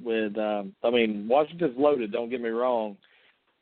with 0.04 0.38
um, 0.38 0.74
I 0.84 0.90
mean 0.90 1.28
Washington's 1.28 1.78
loaded. 1.78 2.12
Don't 2.12 2.30
get 2.30 2.42
me 2.42 2.50
wrong, 2.50 2.98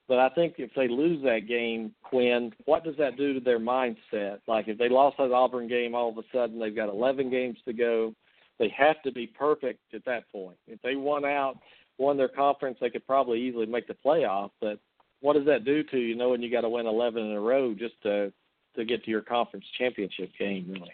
but 0.08 0.20
I 0.20 0.30
think 0.30 0.56
if 0.58 0.72
they 0.76 0.88
lose 0.88 1.24
that 1.24 1.48
game, 1.48 1.94
Quinn, 2.04 2.52
what 2.66 2.84
does 2.84 2.96
that 2.98 3.18
do 3.18 3.34
to 3.34 3.40
their 3.40 3.60
mindset? 3.60 4.40
Like 4.48 4.68
if 4.68 4.78
they 4.78 4.90
lost 4.90 5.18
that 5.18 5.32
Auburn 5.32 5.68
game, 5.68 5.96
all 5.96 6.10
of 6.10 6.18
a 6.18 6.24
sudden 6.34 6.60
they've 6.60 6.76
got 6.76 6.90
11 6.90 7.30
games 7.30 7.58
to 7.66 7.74
go. 7.74 8.14
They 8.58 8.74
have 8.78 9.02
to 9.04 9.12
be 9.12 9.28
perfect 9.28 9.80
at 9.94 10.04
that 10.06 10.30
point. 10.32 10.58
If 10.68 10.82
they 10.82 10.96
won 10.96 11.26
out, 11.26 11.60
won 11.98 12.18
their 12.18 12.28
conference, 12.28 12.78
they 12.82 12.90
could 12.90 13.06
probably 13.06 13.40
easily 13.40 13.66
make 13.66 13.88
the 13.88 13.96
playoff. 14.06 14.50
But 14.60 14.80
what 15.22 15.34
does 15.34 15.46
that 15.46 15.66
do 15.66 15.84
to 15.84 15.98
you, 15.98 16.16
knowing 16.16 16.42
you 16.42 16.52
got 16.52 16.62
to 16.62 16.70
win 16.70 16.86
11 16.86 17.24
in 17.24 17.32
a 17.32 17.40
row 17.40 17.74
just 17.74 18.02
to 18.04 18.32
to 18.76 18.86
get 18.86 19.04
to 19.04 19.12
your 19.12 19.22
conference 19.22 19.66
championship 19.78 20.30
game? 20.38 20.68
Really. 20.70 20.94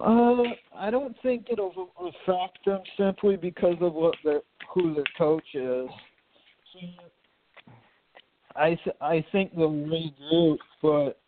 Uh, 0.00 0.54
I 0.76 0.90
don't 0.90 1.16
think 1.22 1.46
it'll 1.50 1.90
affect 1.98 2.64
them 2.64 2.80
simply 2.96 3.36
because 3.36 3.76
of 3.80 3.94
what 3.94 4.14
their 4.24 4.40
who 4.72 4.94
their 4.94 5.04
coach 5.16 5.54
is. 5.54 5.88
I 8.54 8.76
th- 8.84 8.96
I 9.00 9.24
think 9.32 9.54
they'll 9.56 9.70
regroup, 9.70 10.58
but 10.82 11.20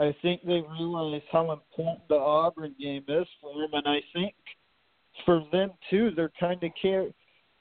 I 0.00 0.14
think 0.22 0.42
they 0.44 0.62
realize 0.78 1.22
how 1.30 1.52
important 1.52 2.00
the 2.08 2.16
Auburn 2.16 2.74
game 2.80 3.04
is 3.08 3.26
for 3.40 3.54
them, 3.54 3.70
and 3.72 3.86
I 3.86 4.00
think 4.12 4.34
for 5.24 5.44
them 5.52 5.70
too, 5.90 6.10
they're 6.14 6.32
kind 6.40 6.62
of 6.62 6.70
care. 6.80 7.06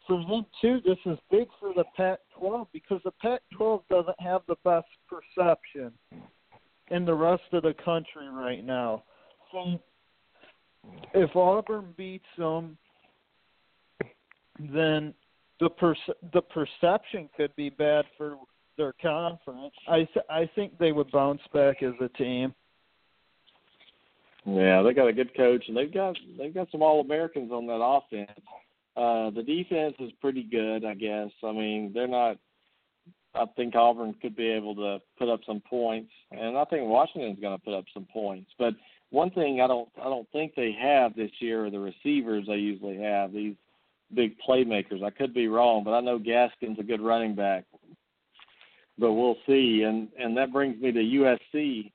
For 0.07 0.23
them 0.25 0.45
too, 0.61 0.79
this 0.85 0.97
is 1.05 1.17
big 1.29 1.47
for 1.59 1.73
the 1.75 1.83
Pac-12 1.95 2.67
because 2.71 3.01
the 3.03 3.11
Pac-12 3.21 3.81
doesn't 3.89 4.19
have 4.19 4.41
the 4.47 4.55
best 4.63 4.87
perception 5.09 5.91
in 6.89 7.05
the 7.05 7.13
rest 7.13 7.43
of 7.51 7.63
the 7.63 7.73
country 7.83 8.29
right 8.29 8.63
now. 8.63 9.03
So 9.51 9.79
if 11.13 11.35
Auburn 11.35 11.93
beats 11.97 12.25
them, 12.37 12.77
then 14.59 15.13
the 15.59 15.69
per- 15.69 15.95
the 16.33 16.41
perception 16.41 17.29
could 17.35 17.55
be 17.55 17.69
bad 17.69 18.05
for 18.17 18.37
their 18.77 18.93
conference. 19.01 19.73
I 19.87 20.03
th- 20.13 20.25
I 20.29 20.49
think 20.55 20.77
they 20.77 20.91
would 20.91 21.11
bounce 21.11 21.41
back 21.53 21.83
as 21.83 21.93
a 21.99 22.09
team. 22.09 22.53
Yeah, 24.45 24.81
they 24.81 24.93
got 24.93 25.07
a 25.07 25.13
good 25.13 25.35
coach, 25.35 25.65
and 25.67 25.75
they've 25.75 25.93
got 25.93 26.15
they've 26.37 26.53
got 26.53 26.71
some 26.71 26.81
All 26.81 27.01
Americans 27.01 27.51
on 27.51 27.67
that 27.67 27.83
offense. 27.83 28.39
Uh, 28.97 29.29
the 29.29 29.43
defense 29.43 29.93
is 29.99 30.11
pretty 30.19 30.41
good, 30.41 30.83
I 30.83 30.95
guess. 30.95 31.29
I 31.43 31.51
mean, 31.51 31.91
they're 31.93 32.07
not. 32.07 32.37
I 33.35 33.45
think 33.55 33.75
Auburn 33.75 34.15
could 34.19 34.35
be 34.35 34.47
able 34.47 34.73
to 34.75 34.99
put 35.19 35.29
up 35.29 35.41
some 35.45 35.61
points, 35.69 36.09
and 36.31 36.57
I 36.57 36.65
think 36.65 36.89
Washington's 36.89 37.39
going 37.39 37.55
to 37.55 37.63
put 37.63 37.75
up 37.75 37.85
some 37.93 38.07
points. 38.11 38.49
But 38.57 38.73
one 39.11 39.29
thing 39.29 39.61
I 39.61 39.67
don't 39.67 39.87
I 40.01 40.05
don't 40.05 40.27
think 40.31 40.53
they 40.55 40.75
have 40.81 41.15
this 41.15 41.29
year 41.39 41.65
are 41.65 41.69
the 41.69 41.79
receivers 41.79 42.45
they 42.47 42.55
usually 42.55 42.97
have. 42.97 43.31
These 43.31 43.55
big 44.15 44.35
playmakers. 44.39 45.03
I 45.03 45.11
could 45.11 45.33
be 45.33 45.47
wrong, 45.47 45.83
but 45.83 45.91
I 45.91 46.01
know 46.01 46.17
Gaskin's 46.17 46.79
a 46.79 46.83
good 46.83 47.01
running 47.01 47.35
back. 47.35 47.65
But 48.97 49.13
we'll 49.13 49.37
see. 49.45 49.83
And 49.83 50.07
and 50.19 50.35
that 50.37 50.51
brings 50.51 50.81
me 50.81 50.91
to 50.91 50.99
USC 50.99 51.91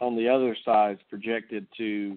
on 0.00 0.16
the 0.16 0.28
other 0.28 0.56
side 0.64 0.92
is 0.92 1.06
projected 1.10 1.66
to 1.76 2.16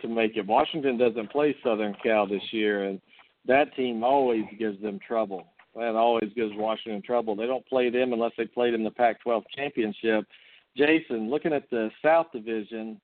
to 0.00 0.08
make 0.08 0.38
it. 0.38 0.46
Washington 0.46 0.96
doesn't 0.96 1.30
play 1.30 1.54
Southern 1.62 1.94
Cal 2.02 2.26
this 2.26 2.42
year, 2.52 2.84
and 2.84 3.00
that 3.46 3.74
team 3.76 4.02
always 4.02 4.44
gives 4.58 4.80
them 4.80 4.98
trouble. 5.06 5.46
That 5.74 5.96
always 5.96 6.30
gives 6.36 6.52
Washington 6.54 7.02
trouble. 7.02 7.34
They 7.34 7.46
don't 7.46 7.66
play 7.66 7.90
them 7.90 8.12
unless 8.12 8.32
they 8.38 8.46
played 8.46 8.74
in 8.74 8.84
the 8.84 8.90
Pac-12 8.90 9.42
championship. 9.56 10.26
Jason, 10.76 11.30
looking 11.30 11.52
at 11.52 11.68
the 11.70 11.90
South 12.02 12.26
Division, 12.32 13.00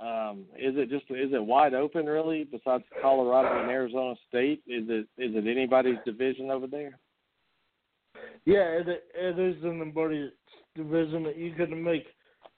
um, 0.00 0.44
is 0.58 0.74
it 0.76 0.90
just 0.90 1.04
is 1.10 1.32
it 1.32 1.44
wide 1.44 1.74
open 1.74 2.06
really? 2.06 2.44
Besides 2.44 2.84
Colorado 3.00 3.60
and 3.60 3.70
Arizona 3.70 4.14
State, 4.28 4.62
is 4.66 4.84
it 4.88 5.06
is 5.18 5.34
it 5.36 5.46
anybody's 5.46 5.98
division 6.04 6.50
over 6.50 6.66
there? 6.66 6.98
Yeah, 8.44 8.80
it, 8.80 9.04
it 9.14 9.38
is 9.38 9.62
anybody's 9.64 10.30
division 10.74 11.22
that 11.24 11.36
you 11.36 11.52
could 11.52 11.70
make 11.70 12.06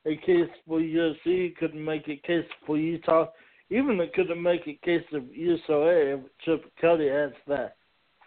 a 0.07 0.17
case 0.17 0.49
for 0.67 0.79
USC, 0.79 1.17
you 1.25 1.53
could 1.59 1.75
make 1.75 2.09
a 2.09 2.17
case 2.27 2.47
for 2.67 2.79
Utah, 2.79 3.27
even 3.75 3.99
it 4.01 4.15
could 4.15 4.29
make 4.37 4.63
a 4.69 4.79
case 4.85 5.05
of 5.13 5.23
UCLA 5.25 6.15
if 6.15 6.21
Chip 6.45 6.65
Kelly 6.81 7.09
has 7.09 7.33
that 7.49 7.77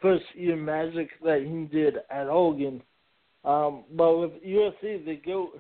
first 0.01 0.25
year 0.33 0.57
magic 0.57 1.09
that 1.23 1.41
he 1.41 1.73
did 1.73 1.95
at 2.11 2.27
Oregon. 2.27 2.81
Um, 3.45 3.85
but 3.95 4.17
with 4.17 4.31
USC, 4.45 5.05
they 5.05 5.21
go, 5.25 5.51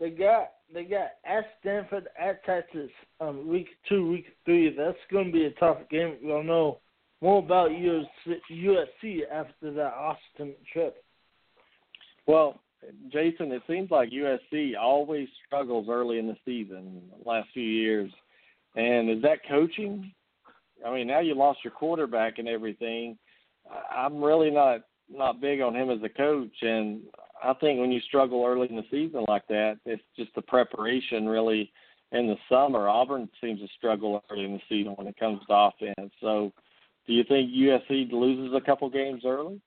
they 0.00 0.08
got 0.10 0.52
they 0.72 0.84
got 0.84 1.10
at 1.26 1.44
Stanford, 1.60 2.08
at 2.18 2.42
Texas, 2.44 2.90
um, 3.20 3.46
week 3.46 3.68
two, 3.86 4.10
week 4.10 4.26
three. 4.46 4.74
That's 4.74 4.96
going 5.10 5.26
to 5.26 5.32
be 5.32 5.44
a 5.44 5.50
tough 5.52 5.78
game. 5.90 6.16
We'll 6.22 6.42
know 6.42 6.78
more 7.20 7.40
about 7.40 7.70
USC, 7.70 8.36
USC 8.50 9.20
after 9.30 9.72
that 9.72 9.92
Austin 9.92 10.54
trip. 10.72 11.04
Well, 12.26 12.60
Jason, 13.12 13.52
it 13.52 13.62
seems 13.68 13.90
like 13.90 14.10
USC 14.10 14.72
always 14.80 15.28
struggles 15.46 15.88
early 15.90 16.18
in 16.18 16.26
the 16.26 16.36
season, 16.46 17.02
the 17.22 17.28
last 17.28 17.48
few 17.52 17.62
years. 17.62 18.10
And 18.74 19.10
is 19.10 19.22
that 19.22 19.46
coaching? 19.48 20.12
I 20.86 20.92
mean, 20.92 21.06
now 21.06 21.20
you 21.20 21.34
lost 21.34 21.60
your 21.62 21.72
quarterback 21.72 22.38
and 22.38 22.48
everything. 22.48 23.18
I'm 23.94 24.22
really 24.22 24.50
not 24.50 24.80
not 25.10 25.40
big 25.40 25.60
on 25.60 25.74
him 25.74 25.90
as 25.90 25.98
a 26.02 26.08
coach, 26.08 26.54
and 26.62 27.02
I 27.42 27.52
think 27.54 27.80
when 27.80 27.92
you 27.92 28.00
struggle 28.00 28.44
early 28.46 28.68
in 28.70 28.76
the 28.76 28.84
season 28.90 29.24
like 29.28 29.46
that, 29.48 29.78
it's 29.84 30.02
just 30.16 30.34
the 30.34 30.42
preparation 30.42 31.26
really 31.26 31.70
in 32.12 32.28
the 32.28 32.36
summer. 32.48 32.88
Auburn 32.88 33.28
seems 33.40 33.60
to 33.60 33.68
struggle 33.76 34.22
early 34.30 34.44
in 34.44 34.52
the 34.52 34.60
season 34.68 34.92
when 34.92 35.06
it 35.06 35.18
comes 35.18 35.40
to 35.48 35.54
offense. 35.54 36.12
So, 36.20 36.52
do 37.06 37.12
you 37.12 37.24
think 37.24 37.50
USC 37.50 38.12
loses 38.12 38.54
a 38.54 38.64
couple 38.64 38.88
games 38.88 39.22
early? 39.26 39.60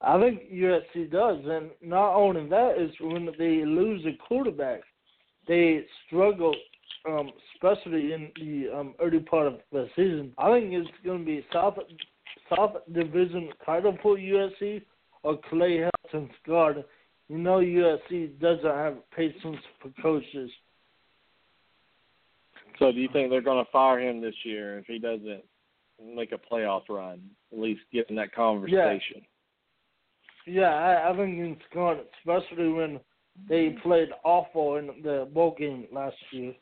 I 0.00 0.20
think 0.20 0.50
USC 0.52 1.10
does, 1.10 1.38
and 1.46 1.70
not 1.82 2.14
only 2.14 2.48
that 2.48 2.78
is 2.78 2.90
when 3.00 3.28
they 3.38 3.64
lose 3.64 4.04
a 4.06 4.16
quarterback, 4.26 4.80
they 5.48 5.84
struggle, 6.06 6.54
um, 7.08 7.30
especially 7.54 8.12
in 8.12 8.30
the 8.36 8.76
um, 8.76 8.94
early 9.00 9.20
part 9.20 9.46
of 9.46 9.60
the 9.72 9.88
season. 9.96 10.32
I 10.38 10.52
think 10.52 10.72
it's 10.72 10.88
going 11.04 11.20
to 11.20 11.24
be 11.24 11.44
South 11.52 11.78
South 12.54 12.76
Division 12.92 13.50
title 13.64 13.96
for 14.02 14.16
USC 14.16 14.82
or 15.22 15.38
Clay 15.50 15.88
Helton's 16.12 16.32
guard. 16.46 16.84
You 17.28 17.38
know 17.38 17.58
USC 17.58 18.38
doesn't 18.40 18.64
have 18.64 18.96
patience 19.10 19.58
for 19.80 19.90
coaches. 20.00 20.50
So 22.78 22.92
do 22.92 22.98
you 22.98 23.08
think 23.12 23.30
they're 23.30 23.40
going 23.40 23.64
to 23.64 23.70
fire 23.70 24.00
him 24.00 24.20
this 24.20 24.34
year 24.44 24.78
if 24.78 24.86
he 24.86 24.98
doesn't 24.98 25.42
make 26.14 26.32
a 26.32 26.38
playoff 26.38 26.82
run? 26.88 27.20
At 27.52 27.58
least 27.58 27.80
get 27.92 28.10
in 28.10 28.16
that 28.16 28.34
conversation. 28.34 29.22
Yeah, 30.46 30.52
yeah 30.60 30.74
I, 30.74 31.10
I 31.10 31.16
think 31.16 31.38
it's 31.38 31.62
going, 31.72 32.00
especially 32.20 32.68
when 32.68 33.00
they 33.48 33.76
played 33.82 34.10
awful 34.24 34.76
in 34.76 34.86
the 35.02 35.28
bowl 35.32 35.56
game 35.58 35.86
last 35.92 36.16
year. 36.30 36.54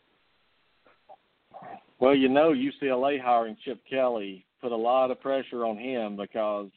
Well, 2.01 2.15
you 2.15 2.29
know, 2.29 2.53
UCLA 2.53 3.21
hiring 3.21 3.57
Chip 3.65 3.81
Kelly 3.89 4.45
put 4.61 4.73
a 4.73 4.77
lot 4.77 5.11
of 5.11 5.21
pressure 5.21 5.65
on 5.65 5.79
him 5.79 6.17
because 6.17 6.69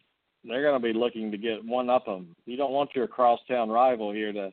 they're 0.44 0.62
going 0.62 0.82
to 0.82 0.88
be 0.88 0.98
looking 0.98 1.32
to 1.32 1.38
get 1.38 1.64
one 1.64 1.90
up 1.90 2.06
them. 2.06 2.36
You 2.46 2.58
don't 2.58 2.72
want 2.72 2.96
your 2.96 3.08
crosstown 3.08 3.70
rival 3.70 4.12
here 4.12 4.32
to 4.34 4.52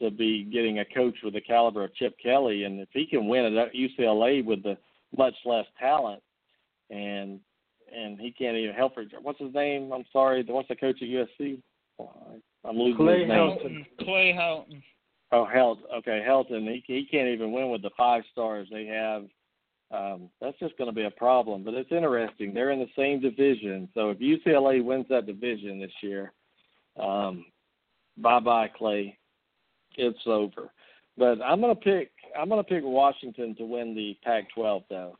to 0.00 0.10
be 0.10 0.44
getting 0.44 0.78
a 0.78 0.84
coach 0.86 1.14
with 1.22 1.34
the 1.34 1.40
caliber 1.42 1.84
of 1.84 1.94
Chip 1.94 2.16
Kelly, 2.22 2.64
and 2.64 2.80
if 2.80 2.88
he 2.92 3.04
can 3.06 3.28
win 3.28 3.56
at 3.58 3.74
UCLA 3.74 4.42
with 4.42 4.62
the 4.62 4.78
much 5.16 5.34
less 5.44 5.66
talent, 5.78 6.22
and 6.88 7.38
and 7.94 8.18
he 8.18 8.32
can't 8.32 8.56
even 8.56 8.74
help 8.74 8.96
it. 8.96 9.08
What's 9.20 9.40
his 9.40 9.52
name? 9.52 9.92
I'm 9.92 10.04
sorry. 10.12 10.42
What's 10.46 10.68
the 10.68 10.76
coach 10.76 11.02
at 11.02 11.08
USC? 11.08 11.60
I'm 12.64 12.76
losing 12.76 12.96
Clay 12.96 13.20
his 13.20 13.28
name. 13.28 13.36
Helton. 13.36 13.86
Clay 14.00 14.32
Helton. 14.36 14.82
Oh, 15.32 15.46
Helton. 15.54 15.98
Okay, 15.98 16.24
Helton. 16.26 16.66
He 16.66 16.82
he 16.86 17.06
can't 17.10 17.28
even 17.28 17.52
win 17.52 17.70
with 17.70 17.82
the 17.82 17.90
five 17.96 18.22
stars 18.32 18.68
they 18.72 18.86
have. 18.86 19.24
Um, 19.90 20.30
that's 20.40 20.58
just 20.58 20.78
going 20.78 20.88
to 20.88 20.94
be 20.94 21.04
a 21.04 21.10
problem. 21.10 21.64
But 21.64 21.74
it's 21.74 21.90
interesting. 21.90 22.54
They're 22.54 22.70
in 22.70 22.78
the 22.78 22.86
same 22.96 23.20
division. 23.20 23.88
So 23.94 24.10
if 24.10 24.18
UCLA 24.18 24.84
wins 24.84 25.06
that 25.10 25.26
division 25.26 25.80
this 25.80 25.90
year, 26.02 26.32
um, 27.00 27.46
bye 28.16 28.40
bye 28.40 28.68
Clay 28.76 29.16
it's 29.96 30.18
over. 30.26 30.70
But 31.16 31.42
I'm 31.42 31.60
gonna 31.60 31.74
pick 31.74 32.10
I'm 32.38 32.48
gonna 32.48 32.64
pick 32.64 32.82
Washington 32.84 33.54
to 33.56 33.64
win 33.64 33.94
the 33.94 34.16
Pac-12 34.22 34.84
though. 34.88 35.18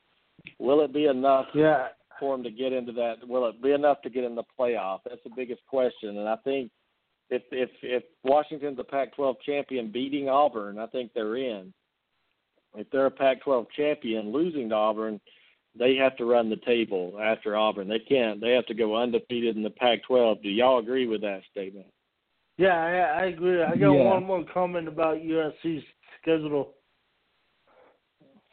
Will 0.58 0.82
it 0.82 0.94
be 0.94 1.06
enough 1.06 1.46
yeah. 1.54 1.88
for 2.18 2.34
them 2.34 2.44
to 2.44 2.50
get 2.50 2.72
into 2.72 2.92
that? 2.92 3.16
Will 3.26 3.46
it 3.48 3.62
be 3.62 3.72
enough 3.72 4.00
to 4.02 4.10
get 4.10 4.24
in 4.24 4.34
the 4.34 4.44
playoff? 4.58 5.00
That's 5.04 5.22
the 5.24 5.30
biggest 5.36 5.60
question. 5.66 6.18
And 6.18 6.28
I 6.28 6.36
think 6.36 6.70
if 7.28 7.42
if 7.50 7.70
if 7.82 8.02
Washington's 8.24 8.78
a 8.78 8.84
Pac-12 8.84 9.36
champion, 9.44 9.90
beating 9.90 10.28
Auburn, 10.28 10.78
I 10.78 10.86
think 10.86 11.12
they're 11.12 11.36
in. 11.36 11.72
If 12.74 12.88
they're 12.90 13.06
a 13.06 13.10
Pac-12 13.10 13.66
champion, 13.76 14.32
losing 14.32 14.68
to 14.68 14.74
Auburn, 14.74 15.20
they 15.78 15.96
have 15.96 16.16
to 16.16 16.24
run 16.24 16.50
the 16.50 16.56
table 16.56 17.18
after 17.22 17.56
Auburn. 17.56 17.88
They 17.88 17.98
can't. 17.98 18.40
They 18.40 18.52
have 18.52 18.66
to 18.66 18.74
go 18.74 18.96
undefeated 18.96 19.56
in 19.56 19.62
the 19.62 19.70
Pac-12. 19.70 20.42
Do 20.42 20.48
y'all 20.48 20.78
agree 20.78 21.06
with 21.06 21.20
that 21.22 21.42
statement? 21.50 21.86
Yeah, 22.58 22.76
I, 22.76 23.22
I 23.22 23.24
agree. 23.26 23.62
I 23.62 23.76
got 23.76 23.92
Yeah. 23.92 24.04
one 24.04 24.24
more 24.24 24.44
comment 24.52 24.88
about 24.88 25.18
USC's 25.18 25.84
schedule. 26.20 26.74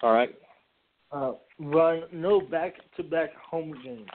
All 0.01 0.13
right. 0.13 0.33
Uh, 1.11 1.33
run 1.59 2.03
no 2.11 2.39
back-to-back 2.39 3.35
home 3.35 3.73
games. 3.83 4.09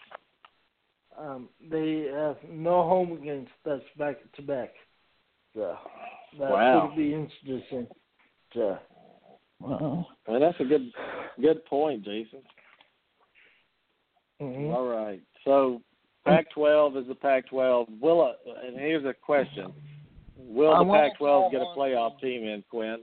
Um, 1.18 1.48
they 1.70 2.08
have 2.12 2.36
no 2.48 2.82
home 2.82 3.22
games 3.22 3.48
that's 3.64 3.82
back-to-back. 3.98 4.74
So 5.54 5.76
that 6.38 6.50
Wow. 6.50 6.86
would 6.86 6.96
be 6.96 7.14
interesting. 7.14 7.86
So, 8.54 8.78
Wow. 9.62 10.06
Well, 10.26 10.40
that's 10.40 10.58
a 10.60 10.64
good 10.64 10.90
good 11.40 11.64
point, 11.66 12.04
Jason. 12.04 12.40
mhm. 14.40 14.74
All 14.74 14.86
right. 14.86 15.22
So 15.44 15.80
Pac-12 16.24 17.02
is 17.02 17.08
the 17.08 17.14
Pac-12. 17.14 18.00
Will 18.00 18.30
it, 18.30 18.36
and 18.66 18.76
here's 18.76 19.04
a 19.04 19.14
question: 19.14 19.72
Will 20.36 20.76
the 20.76 20.84
wanna 20.84 21.10
Pac-12 21.10 21.52
get 21.52 21.60
a 21.62 21.66
playoff 21.76 22.20
team 22.20 22.44
in, 22.44 22.64
Quinn? 22.70 22.98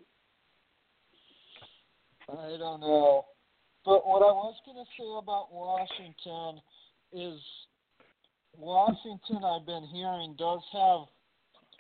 I 2.29 2.57
don't 2.57 2.81
know. 2.81 3.25
But 3.85 4.05
what 4.05 4.21
I 4.21 4.31
was 4.31 4.55
going 4.65 4.77
to 4.77 4.91
say 4.97 5.07
about 5.17 5.51
Washington 5.51 6.61
is 7.13 7.39
Washington, 8.57 9.43
I've 9.43 9.65
been 9.65 9.87
hearing, 9.91 10.35
does 10.37 10.61
have 10.73 11.07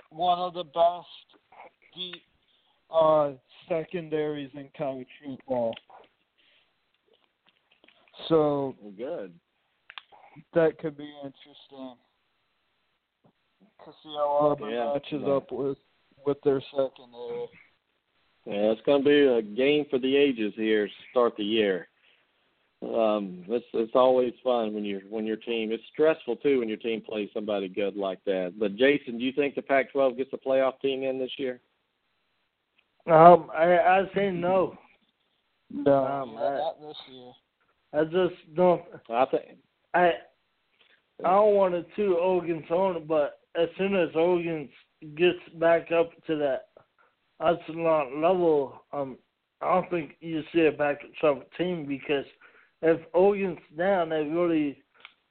one 0.09 0.39
of 0.39 0.53
the 0.53 0.63
best 0.63 1.07
deep 1.95 2.23
uh, 2.89 3.31
secondaries 3.69 4.49
in 4.53 4.69
college 4.77 5.07
football. 5.23 5.73
So 8.27 8.75
good. 8.97 9.33
that 10.53 10.77
could 10.79 10.97
be 10.97 11.11
interesting 11.23 11.95
to 13.85 13.91
see 14.03 14.09
how 14.15 14.29
Auburn 14.51 14.71
Yeah. 14.71 14.93
matches 14.93 15.23
up 15.27 15.51
with 15.51 15.77
with 16.25 16.41
their 16.41 16.61
secondary. 16.61 17.47
Yeah, 18.45 18.71
it's 18.71 18.81
going 18.81 19.03
to 19.03 19.09
be 19.09 19.19
a 19.19 19.41
game 19.41 19.85
for 19.89 19.99
the 19.99 20.15
ages 20.15 20.53
here 20.55 20.87
to 20.87 20.93
start 21.11 21.35
the 21.37 21.43
year. 21.43 21.87
Um, 22.81 23.43
it's 23.49 23.65
it's 23.73 23.95
always 23.95 24.33
fun 24.43 24.73
when 24.73 24.85
you 24.85 25.01
when 25.09 25.25
your 25.25 25.37
team. 25.37 25.71
It's 25.71 25.83
stressful 25.91 26.37
too 26.37 26.59
when 26.59 26.69
your 26.69 26.77
team 26.77 27.01
plays 27.01 27.29
somebody 27.33 27.67
good 27.67 27.95
like 27.97 28.23
that. 28.25 28.53
But 28.57 28.75
Jason, 28.77 29.17
do 29.17 29.23
you 29.25 29.33
think 29.33 29.55
the 29.55 29.61
Pac-12 29.61 30.15
gets 30.17 30.31
a 30.33 30.37
playoff 30.37 30.79
team 30.81 31.03
in 31.03 31.19
this 31.19 31.31
year? 31.37 31.59
Um, 33.09 33.49
I 33.55 33.77
I 33.77 34.03
say 34.15 34.31
no. 34.31 34.77
No, 35.71 36.05
Um, 36.05 36.33
yeah, 36.33 36.39
I- 36.41 36.57
not 36.57 36.81
this 36.81 36.97
year. 37.07 37.33
I 37.93 38.03
just 38.05 38.55
don't. 38.55 38.83
I 39.09 39.25
think. 39.25 39.57
I 39.93 40.13
I 41.23 41.31
don't 41.31 41.55
want 41.55 41.73
to 41.73 41.83
toot 41.95 42.17
Oregon's 42.17 42.69
on, 42.69 42.97
it, 42.97 43.07
but 43.07 43.39
as 43.55 43.67
soon 43.77 43.95
as 43.95 44.15
Oregon 44.15 44.69
gets 45.15 45.39
back 45.55 45.91
up 45.91 46.11
to 46.27 46.35
that 46.37 46.69
echelon 47.41 48.21
level, 48.21 48.83
um, 48.93 49.17
I 49.61 49.73
don't 49.73 49.89
think 49.89 50.15
you 50.21 50.43
see 50.53 50.67
a 50.67 50.71
back 50.71 51.01
to 51.21 51.43
team 51.57 51.85
because 51.85 52.25
if 52.81 53.01
Oregon's 53.13 53.59
down, 53.77 54.11
it 54.11 54.31
really 54.31 54.81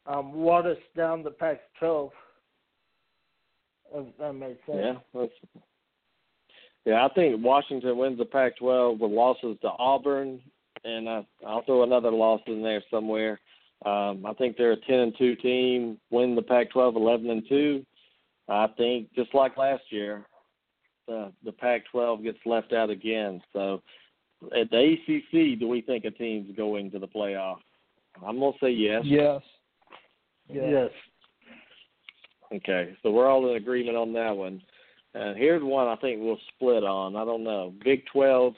um, 0.07 0.33
waters 0.33 0.79
down 0.97 1.23
the 1.23 1.31
Pac-12. 1.31 2.11
If 3.95 4.19
that 4.19 4.33
makes 4.35 4.65
sense. 4.67 4.79
Yeah, 4.79 4.95
that's, 5.15 5.33
yeah. 6.85 7.05
I 7.05 7.13
think 7.15 7.45
Washington 7.45 7.97
wins 7.97 8.19
the 8.19 8.25
Pac-12 8.25 8.99
with 8.99 9.11
losses 9.11 9.57
to 9.63 9.71
Auburn, 9.79 10.41
and 10.85 11.09
I, 11.09 11.27
I'll 11.47 11.65
throw 11.65 11.83
another 11.83 12.11
loss 12.11 12.41
in 12.47 12.63
there 12.63 12.83
somewhere. 12.91 13.41
Um, 13.85 14.27
I 14.27 14.33
think 14.37 14.57
they're 14.57 14.73
a 14.73 14.81
10 14.81 14.95
and 14.99 15.15
two 15.17 15.37
team. 15.37 15.99
Win 16.11 16.35
the 16.35 16.43
Pac-12 16.43 16.97
11 16.97 17.31
and 17.31 17.43
two. 17.49 17.85
I 18.49 18.67
think 18.77 19.13
just 19.15 19.35
like 19.35 19.57
last 19.57 19.83
year, 19.91 20.25
the 21.07 21.33
the 21.45 21.53
Pac-12 21.53 22.25
gets 22.25 22.39
left 22.47 22.73
out 22.73 22.91
again. 22.91 23.43
So 23.53 23.83
at 24.59 24.71
the 24.71 24.95
ACC, 24.95 25.59
do 25.59 25.69
we 25.69 25.83
think 25.83 26.05
a 26.05 26.11
team's 26.11 26.57
going 26.57 26.91
to 26.93 26.99
the 26.99 27.09
playoff? 27.09 27.59
I'm 28.27 28.39
gonna 28.39 28.53
say 28.61 28.71
yes. 28.71 29.03
Yes. 30.49 30.71
Yes. 30.71 30.91
Okay, 32.55 32.97
so 33.03 33.11
we're 33.11 33.29
all 33.29 33.51
in 33.51 33.57
agreement 33.57 33.97
on 33.97 34.13
that 34.15 34.35
one. 34.35 34.63
And 35.19 35.37
here's 35.37 35.63
one 35.65 35.89
I 35.89 35.97
think 35.97 36.21
we'll 36.23 36.39
split 36.55 36.85
on. 36.85 37.17
I 37.17 37.25
don't 37.25 37.43
know. 37.43 37.75
Big 37.85 38.07
12, 38.13 38.55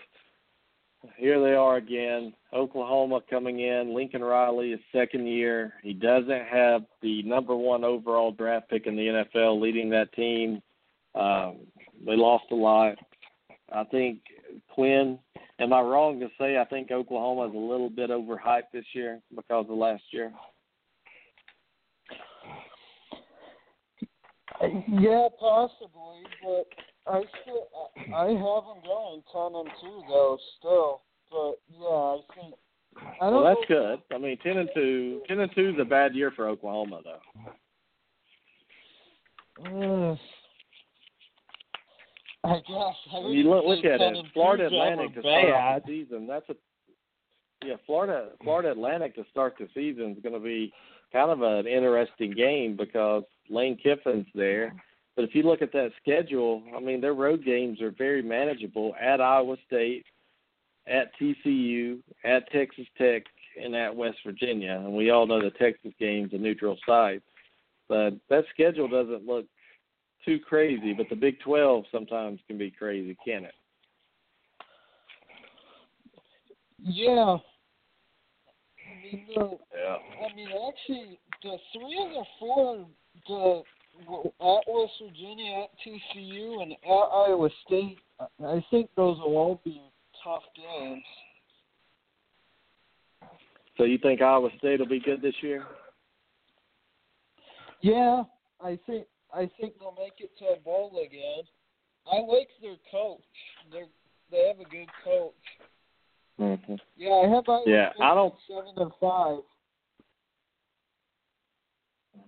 here 1.17 1.41
they 1.41 1.55
are 1.55 1.77
again. 1.77 2.35
Oklahoma 2.53 3.23
coming 3.31 3.61
in. 3.61 3.95
Lincoln 3.95 4.23
Riley 4.23 4.73
is 4.73 4.81
second 4.93 5.27
year. 5.27 5.73
He 5.83 5.95
doesn't 5.95 6.47
have 6.53 6.83
the 7.01 7.23
number 7.23 7.57
one 7.57 7.83
overall 7.83 8.31
draft 8.31 8.69
pick 8.69 8.87
in 8.87 8.95
the 8.95 9.25
NFL 9.35 9.59
leading 9.59 9.89
that 9.91 10.13
team. 10.13 10.61
Um, 11.15 11.61
they 12.05 12.15
lost 12.15 12.45
a 12.51 12.57
lot. 12.57 12.97
I 13.73 13.85
think 13.85 14.19
Quinn. 14.75 15.19
Am 15.61 15.73
I 15.73 15.81
wrong 15.81 16.21
to 16.21 16.29
say 16.39 16.59
I 16.59 16.65
think 16.67 16.91
Oklahoma 16.91 17.49
is 17.49 17.55
a 17.55 17.59
little 17.59 17.91
bit 17.91 18.11
overhyped 18.11 18.73
this 18.73 18.85
year 18.93 19.21
because 19.35 19.67
of 19.69 19.77
last 19.77 20.03
year? 20.11 20.31
Yeah, 24.63 25.29
possibly, 25.39 26.23
but 26.43 26.67
I 27.07 27.23
still 27.43 27.69
I 27.75 28.15
I 28.15 28.27
have 28.29 28.65
them 28.65 28.83
going 28.85 29.23
ten 29.33 29.55
and 29.55 29.71
two 29.81 30.03
though 30.09 30.39
still. 30.59 31.03
But 31.31 31.61
yeah, 31.73 31.87
I 31.87 32.21
think 32.35 32.55
I 33.21 33.29
Well, 33.29 33.45
that's 33.45 33.61
good. 33.69 34.01
I 34.15 34.19
mean, 34.19 34.37
ten 34.43 34.59
and 34.59 34.69
two, 34.75 35.23
ten 35.29 35.41
and 35.41 35.51
two 35.55 35.71
is 35.71 35.77
a 35.81 35.85
bad 35.85 36.15
year 36.15 36.33
for 36.35 36.49
Oklahoma, 36.49 37.01
though. 37.05 37.21
Uh, 39.63 40.17
I 42.43 42.55
guess. 42.57 42.97
I 43.13 43.19
you 43.29 43.49
look 43.51 43.65
look 43.65 43.85
at 43.85 44.01
it. 44.01 44.27
Florida 44.33 44.67
Atlantic 44.67 45.15
to 45.15 45.21
start 45.21 45.51
off 45.51 45.83
the 45.87 46.05
season. 46.05 46.27
That's 46.27 46.49
a 46.49 46.57
yeah. 47.65 47.77
Florida 47.87 48.31
Florida 48.43 48.73
Atlantic 48.73 49.15
to 49.17 49.25
start 49.31 49.55
the 49.59 49.69
season 49.75 50.13
is 50.13 50.23
going 50.23 50.35
to 50.35 50.41
be 50.41 50.73
kind 51.13 51.31
of 51.31 51.43
an 51.43 51.67
interesting 51.67 52.33
game 52.33 52.77
because 52.77 53.25
Lane 53.51 53.77
Kiffin's 53.83 54.27
there. 54.35 54.75
But 55.17 55.25
if 55.25 55.35
you 55.35 55.43
look 55.43 55.61
at 55.61 55.73
that 55.73 55.91
schedule, 56.01 56.63
I 56.75 56.81
mean, 56.81 57.01
their 57.01 57.15
road 57.15 57.45
games 57.45 57.81
are 57.83 57.91
very 57.91 58.23
manageable 58.23 58.95
at 59.01 59.21
Iowa 59.21 59.57
State, 59.67 60.05
at 60.87 61.11
TCU, 61.21 61.99
at 62.25 62.51
Texas 62.51 62.87
Tech, 62.97 63.25
and 63.63 63.75
at 63.75 63.95
West 63.95 64.19
Virginia. 64.25 64.81
And 64.83 64.95
we 64.95 65.11
all 65.11 65.27
know 65.27 65.43
the 65.43 65.51
Texas 65.51 65.93
game's 65.99 66.33
a 66.33 66.39
neutral 66.39 66.79
site. 66.87 67.23
But 67.89 68.15
that 68.29 68.45
schedule 68.55 68.89
doesn't 68.89 69.27
look 69.27 69.47
too 70.25 70.39
crazy, 70.39 70.93
but 70.93 71.09
the 71.09 71.17
Big 71.17 71.41
12 71.41 71.85
sometimes 71.91 72.41
can 72.47 72.57
be 72.57 72.71
crazy, 72.71 73.17
can 73.25 73.45
it? 73.45 73.55
Yeah. 76.83 77.37
I 78.87 79.03
mean, 79.03 79.27
the, 79.35 79.59
yeah. 79.75 79.97
I 80.25 80.35
mean, 80.35 80.49
actually, 80.49 81.19
the 81.43 81.57
three 81.73 82.05
of 82.07 82.11
the 82.11 82.25
four, 82.39 82.87
the 83.27 83.63
at 84.07 84.63
West 84.67 84.93
Virginia, 85.03 85.65
at 85.65 85.71
TCU, 85.87 86.63
and 86.63 86.73
at 86.73 86.89
Iowa 86.89 87.49
State, 87.67 87.99
I 88.45 88.65
think 88.71 88.89
those 88.97 89.19
will 89.19 89.37
all 89.37 89.61
be 89.65 89.81
tough 90.25 90.43
games. 90.57 91.03
So 93.77 93.85
you 93.85 93.99
think 93.99 94.21
Iowa 94.23 94.49
State 94.59 94.81
will 94.81 94.87
be 94.87 95.01
good 95.01 95.23
this 95.23 95.35
year? 95.43 95.65
Yeah, 97.83 98.25
I 98.63 98.79
think 98.87 99.07
I 99.35 99.51
think 99.61 99.79
they'll 99.79 99.97
make 99.99 100.15
it 100.19 100.31
to 100.39 100.57
a 100.57 100.61
bowl 100.61 101.01
again. 101.05 101.45
I 102.11 102.21
like 102.21 102.49
their 102.61 102.77
coach. 102.91 103.21
They 103.73 103.85
they 104.31 104.49
have 104.49 104.61
a 104.61 104.69
good 104.69 104.89
coach. 105.05 105.33
Mm-hmm. 106.39 106.75
Yeah, 106.97 107.11
I 107.11 107.29
have 107.35 107.45
Iowa 107.49 107.65
yeah, 107.67 107.93
State 107.93 108.03
I 108.03 108.15
don't 108.15 108.35
seven 108.49 108.73
and 108.77 108.93
five. 109.01 109.39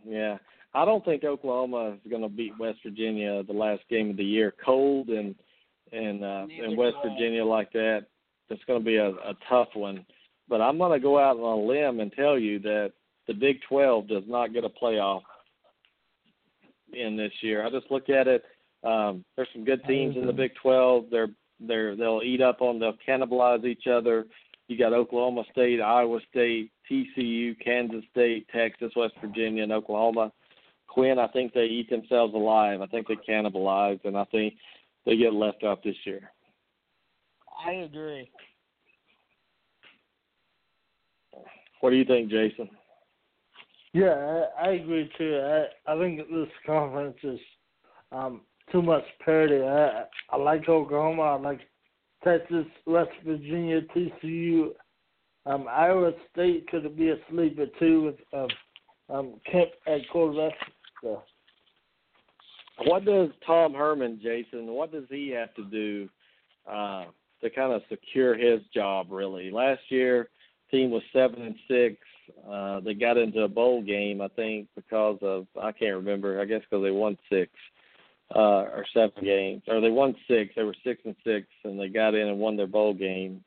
Yeah, 0.07 0.38
I 0.75 0.85
don't 0.85 1.05
think 1.05 1.25
Oklahoma 1.25 1.97
is 2.03 2.11
going 2.11 2.23
to 2.23 2.29
beat 2.29 2.59
West 2.59 2.79
Virginia 2.85 3.43
the 3.43 3.53
last 3.53 3.83
game 3.91 4.11
of 4.11 4.16
the 4.16 4.25
year. 4.25 4.55
Cold 4.64 5.09
and 5.09 5.35
and 5.93 6.25
uh, 6.25 6.47
in 6.49 6.77
West 6.77 6.97
Virginia 7.05 7.45
like 7.45 7.70
that, 7.73 8.07
it's 8.49 8.64
going 8.64 8.81
to 8.81 8.85
be 8.85 8.97
a, 8.97 9.09
a 9.09 9.37
tough 9.49 9.68
one. 9.75 10.07
But 10.49 10.62
I'm 10.62 10.79
going 10.79 10.93
to 10.93 11.03
go 11.03 11.18
out 11.18 11.37
on 11.37 11.59
a 11.59 11.62
limb 11.62 12.01
and 12.01 12.11
tell 12.12 12.39
you 12.39 12.59
that 12.61 12.93
the 13.29 13.35
Big 13.35 13.59
12 13.68 14.09
does 14.09 14.25
not 14.27 14.55
get 14.55 14.64
a 14.64 14.70
playoff 14.70 15.20
in 16.93 17.16
this 17.16 17.33
year. 17.43 17.64
I 17.64 17.70
just 17.70 17.91
look 17.91 18.09
at 18.09 18.27
it. 18.27 18.43
Um, 18.83 19.25
there's 19.37 19.49
some 19.53 19.64
good 19.64 19.85
teams 19.85 20.16
in 20.16 20.27
the 20.27 20.33
Big 20.33 20.53
12. 20.62 21.07
They're 21.11 21.29
they're 21.61 21.95
they'll 21.95 22.23
eat 22.25 22.41
up 22.41 22.61
on 22.61 22.79
they'll 22.79 22.97
cannibalize 23.07 23.64
each 23.64 23.87
other. 23.87 24.27
You 24.68 24.79
got 24.79 24.93
Oklahoma 24.93 25.45
State, 25.53 25.81
Iowa 25.81 26.18
State, 26.31 26.70
TCU, 26.91 27.55
Kansas 27.62 28.05
State, 28.11 28.47
Texas, 28.55 28.93
West 28.97 29.14
Virginia, 29.20 29.62
and 29.62 29.73
Oklahoma. 29.73 30.33
Quinn, 30.93 31.18
I 31.18 31.28
think 31.28 31.53
they 31.53 31.64
eat 31.64 31.90
themselves 31.90 32.34
alive. 32.34 32.80
I 32.80 32.86
think 32.86 33.07
they 33.07 33.16
cannibalize, 33.16 34.01
and 34.05 34.16
I 34.16 34.24
think 34.24 34.55
they 35.07 35.16
get 35.16 35.32
left 35.32 35.64
out 35.64 35.82
this 35.82 35.97
year. 36.05 36.30
I 37.66 37.72
agree. 37.72 38.30
What 41.80 41.90
do 41.90 41.97
you 41.97 42.05
think, 42.05 42.30
Jason? 42.30 42.68
Yeah, 43.93 44.47
I, 44.59 44.68
I 44.68 44.72
agree 44.72 45.11
too. 45.18 45.40
I 45.43 45.93
I 45.93 45.99
think 45.99 46.18
this 46.18 46.49
conference 46.64 47.16
is 47.22 47.40
um, 48.11 48.43
too 48.70 48.82
much 48.82 49.05
parity. 49.24 49.62
I 49.62 50.05
I 50.30 50.36
like 50.36 50.68
Oklahoma. 50.68 51.22
I 51.22 51.34
like 51.34 51.61
Texas, 52.24 52.66
West 52.86 53.11
Virginia, 53.24 53.80
TCU, 53.95 54.70
um, 55.47 55.66
Iowa 55.68 56.12
State 56.32 56.68
could 56.68 56.97
be 56.97 57.11
a 57.11 57.16
sleeper 57.30 57.66
too 57.78 58.03
with 58.03 58.14
um, 58.32 58.49
um, 59.09 59.40
Kempt 59.51 59.74
at 59.86 60.09
quarterback. 60.11 60.55
So. 61.03 61.23
What 62.85 63.05
does 63.05 63.29
Tom 63.47 63.75
Herman, 63.75 64.21
Jason? 64.23 64.67
What 64.69 64.93
does 64.93 65.05
he 65.11 65.29
have 65.31 65.55
to 65.55 65.65
do 65.65 66.09
uh, 66.69 67.05
to 67.43 67.51
kind 67.51 67.73
of 67.73 67.83
secure 67.89 68.37
his 68.37 68.61
job? 68.75 69.09
Really, 69.11 69.51
last 69.51 69.83
year 69.89 70.29
team 70.73 70.91
was 70.91 71.03
seven 71.13 71.43
and 71.43 71.55
six. 71.69 71.97
Uh, 72.51 72.81
they 72.81 72.95
got 72.95 73.17
into 73.17 73.43
a 73.43 73.49
bowl 73.49 73.83
game, 73.83 74.21
I 74.21 74.29
think, 74.29 74.69
because 74.75 75.19
of 75.23 75.47
I 75.61 75.71
can't 75.71 75.97
remember. 75.97 76.41
I 76.41 76.45
guess 76.45 76.63
because 76.69 76.83
they 76.83 76.91
won 76.91 77.17
six 77.31 77.51
uh, 78.35 78.65
or 78.73 78.85
seven 78.95 79.23
games, 79.23 79.63
or 79.69 79.81
they 79.81 79.91
won 79.91 80.17
six. 80.27 80.55
They 80.57 80.63
were 80.63 80.75
six 80.85 81.03
and 81.05 81.17
six, 81.25 81.47
and 81.65 81.79
they 81.79 81.89
got 81.89 82.15
in 82.15 82.29
and 82.29 82.39
won 82.39 82.57
their 82.57 82.67
bowl 82.67 82.95
game 82.95 83.45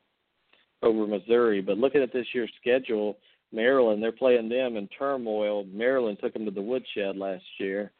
over 0.82 1.06
Missouri. 1.06 1.60
But 1.60 1.78
looking 1.78 2.02
at 2.02 2.12
this 2.12 2.26
year's 2.32 2.52
schedule, 2.60 3.18
Maryland, 3.52 4.02
they're 4.02 4.12
playing 4.12 4.48
them 4.48 4.76
in 4.76 4.88
turmoil. 4.88 5.64
Maryland 5.64 6.18
took 6.20 6.32
them 6.32 6.44
to 6.44 6.50
the 6.50 6.60
woodshed 6.60 7.16
last 7.16 7.44
year. 7.58 7.92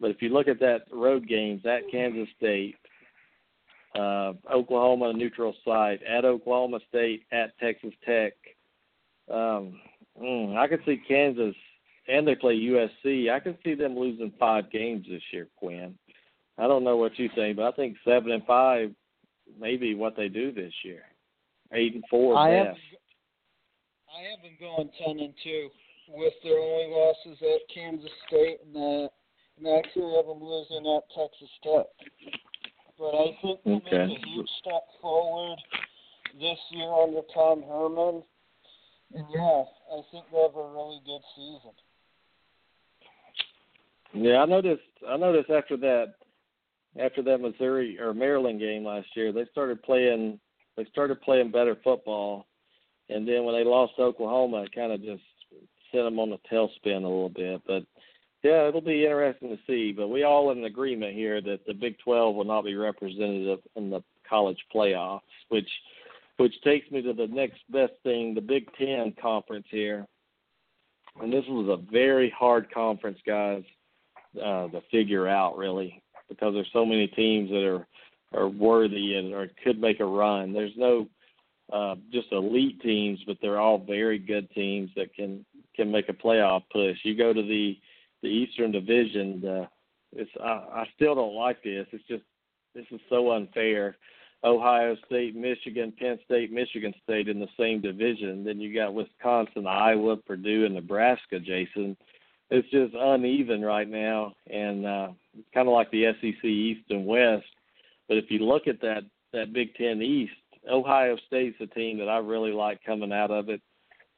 But 0.00 0.10
if 0.10 0.22
you 0.22 0.30
look 0.30 0.48
at 0.48 0.60
that 0.60 0.82
road 0.92 1.28
games 1.28 1.62
at 1.64 1.90
Kansas 1.90 2.28
State, 2.36 2.76
uh, 3.94 4.32
Oklahoma 4.52 5.12
neutral 5.12 5.54
site, 5.64 6.02
at 6.02 6.24
Oklahoma 6.24 6.80
State, 6.88 7.24
at 7.30 7.56
Texas 7.58 7.92
Tech, 8.04 8.32
um, 9.30 9.80
mm, 10.20 10.56
I 10.56 10.66
could 10.66 10.80
see 10.86 11.00
Kansas, 11.06 11.54
and 12.08 12.26
they 12.26 12.34
play 12.34 12.54
USC. 12.54 13.30
I 13.30 13.38
could 13.38 13.58
see 13.64 13.74
them 13.74 13.96
losing 13.96 14.32
five 14.38 14.70
games 14.70 15.06
this 15.08 15.22
year, 15.32 15.46
Quinn. 15.56 15.94
I 16.58 16.66
don't 16.66 16.84
know 16.84 16.96
what 16.96 17.18
you 17.18 17.28
think, 17.34 17.56
but 17.56 17.66
I 17.66 17.72
think 17.72 17.96
seven 18.04 18.32
and 18.32 18.44
five 18.44 18.92
may 19.58 19.76
be 19.76 19.94
what 19.94 20.16
they 20.16 20.28
do 20.28 20.52
this 20.52 20.72
year. 20.84 21.02
Eight 21.72 21.94
and 21.94 22.04
four. 22.10 22.36
I 22.36 22.50
best. 22.50 22.66
have, 22.66 22.76
I 24.12 24.28
have 24.30 24.42
them 24.42 24.56
going 24.60 24.90
ten 24.98 25.18
and 25.20 25.34
two 25.42 25.68
with 26.08 26.34
their 26.42 26.58
only 26.58 26.92
losses 26.92 27.38
at 27.40 27.74
Kansas 27.74 28.10
State 28.28 28.58
and 28.66 28.76
uh, 28.76 29.08
and 29.58 29.66
actually 29.78 30.14
have 30.16 30.26
them 30.26 30.42
losing 30.42 30.84
at 30.96 31.02
Texas 31.16 31.50
Tech. 31.62 31.86
But 32.98 33.14
I 33.16 33.36
think 33.40 33.60
they 33.64 33.72
Okay. 33.72 34.06
make 34.06 34.18
a 34.18 34.26
huge 34.28 34.50
step 34.60 34.82
forward 35.00 35.58
this 36.38 36.58
year 36.70 36.92
under 36.92 37.22
Tom 37.34 37.62
Herman. 37.62 38.22
And 39.14 39.26
yeah, 39.30 39.64
I 39.92 40.00
think 40.10 40.24
they 40.32 40.40
have 40.40 40.56
a 40.56 40.68
really 40.72 41.00
good 41.04 41.20
season. 41.36 41.72
Yeah, 44.14 44.42
I 44.42 44.46
noticed. 44.46 44.82
I 45.08 45.16
noticed 45.16 45.50
after 45.50 45.76
that, 45.78 46.14
after 46.98 47.22
that 47.22 47.40
Missouri 47.40 47.98
or 47.98 48.12
Maryland 48.14 48.60
game 48.60 48.84
last 48.84 49.08
year, 49.16 49.32
they 49.32 49.46
started 49.52 49.82
playing. 49.82 50.38
They 50.76 50.84
started 50.86 51.20
playing 51.20 51.50
better 51.50 51.76
football, 51.84 52.46
and 53.14 53.26
then 53.26 53.44
when 53.44 53.54
they 53.54 53.64
lost 53.64 53.94
Oklahoma, 53.98 54.62
it 54.62 54.74
kind 54.74 54.92
of 54.92 55.02
just 55.02 55.22
sent 55.90 56.04
them 56.04 56.18
on 56.18 56.30
the 56.30 56.38
tailspin 56.50 57.04
a 57.04 57.08
little 57.08 57.28
bit. 57.28 57.60
But 57.66 57.84
yeah, 58.42 58.66
it'll 58.68 58.80
be 58.80 59.04
interesting 59.04 59.50
to 59.50 59.58
see. 59.66 59.92
But 59.92 60.08
we 60.08 60.24
all 60.24 60.50
in 60.50 60.64
agreement 60.64 61.14
here 61.14 61.40
that 61.40 61.60
the 61.66 61.74
Big 61.74 61.96
12 61.98 62.34
will 62.34 62.44
not 62.44 62.64
be 62.64 62.74
representative 62.74 63.60
in 63.76 63.90
the 63.90 64.02
college 64.28 64.58
playoffs, 64.74 65.20
which 65.48 65.68
which 66.38 66.54
takes 66.62 66.90
me 66.90 67.02
to 67.02 67.12
the 67.12 67.28
next 67.28 67.60
best 67.70 67.92
thing, 68.02 68.34
the 68.34 68.40
Big 68.40 68.66
Ten 68.76 69.14
conference 69.20 69.66
here. 69.70 70.06
And 71.20 71.32
this 71.32 71.44
was 71.46 71.78
a 71.78 71.92
very 71.92 72.30
hard 72.36 72.72
conference, 72.72 73.18
guys, 73.26 73.62
uh, 74.42 74.68
to 74.68 74.80
figure 74.90 75.28
out 75.28 75.58
really, 75.58 76.02
because 76.28 76.54
there's 76.54 76.70
so 76.72 76.86
many 76.86 77.06
teams 77.08 77.50
that 77.50 77.64
are 77.64 77.86
are 78.34 78.48
worthy 78.48 79.16
and 79.16 79.34
or 79.34 79.48
could 79.62 79.78
make 79.80 80.00
a 80.00 80.04
run. 80.04 80.52
There's 80.52 80.76
no 80.76 81.06
uh, 81.72 81.94
just 82.12 82.30
elite 82.32 82.80
teams, 82.82 83.18
but 83.26 83.38
they're 83.40 83.60
all 83.60 83.78
very 83.78 84.18
good 84.18 84.50
teams 84.50 84.90
that 84.96 85.14
can 85.14 85.44
can 85.74 85.90
make 85.90 86.08
a 86.08 86.12
playoff 86.12 86.62
push. 86.70 86.98
You 87.02 87.16
go 87.16 87.32
to 87.32 87.42
the 87.42 87.78
the 88.22 88.28
Eastern 88.28 88.70
Division, 88.70 89.44
uh, 89.46 89.66
it's 90.12 90.30
I, 90.42 90.82
I 90.82 90.84
still 90.94 91.14
don't 91.14 91.34
like 91.34 91.62
this. 91.62 91.86
It's 91.92 92.06
just 92.06 92.22
this 92.74 92.86
is 92.90 93.00
so 93.08 93.32
unfair. 93.32 93.96
Ohio 94.44 94.96
State, 95.06 95.36
Michigan, 95.36 95.92
Penn 95.96 96.18
State, 96.24 96.52
Michigan 96.52 96.92
State 97.04 97.28
in 97.28 97.38
the 97.38 97.48
same 97.58 97.80
division. 97.80 98.44
Then 98.44 98.60
you 98.60 98.74
got 98.74 98.92
Wisconsin, 98.92 99.66
Iowa, 99.66 100.16
Purdue, 100.16 100.64
and 100.64 100.74
Nebraska. 100.74 101.38
Jason, 101.38 101.96
it's 102.50 102.68
just 102.70 102.92
uneven 102.94 103.62
right 103.62 103.88
now, 103.88 104.34
and 104.50 104.84
uh, 104.84 105.08
kind 105.54 105.68
of 105.68 105.74
like 105.74 105.90
the 105.90 106.12
SEC 106.20 106.44
East 106.44 106.90
and 106.90 107.06
West. 107.06 107.46
But 108.08 108.16
if 108.16 108.30
you 108.30 108.40
look 108.40 108.66
at 108.66 108.80
that 108.80 109.04
that 109.32 109.52
Big 109.52 109.74
Ten 109.76 110.02
East, 110.02 110.34
Ohio 110.70 111.16
State's 111.26 111.56
a 111.60 111.66
team 111.66 111.98
that 111.98 112.08
I 112.08 112.18
really 112.18 112.52
like 112.52 112.82
coming 112.84 113.12
out 113.12 113.30
of 113.30 113.48
it. 113.48 113.60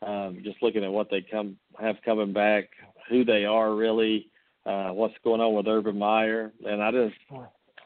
Um, 0.06 0.40
just 0.44 0.62
looking 0.62 0.84
at 0.84 0.92
what 0.92 1.08
they 1.10 1.22
come 1.22 1.56
have 1.80 1.96
coming 2.04 2.32
back, 2.32 2.64
who 3.08 3.24
they 3.24 3.44
are 3.44 3.74
really, 3.74 4.28
uh, 4.66 4.88
what's 4.88 5.14
going 5.24 5.40
on 5.40 5.54
with 5.54 5.66
Urban 5.66 5.98
Meyer, 5.98 6.52
and 6.66 6.82
I 6.82 6.90
just 6.90 7.14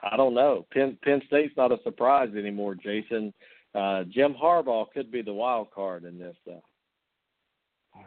I 0.03 0.17
don't 0.17 0.35
know. 0.35 0.67
Penn 0.73 0.99
Penn 1.03 1.23
State's 1.27 1.57
not 1.57 1.73
a 1.73 1.79
surprise 1.85 2.31
anymore, 2.37 2.75
Jason. 2.75 3.33
Uh, 3.75 4.05
Jim 4.11 4.35
Harbaugh 4.35 4.91
could 4.93 5.13
be 5.13 5.23
the 5.23 5.33
wild 5.33 5.71
card 5.71 6.05
in 6.05 6.19
this. 6.19 6.37
Uh, 6.51 8.01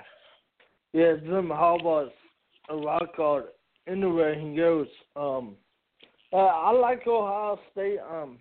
Yeah, 0.93 1.14
Jim 1.24 1.47
Harbaugh's 1.47 2.12
a 2.70 2.78
wild 2.78 3.10
card 3.16 3.45
anywhere 3.88 4.38
he 4.38 4.56
goes. 4.56 4.88
Um, 5.16 5.56
Uh, 6.34 6.38
I 6.38 6.72
like 6.72 7.06
Ohio 7.08 7.60
State. 7.72 7.99
Um, 7.99 8.39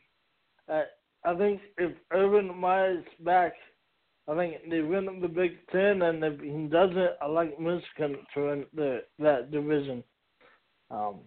I 1.24 1.34
think 1.36 1.60
if 1.78 1.92
Urban 2.12 2.56
Meyer's 2.56 3.04
back, 3.20 3.52
I 4.28 4.36
think 4.36 4.56
they 4.70 4.80
win 4.80 5.20
the 5.20 5.28
Big 5.28 5.52
Ten, 5.70 6.02
and 6.02 6.22
if 6.24 6.40
he 6.40 6.66
doesn't, 6.68 7.10
I 7.20 7.26
like 7.26 7.58
Michigan 7.58 8.16
to 8.34 8.40
win 8.40 8.64
the 8.74 9.02
that 9.18 9.50
division. 9.50 10.02
Um, 10.90 11.20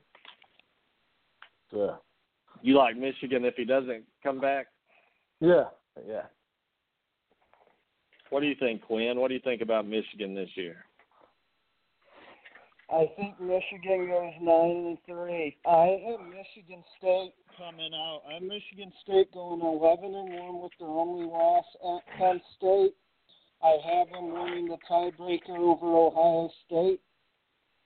so. 1.71 1.97
You 2.61 2.77
like 2.77 2.95
Michigan 2.95 3.43
if 3.43 3.55
he 3.55 3.65
doesn't 3.65 4.03
come 4.23 4.39
back? 4.39 4.67
Yeah, 5.41 5.65
yeah. 6.07 6.23
What 8.29 8.39
do 8.39 8.47
you 8.47 8.55
think, 8.57 8.81
Quinn? 8.81 9.19
What 9.19 9.27
do 9.27 9.33
you 9.33 9.41
think 9.43 9.61
about 9.61 9.85
Michigan 9.85 10.33
this 10.33 10.49
year? 10.55 10.85
I 12.91 13.09
think 13.15 13.39
Michigan 13.39 14.07
goes 14.07 14.33
nine 14.41 14.85
and 14.87 14.97
three. 15.05 15.57
I 15.65 15.99
have 16.07 16.19
Michigan 16.27 16.83
State 16.97 17.33
coming 17.57 17.93
out. 17.93 18.21
I 18.29 18.33
have 18.35 18.43
Michigan 18.43 18.91
State 19.01 19.31
going 19.33 19.61
eleven 19.61 20.13
and 20.15 20.29
one 20.33 20.61
with 20.61 20.71
their 20.79 20.89
only 20.89 21.25
loss 21.25 21.65
at 21.83 22.17
Penn 22.17 22.41
State. 22.57 22.93
I 23.63 23.77
have 23.85 24.09
them 24.11 24.33
winning 24.33 24.67
the 24.67 24.77
tiebreaker 24.89 25.57
over 25.57 25.87
Ohio 25.87 26.49
State, 26.65 26.99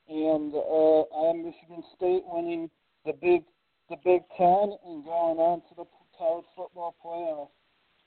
and 0.10 0.54
uh, 0.54 1.02
I 1.02 1.28
have 1.28 1.36
Michigan 1.36 1.84
State 1.95 2.24
winning 2.26 2.70
the 3.06 3.14
Big 3.14 3.43
the 3.89 3.98
Big 4.04 4.22
Ten 4.36 4.74
and 4.86 5.06
going 5.06 5.38
on 5.38 5.62
to 5.70 5.76
the 5.78 5.86
college 6.18 6.45
football 6.56 6.95
playoff. 7.04 7.50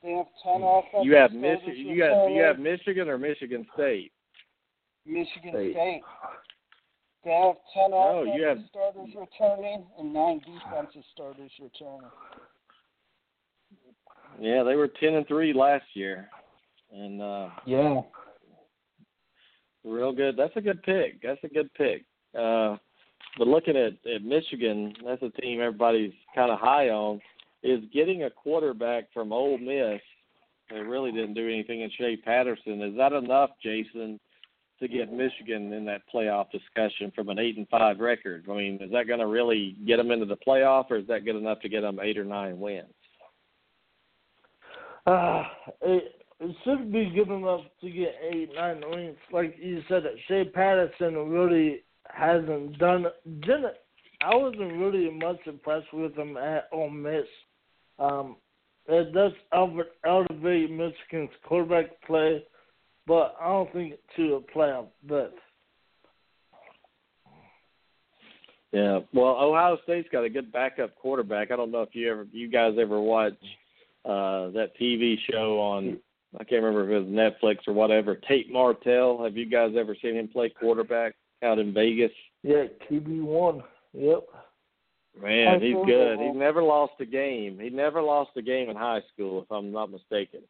They 0.02 0.12
have 0.12 0.26
ten 0.42 0.62
offensive 0.62 1.06
You 1.06 1.14
have 1.14 1.32
Michigan. 1.32 1.76
You 1.76 1.98
got 1.98 2.26
you 2.28 2.42
have 2.42 2.58
Michigan 2.58 3.08
or 3.08 3.18
Michigan 3.18 3.66
State. 3.74 4.12
Michigan 5.06 5.52
State. 5.52 5.72
State. 5.72 6.02
They 7.24 7.30
have 7.32 7.56
ten 7.74 7.92
Oh, 7.92 8.20
offensive 8.22 8.34
you 8.40 8.46
have- 8.46 8.64
starters 8.68 9.14
returning 9.14 9.86
and 9.98 10.12
nine 10.12 10.38
defensive 10.40 11.04
starters 11.12 11.50
returning. 11.60 12.10
Yeah, 14.38 14.62
they 14.62 14.74
were 14.76 14.88
ten 14.88 15.14
and 15.14 15.26
three 15.26 15.52
last 15.52 15.84
year, 15.94 16.30
and 16.90 17.20
uh 17.20 17.50
Yeah. 17.66 18.02
real 19.84 20.12
good. 20.12 20.36
That's 20.36 20.56
a 20.56 20.60
good 20.62 20.82
pick. 20.82 21.20
That's 21.22 21.42
a 21.44 21.48
good 21.48 21.72
pick. 21.74 22.04
Uh, 22.34 22.78
but 23.38 23.46
looking 23.48 23.76
at, 23.76 23.94
at 24.06 24.22
Michigan, 24.22 24.94
that's 25.04 25.22
a 25.22 25.30
team 25.30 25.60
everybody's 25.60 26.14
kind 26.34 26.50
of 26.50 26.58
high 26.58 26.88
on. 26.90 27.20
Is 27.62 27.84
getting 27.92 28.22
a 28.22 28.30
quarterback 28.30 29.12
from 29.12 29.32
Ole 29.32 29.58
Miss. 29.58 30.00
They 30.70 30.80
really 30.80 31.12
didn't 31.12 31.34
do 31.34 31.46
anything 31.46 31.80
in 31.82 31.90
Shea 31.90 32.16
Patterson. 32.16 32.80
Is 32.80 32.96
that 32.96 33.12
enough, 33.12 33.50
Jason, 33.62 34.18
to 34.80 34.88
get 34.88 35.12
Michigan 35.12 35.72
in 35.72 35.84
that 35.86 36.02
playoff 36.12 36.50
discussion 36.50 37.12
from 37.14 37.28
an 37.28 37.38
eight 37.38 37.56
and 37.56 37.68
five 37.68 37.98
record? 37.98 38.46
I 38.50 38.54
mean, 38.54 38.78
is 38.80 38.90
that 38.92 39.06
going 39.06 39.20
to 39.20 39.26
really 39.26 39.76
get 39.86 39.96
them 39.96 40.10
into 40.10 40.26
the 40.26 40.38
playoff, 40.46 40.90
or 40.90 40.96
is 40.96 41.06
that 41.08 41.24
good 41.24 41.36
enough 41.36 41.60
to 41.60 41.68
get 41.68 41.82
them 41.82 41.98
eight 42.02 42.18
or 42.18 42.24
nine 42.24 42.58
wins? 42.58 42.86
Uh, 45.06 45.44
it, 45.82 46.24
it 46.40 46.56
should 46.64 46.92
be 46.92 47.10
good 47.14 47.34
enough 47.34 47.62
to 47.80 47.90
get 47.90 48.14
eight, 48.32 48.50
nine 48.54 48.82
wins. 48.90 49.16
Like 49.32 49.56
you 49.60 49.82
said, 49.88 50.02
Shea 50.28 50.44
Patterson 50.44 51.14
really 51.28 51.82
hasn't 52.08 52.78
done. 52.78 53.06
Didn't 53.40 53.74
I 54.22 54.34
wasn't 54.34 54.74
really 54.74 55.10
much 55.10 55.38
impressed 55.46 55.92
with 55.92 56.14
him 56.14 56.36
at 56.36 56.68
Ole 56.72 56.90
Miss. 56.90 57.24
Um, 57.98 58.36
it 58.86 59.12
does 59.14 59.32
elevate 59.52 60.70
Michigan's 60.70 61.30
quarterback 61.46 62.02
play, 62.06 62.44
but 63.06 63.36
I 63.40 63.48
don't 63.48 63.72
think 63.72 63.94
to 64.16 64.34
a 64.34 64.58
playoff 64.58 64.86
but 65.06 65.34
Yeah, 68.72 69.00
well, 69.12 69.36
Ohio 69.40 69.78
State's 69.82 70.08
got 70.12 70.24
a 70.24 70.30
good 70.30 70.52
backup 70.52 70.94
quarterback. 70.94 71.50
I 71.50 71.56
don't 71.56 71.72
know 71.72 71.82
if 71.82 71.94
you 71.94 72.10
ever, 72.10 72.26
you 72.32 72.48
guys 72.48 72.74
ever 72.78 73.00
watch 73.00 73.34
uh 74.04 74.50
that 74.50 74.70
TV 74.80 75.16
show 75.30 75.60
on 75.60 75.98
I 76.38 76.44
can't 76.44 76.62
remember 76.62 76.84
if 76.84 76.90
it 76.90 77.06
was 77.06 77.32
Netflix 77.42 77.66
or 77.66 77.74
whatever. 77.74 78.14
Tate 78.14 78.52
Martell. 78.52 79.22
Have 79.24 79.36
you 79.36 79.46
guys 79.46 79.72
ever 79.76 79.96
seen 80.00 80.14
him 80.14 80.28
play 80.28 80.48
quarterback 80.48 81.14
out 81.42 81.58
in 81.58 81.74
Vegas? 81.74 82.12
Yeah, 82.42 82.64
QB 82.88 83.22
one. 83.22 83.62
Yep. 83.92 84.26
Man, 85.20 85.60
he's 85.60 85.74
good. 85.86 86.20
He's 86.20 86.36
never 86.36 86.62
lost 86.62 86.92
a 87.00 87.04
game. 87.04 87.58
He 87.60 87.68
never 87.68 88.00
lost 88.00 88.30
a 88.36 88.42
game 88.42 88.70
in 88.70 88.76
high 88.76 89.00
school, 89.12 89.42
if 89.42 89.50
I'm 89.50 89.72
not 89.72 89.90
mistaken. 89.90 90.40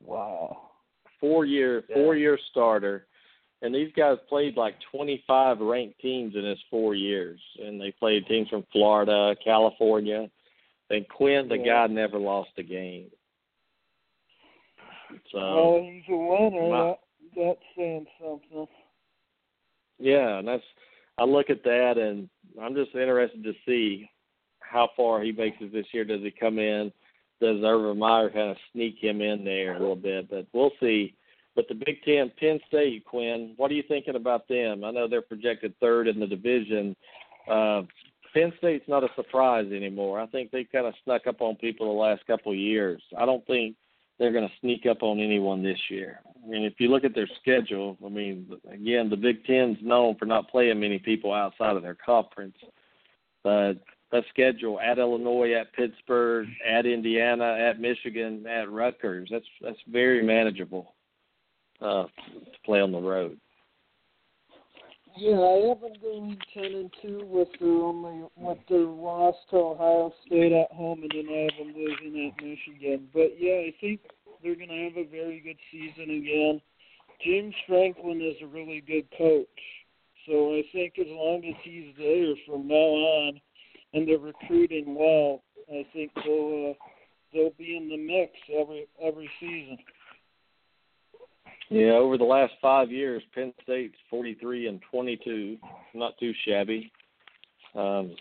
Wow. 0.00 0.65
Four 1.20 1.44
year, 1.44 1.84
Yeah. 1.88 1.94
four 1.96 2.16
year 2.16 2.38
starter, 2.50 3.06
and 3.62 3.74
these 3.74 3.92
guys 3.92 4.18
played 4.28 4.56
like 4.56 4.78
25 4.90 5.60
ranked 5.60 5.98
teams 6.00 6.34
in 6.34 6.44
his 6.44 6.60
four 6.70 6.94
years, 6.94 7.40
and 7.58 7.80
they 7.80 7.90
played 7.92 8.26
teams 8.26 8.48
from 8.48 8.64
Florida, 8.72 9.36
California. 9.42 10.30
And 10.90 11.08
Quinn, 11.08 11.48
the 11.48 11.58
Yeah. 11.58 11.86
guy, 11.88 11.92
never 11.92 12.18
lost 12.18 12.50
a 12.58 12.62
game. 12.62 13.10
So 15.30 15.38
well, 15.38 15.82
he's 15.82 16.08
a 16.08 16.16
winner. 16.16 16.68
my- 16.68 16.84
that, 16.84 16.98
that's 17.36 17.62
saying 17.76 18.06
something. 18.20 18.68
Yeah, 19.98 20.38
and 20.38 20.48
that's 20.48 20.64
I 21.18 21.24
look 21.24 21.48
at 21.48 21.62
that 21.64 21.96
and 21.96 22.28
I'm 22.60 22.74
just 22.74 22.94
interested 22.94 23.42
to 23.44 23.54
see 23.64 24.08
how 24.60 24.88
far 24.96 25.22
he 25.22 25.32
makes 25.32 25.56
it 25.60 25.72
this 25.72 25.86
year. 25.92 26.04
Does 26.04 26.22
he 26.22 26.30
come 26.30 26.58
in? 26.58 26.92
Does 27.40 27.60
Urban 27.62 27.98
Meyer 27.98 28.30
kind 28.30 28.50
of 28.50 28.56
sneak 28.72 28.96
him 28.98 29.20
in 29.20 29.44
there 29.44 29.76
a 29.76 29.78
little 29.78 29.96
bit? 29.96 30.30
But 30.30 30.46
we'll 30.52 30.72
see. 30.80 31.14
But 31.54 31.68
the 31.68 31.74
Big 31.74 32.02
Ten, 32.04 32.30
Penn 32.38 32.60
State, 32.68 33.04
Quinn, 33.04 33.54
what 33.56 33.70
are 33.70 33.74
you 33.74 33.84
thinking 33.88 34.16
about 34.16 34.46
them? 34.48 34.84
I 34.84 34.90
know 34.90 35.08
they're 35.08 35.22
projected 35.22 35.74
third 35.80 36.06
in 36.06 36.20
the 36.20 36.26
division. 36.26 36.94
Uh, 37.50 37.82
Penn 38.34 38.52
State's 38.58 38.88
not 38.88 39.04
a 39.04 39.08
surprise 39.16 39.66
anymore. 39.72 40.20
I 40.20 40.26
think 40.26 40.50
they've 40.50 40.70
kind 40.70 40.86
of 40.86 40.94
snuck 41.04 41.26
up 41.26 41.40
on 41.40 41.56
people 41.56 41.86
the 41.86 41.98
last 41.98 42.26
couple 42.26 42.52
of 42.52 42.58
years. 42.58 43.02
I 43.16 43.24
don't 43.24 43.46
think 43.46 43.76
they're 44.18 44.32
going 44.32 44.48
to 44.48 44.54
sneak 44.60 44.84
up 44.84 45.02
on 45.02 45.20
anyone 45.20 45.62
this 45.62 45.78
year. 45.88 46.20
I 46.44 46.48
mean, 46.48 46.62
if 46.62 46.74
you 46.78 46.88
look 46.88 47.04
at 47.04 47.14
their 47.14 47.28
schedule, 47.40 47.96
I 48.04 48.08
mean, 48.08 48.50
again, 48.70 49.08
the 49.08 49.16
Big 49.16 49.44
Ten's 49.46 49.78
known 49.82 50.16
for 50.16 50.26
not 50.26 50.50
playing 50.50 50.80
many 50.80 50.98
people 50.98 51.32
outside 51.32 51.76
of 51.76 51.82
their 51.82 51.96
conference. 51.96 52.56
But 53.42 53.74
that 54.12 54.24
schedule 54.30 54.80
at 54.80 54.98
Illinois, 54.98 55.52
at 55.52 55.72
Pittsburgh, 55.72 56.46
at 56.66 56.86
Indiana, 56.86 57.56
at 57.58 57.80
Michigan, 57.80 58.46
at 58.46 58.70
Rutgers, 58.70 59.28
that's 59.30 59.46
that's 59.60 59.78
very 59.88 60.22
manageable 60.22 60.94
uh, 61.80 62.04
to 62.04 62.58
play 62.64 62.80
on 62.80 62.92
the 62.92 63.00
road. 63.00 63.38
Yeah, 65.18 65.40
I 65.40 65.68
have 65.68 65.80
them 65.80 65.94
going 66.02 66.38
ten 66.52 66.64
and 66.64 66.90
two 67.00 67.24
with 67.24 67.48
their 67.58 67.68
only 67.68 68.28
with 68.36 68.58
their 68.68 68.80
loss 68.80 69.34
to 69.50 69.56
Ohio 69.56 70.12
State 70.26 70.52
at 70.52 70.70
home, 70.72 71.02
and 71.02 71.10
then 71.10 71.26
I 71.28 71.48
have 71.50 71.66
them 71.66 71.74
losing 71.74 72.26
at 72.28 72.44
Michigan. 72.44 73.08
But 73.12 73.34
yeah, 73.38 73.64
I 73.66 73.74
think 73.80 74.00
they're 74.42 74.54
going 74.54 74.68
to 74.68 74.84
have 74.84 74.96
a 74.96 75.10
very 75.10 75.40
good 75.40 75.56
season 75.72 76.10
again. 76.10 76.60
James 77.24 77.54
Franklin 77.66 78.20
is 78.20 78.36
a 78.42 78.46
really 78.46 78.82
good 78.86 79.08
coach, 79.16 79.48
so 80.26 80.52
I 80.52 80.62
think 80.70 80.98
as 80.98 81.06
long 81.08 81.42
as 81.48 81.54
he's 81.64 81.94
there 81.96 82.34
from 82.46 82.68
now 82.68 82.74
on, 82.74 83.40
and 83.96 84.06
they're 84.06 84.18
recruiting 84.18 84.94
well, 84.94 85.42
I 85.70 85.86
think 85.92 86.12
they'll 86.16 86.70
uh, 86.70 86.84
they'll 87.32 87.54
be 87.58 87.76
in 87.76 87.88
the 87.88 87.96
mix 87.96 88.32
every 88.54 88.86
every 89.02 89.28
season. 89.40 89.78
Yeah, 91.70 91.92
over 91.92 92.16
the 92.16 92.24
last 92.24 92.52
five 92.62 92.92
years, 92.92 93.22
Penn 93.34 93.52
State's 93.64 93.96
43 94.08 94.68
and 94.68 94.80
22, 94.88 95.56
not 95.94 96.16
too 96.18 96.32
shabby. 96.46 96.92
Um, 97.74 98.14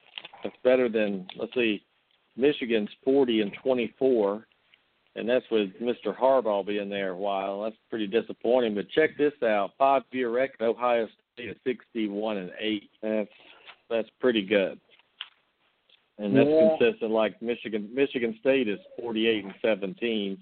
that's 0.44 0.56
better 0.64 0.90
than 0.90 1.28
let's 1.38 1.54
see, 1.54 1.84
Michigan's 2.36 2.90
40 3.04 3.42
and 3.42 3.52
24, 3.62 4.48
and 5.16 5.30
that's 5.30 5.46
with 5.52 5.70
Mr. 5.82 6.18
Harbaugh 6.18 6.66
being 6.66 6.90
there 6.90 7.12
a 7.12 7.18
while. 7.18 7.64
That's 7.64 7.76
pretty 7.90 8.08
disappointing. 8.08 8.76
But 8.76 8.90
check 8.90 9.18
this 9.18 9.34
out: 9.44 9.72
five-year 9.78 10.32
record, 10.32 10.62
Ohio 10.62 11.08
State 11.34 11.50
is 11.50 11.58
61 11.66 12.38
and 12.38 12.52
eight. 12.60 12.90
That's 13.04 13.30
that's 13.90 14.10
pretty 14.20 14.42
good, 14.42 14.80
and 16.18 16.36
that's 16.36 16.50
Yeah. 16.50 16.76
consistent. 16.78 17.12
Like 17.12 17.42
Michigan, 17.42 17.90
Michigan 17.94 18.38
State 18.40 18.68
is 18.68 18.80
48 19.00 19.46
and 19.46 19.54
17 19.62 20.38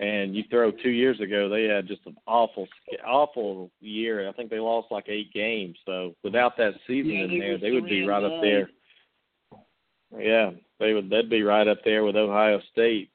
and 0.00 0.34
you 0.36 0.44
throw 0.44 0.70
two 0.70 0.90
years 0.90 1.20
ago 1.20 1.48
they 1.48 1.64
had 1.64 1.86
just 1.88 2.06
an 2.06 2.16
awful 2.26 2.68
awful 3.06 3.70
year 3.80 4.28
i 4.28 4.32
think 4.32 4.50
they 4.50 4.60
lost 4.60 4.90
like 4.90 5.08
eight 5.08 5.32
games 5.32 5.76
so 5.84 6.14
without 6.22 6.56
that 6.56 6.74
season 6.86 7.10
Yeah, 7.12 7.24
in 7.24 7.38
there 7.38 7.58
they 7.58 7.72
would 7.72 7.88
be 7.88 8.06
right 8.06 8.22
up 8.22 8.40
there 8.40 8.70
yeah 10.16 10.50
they 10.78 10.92
would 10.92 11.10
they'd 11.10 11.28
be 11.30 11.42
right 11.42 11.66
up 11.66 11.78
there 11.84 12.04
with 12.04 12.16
ohio 12.16 12.60
state 12.70 13.10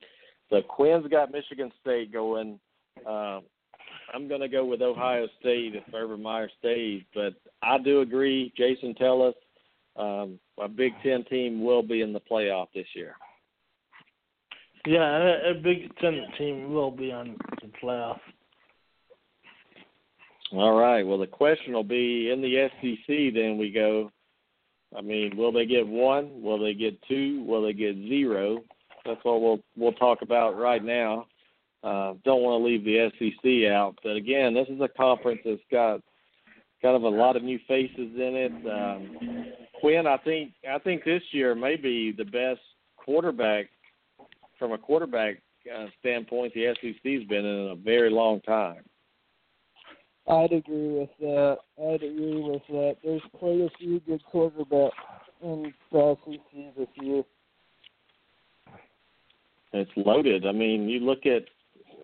so 0.49 0.61
quinn's 0.61 1.07
got 1.07 1.31
michigan 1.31 1.71
state 1.81 2.11
going 2.11 2.59
uh 3.07 3.39
i'm 4.13 4.27
going 4.27 4.41
to 4.41 4.49
go 4.49 4.65
with 4.65 4.81
ohio 4.81 5.27
state 5.39 5.75
if 5.75 5.83
urban 5.93 6.21
meyer 6.21 6.49
stays 6.59 7.01
but 7.15 7.33
i 7.61 7.77
do 7.77 8.01
agree 8.01 8.51
jason 8.57 8.93
tell 8.95 9.21
us 9.21 9.35
um 9.95 10.39
a 10.61 10.67
big 10.67 10.93
ten 11.03 11.23
team 11.25 11.63
will 11.63 11.83
be 11.83 12.01
in 12.01 12.13
the 12.13 12.21
playoff 12.21 12.67
this 12.73 12.87
year 12.95 13.15
Yeah, 14.85 15.01
a, 15.01 15.51
a 15.51 15.53
Big 15.53 15.95
Ten 16.01 16.25
team 16.37 16.73
will 16.73 16.91
be 16.91 17.11
on 17.11 17.37
the 17.61 17.69
playoff. 17.81 18.19
All 20.51 20.73
right. 20.73 21.03
Well, 21.03 21.17
the 21.17 21.27
question 21.27 21.73
will 21.73 21.83
be 21.83 22.29
in 22.31 22.41
the 22.41 22.69
SEC. 22.81 23.33
Then 23.33 23.57
we 23.57 23.71
go. 23.71 24.11
I 24.95 25.01
mean, 25.01 25.35
will 25.35 25.51
they 25.51 25.65
get 25.65 25.87
one? 25.87 26.41
Will 26.41 26.59
they 26.59 26.73
get 26.73 27.01
two? 27.07 27.43
Will 27.45 27.63
they 27.63 27.73
get 27.73 27.95
zero? 27.95 28.63
That's 29.05 29.23
what 29.23 29.41
we'll 29.41 29.59
we'll 29.75 29.93
talk 29.93 30.21
about 30.21 30.57
right 30.57 30.83
now. 30.83 31.27
Uh, 31.83 32.13
don't 32.23 32.43
want 32.43 32.61
to 32.61 32.65
leave 32.65 32.83
the 32.85 33.09
SEC 33.19 33.71
out, 33.71 33.95
but 34.03 34.15
again, 34.15 34.53
this 34.53 34.67
is 34.69 34.79
a 34.79 34.87
conference 34.87 35.41
that's 35.43 35.59
got 35.69 35.99
kind 36.81 36.95
of 36.95 37.03
a 37.03 37.09
lot 37.09 37.35
of 37.35 37.43
new 37.43 37.59
faces 37.67 37.97
in 37.97 38.35
it. 38.35 38.51
Um, 38.71 39.53
Quinn, 39.83 40.07
I 40.07 40.15
think 40.15 40.53
I 40.71 40.79
think 40.79 41.03
this 41.03 41.21
year 41.31 41.53
may 41.53 41.75
be 41.75 42.13
the 42.13 42.23
best 42.23 42.61
quarterback 42.95 43.65
from 44.57 44.71
a 44.71 44.77
quarterback 44.77 45.41
uh, 45.69 45.87
standpoint 45.99 46.53
the 46.53 46.73
SEC's 46.79 47.27
been 47.27 47.45
in 47.45 47.71
a 47.71 47.75
very 47.75 48.09
long 48.09 48.39
time. 48.41 48.83
I'd 50.25 50.53
agree 50.53 50.99
with 50.99 51.09
that. 51.19 51.57
I'd 51.77 52.01
agree 52.01 52.41
with 52.41 52.61
that. 52.69 52.95
There's 53.03 53.21
quite 53.37 53.59
a 53.59 53.69
few 53.77 53.99
good 54.07 54.23
quarterbacks 54.33 54.91
in 55.41 55.73
the 55.91 56.17
SEC 56.23 56.77
this 56.77 56.87
year. 57.01 57.23
It's 59.73 59.91
loaded. 59.97 60.47
I 60.47 60.53
mean, 60.53 60.87
you 60.87 61.01
look 61.01 61.25
at 61.25 61.43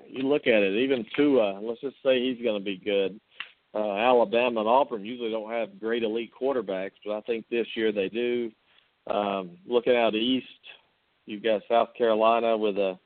you 0.06 0.24
look 0.24 0.48
at 0.48 0.64
it. 0.64 0.84
Even 0.84 1.06
Tua, 1.16 1.62
let's 1.62 1.80
just 1.80 1.96
say 2.04 2.20
he's 2.22 2.44
going 2.44 2.60
to 2.60 2.66
be 2.66 2.76
good. 2.76 3.22
Uh, 3.74 3.94
Alabama 3.94 4.62
and 4.62 4.70
Auburn 4.70 5.06
usually 5.06 5.30
don't 5.32 5.52
have 5.52 5.80
great 5.80 6.04
elite 6.04 6.32
quarterbacks, 6.40 6.92
but 7.06 7.16
I 7.16 7.22
think 7.22 7.46
this 7.50 7.68
year 7.76 7.92
they 7.92 8.10
do. 8.10 8.52
Um, 9.10 9.58
looking 9.68 9.96
out 9.96 10.16
east, 10.16 10.48
you've 11.26 11.44
got 11.44 11.62
South 11.70 11.90
Carolina 11.98 12.58
with 12.58 12.78
a 12.78 12.98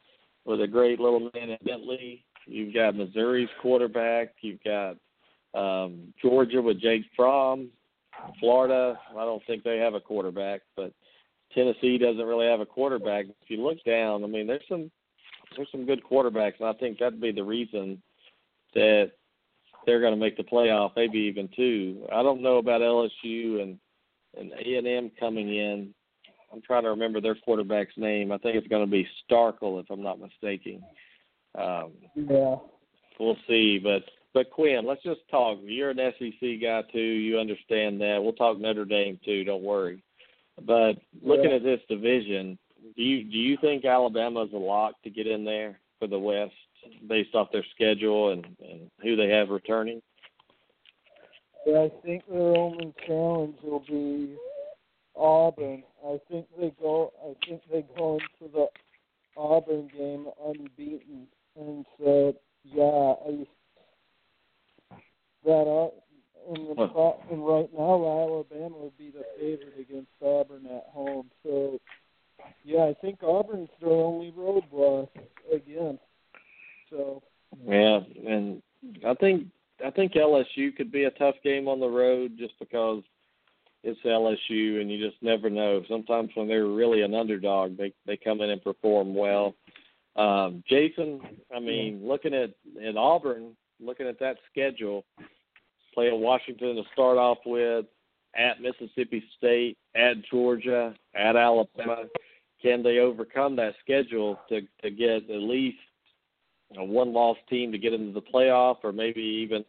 with 0.46 0.62
a 0.62 0.68
great 0.68 1.00
little 1.00 1.32
man 1.34 1.50
in 1.50 1.58
Bentley. 1.64 2.26
You've 2.46 2.74
got 2.74 2.96
Missouri's 2.96 3.50
quarterback. 3.62 4.36
You've 4.42 4.64
got 4.64 4.98
um, 5.54 6.14
Georgia 6.22 6.62
with 6.62 6.82
Jake 6.82 7.04
Fromm. 7.16 7.70
Florida, 8.40 9.00
I 9.18 9.26
don't 9.26 9.42
think 9.48 9.64
they 9.64 9.78
have 9.78 9.96
a 9.96 10.00
quarterback, 10.00 10.62
but 10.76 10.94
Tennessee 11.54 11.98
doesn't 11.98 12.26
really 12.26 12.48
have 12.48 12.60
a 12.60 12.66
quarterback. 12.66 13.26
If 13.26 13.50
you 13.50 13.64
look 13.64 13.84
down, 13.84 14.24
I 14.24 14.28
mean, 14.28 14.48
there's 14.48 14.64
some 14.70 14.92
there's 15.56 15.70
some 15.72 15.86
good 15.86 16.04
quarterbacks, 16.04 16.60
and 16.60 16.68
I 16.68 16.74
think 16.74 17.00
that'd 17.00 17.22
be 17.22 17.32
the 17.32 17.44
reason 17.44 18.02
that 18.74 19.12
they're 19.86 20.02
going 20.02 20.14
to 20.14 20.20
make 20.20 20.38
the 20.38 20.44
playoff, 20.44 20.92
maybe 20.96 21.20
even 21.20 21.50
two. 21.56 22.06
I 22.12 22.24
don't 22.24 22.42
know 22.42 22.58
about 22.58 22.82
LSU 22.82 23.62
and 23.62 23.78
and 24.38 24.52
A 24.54 24.78
and 24.78 24.88
M 24.88 25.12
coming 25.20 25.56
in. 25.56 25.94
I'm 26.52 26.62
trying 26.62 26.84
to 26.84 26.90
remember 26.90 27.20
their 27.20 27.36
quarterback's 27.36 27.98
name. 27.98 28.32
I 28.32 28.38
think 28.38 28.56
it's 28.56 28.68
going 28.68 28.86
to 28.86 28.92
be 28.92 29.08
Starkel, 29.30 29.82
if 29.82 29.90
I'm 29.90 30.04
not 30.04 30.20
mistaken. 30.20 30.84
Um, 31.58 31.92
yeah. 32.16 32.56
We'll 33.20 33.38
see, 33.48 33.80
but 33.80 34.04
but 34.34 34.50
Quinn, 34.50 34.86
let's 34.86 35.04
just 35.04 35.22
talk. 35.30 35.60
You're 35.64 35.92
an 35.92 36.14
SEC 36.20 36.62
guy 36.62 36.82
too. 36.92 37.00
You 37.00 37.38
understand 37.38 38.02
that. 38.02 38.20
We'll 38.22 38.34
talk 38.34 38.60
Notre 38.60 38.86
Dame 38.86 39.20
too. 39.24 39.44
Don't 39.44 39.64
worry. 39.64 40.04
But 40.66 40.94
looking 41.22 41.52
yeah. 41.52 41.58
at 41.58 41.64
this 41.64 41.80
division, 41.88 42.58
do 42.96 43.04
you 43.04 43.24
do 43.24 43.38
you 43.38 43.58
think 43.62 43.86
Alabama's 43.86 44.50
a 44.54 44.58
lock 44.58 45.02
to 45.04 45.10
get 45.10 45.28
in 45.28 45.46
there 45.46 45.80
for 46.00 46.08
the 46.08 46.18
West 46.18 46.54
based 47.08 47.36
off 47.36 47.52
their 47.52 47.66
schedule 47.74 48.32
and, 48.32 48.46
and 48.60 48.92
who 49.02 49.16
they 49.16 49.30
have 49.30 49.50
returning? 49.50 50.02
Yeah, 51.66 51.80
I 51.80 51.92
think 52.06 52.24
their 52.28 52.58
only 52.58 52.94
challenge 53.08 53.56
will 53.64 53.84
be 53.88 54.36
Auburn. 55.16 55.84
I 56.06 56.20
think 56.30 56.48
they 56.60 56.74
go. 56.82 57.14
I 57.24 57.48
think 57.48 57.62
they 57.72 57.86
go 57.98 58.20
into 58.20 58.52
the 58.52 58.68
Auburn 59.38 59.90
game 59.98 60.28
unbeaten, 60.46 61.28
and 61.56 61.86
so 61.98 62.36
yeah, 62.64 63.14
I 63.28 63.46
that 65.46 65.52
uh, 65.52 65.90
in 66.54 66.68
the 66.68 66.76
Huh. 66.76 67.14
and 67.32 67.46
right 67.46 67.70
now 67.74 68.04
Alabama 68.04 68.78
would 68.78 68.98
be 68.98 69.12
the 69.12 69.24
favorite 69.40 69.80
against 69.80 70.12
Auburn 70.22 70.66
at 70.66 70.88
home. 70.92 71.30
So 71.44 71.80
yeah, 72.64 72.84
I 72.86 72.94
think 73.02 73.24
Auburn's 73.24 73.70
their 73.82 73.92
only 73.92 74.32
roadblock 74.32 75.10
again. 75.54 76.00
So 76.94 77.24
Yeah, 77.66 78.00
and 78.28 78.62
I 79.06 79.14
think 79.16 79.48
I 79.84 79.90
think 79.90 80.14
LSU 80.14 80.76
could 80.76 80.92
be 80.92 81.06
a 81.06 81.12
tough 81.12 81.36
game 81.44 81.68
on 81.68 81.80
the 81.80 81.88
road 81.88 82.34
just 82.38 82.54
because 82.60 83.04
it's 83.84 84.00
LSU 84.06 84.80
and 84.80 84.90
you 84.90 85.06
just 85.06 85.22
never 85.22 85.50
know. 85.50 85.84
Sometimes 85.90 86.30
when 86.36 86.48
they're 86.48 86.68
really 86.68 87.02
an 87.02 87.14
underdog, 87.14 87.78
they 87.78 87.94
they 88.06 88.18
come 88.18 88.42
in 88.42 88.50
and 88.50 88.64
perform 88.64 89.14
well. 89.14 89.56
Um, 90.16 90.64
Jason, 90.70 91.22
I 91.54 91.60
mean, 91.60 92.08
looking 92.08 92.34
at 92.34 92.52
at 92.86 92.96
Auburn, 92.96 93.56
looking 93.80 94.08
at 94.08 94.20
that 94.20 94.38
schedule, 94.52 95.04
playing 95.94 96.22
Washington 96.22 96.76
to 96.76 96.84
start 96.94 97.18
off 97.18 97.40
with, 97.46 97.86
at 98.36 98.62
Mississippi 98.62 99.24
State, 99.38 99.78
at 99.96 100.24
Georgia, 100.30 100.96
at 101.16 101.36
Alabama. 101.36 102.06
Can 102.62 102.84
they 102.84 103.00
overcome 103.00 103.56
that 103.58 103.74
schedule 103.84 104.40
to 104.50 104.62
to 104.84 104.92
get 104.92 105.30
at 105.30 105.42
least 105.42 105.80
a 106.78 106.84
one-loss 106.84 107.38
team 107.50 107.72
to 107.72 107.78
get 107.78 107.94
into 107.94 108.14
the 108.14 108.22
playoff, 108.22 108.78
or 108.84 108.92
maybe 108.92 109.22
even 109.22 109.64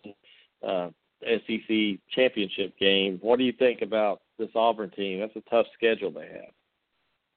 uh, 0.67 0.89
SEC 1.23 1.99
championship 2.15 2.77
game? 2.79 3.19
What 3.23 3.39
do 3.39 3.45
you 3.45 3.53
think 3.53 3.83
about 3.83 4.23
this 4.39 4.51
Auburn 4.55 4.91
team? 4.91 5.21
That's 5.21 5.37
a 5.37 5.51
tough 5.51 5.67
schedule 5.75 6.11
they 6.11 6.27
have. 6.27 6.53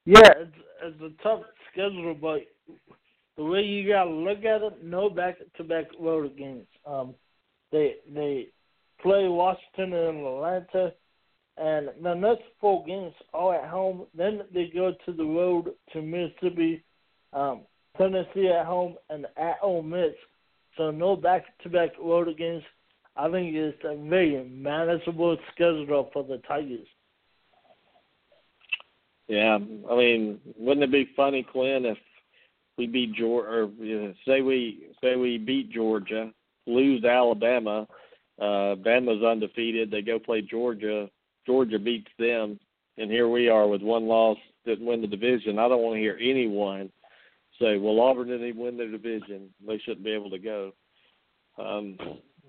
Yeah, 0.06 0.32
it's, 0.38 0.58
it's 0.84 1.02
a 1.02 1.24
tough 1.24 1.42
schedule, 1.72 2.16
but 2.16 2.42
the 3.36 3.44
way 3.44 3.62
you 3.62 3.88
gotta 3.88 4.10
look 4.10 4.40
at 4.40 4.62
it, 4.62 4.84
no 4.84 5.10
back-to-back 5.10 5.86
road 6.00 6.36
games. 6.38 6.66
Um, 6.86 7.14
they 7.72 7.96
they 8.14 8.48
play 9.02 9.28
Washington 9.28 9.94
and 9.94 10.26
Atlanta, 10.26 10.94
and 11.58 11.90
the 12.02 12.14
next 12.14 12.44
four 12.60 12.84
games 12.86 13.14
all 13.34 13.54
at 13.54 13.70
home. 13.70 14.06
Then 14.16 14.42
they 14.54 14.72
go 14.74 14.94
to 15.06 15.12
the 15.12 15.26
road 15.26 15.74
to 15.94 16.02
Mississippi, 16.02 16.84
um, 17.34 17.62
Tennessee 17.98 18.48
at 18.48 18.66
home, 18.66 18.96
and 19.10 19.26
at 19.38 19.58
Ole 19.62 19.84
Miss. 19.84 20.14
So 20.78 20.92
no 20.92 21.16
back-to-back 21.16 21.92
road 22.00 22.36
games. 22.38 22.64
I 23.16 23.30
think 23.32 23.56
it's 23.56 23.78
a 23.84 23.96
very 24.08 24.48
manageable 24.48 25.38
schedule 25.52 26.10
for 26.14 26.24
the 26.24 26.38
Tigers. 26.48 26.88
Yeah, 29.28 29.58
I 29.90 29.96
mean, 29.96 30.40
wouldn't 30.58 30.84
it 30.84 30.92
be 30.92 31.10
funny, 31.16 31.44
Quinn, 31.44 31.86
if 31.86 31.98
we 32.78 32.88
beat 32.88 33.14
Georgia, 33.14 33.50
or 33.50 33.70
you 33.80 34.02
know, 34.02 34.14
say 34.26 34.42
we 34.42 34.88
say 35.02 35.16
we 35.16 35.38
beat 35.38 35.72
Georgia, 35.72 36.32
lose 36.66 37.04
Alabama, 37.04 37.88
uh, 38.40 38.76
Bama's 38.76 39.24
undefeated, 39.24 39.90
they 39.90 40.02
go 40.02 40.20
play 40.20 40.42
Georgia, 40.42 41.10
Georgia 41.46 41.80
beats 41.80 42.12
them, 42.20 42.60
and 42.98 43.12
here 43.12 43.28
we 43.28 43.50
are 43.50 43.68
with 43.68 43.82
one 43.82 44.08
loss, 44.08 44.38
didn't 44.66 44.86
win 44.86 45.02
the 45.02 45.08
division. 45.08 45.60
I 45.60 45.68
don't 45.68 45.82
want 45.82 45.96
to 45.96 46.02
hear 46.02 46.18
anyone 46.22 46.92
say, 47.60 47.78
"Well, 47.78 48.00
Auburn 48.00 48.28
didn't 48.28 48.48
even 48.48 48.62
win 48.62 48.78
their 48.78 48.92
division; 48.92 49.50
they 49.66 49.78
shouldn't 49.80 50.04
be 50.04 50.14
able 50.14 50.30
to 50.32 50.40
go." 50.40 50.74
Um, 51.58 51.98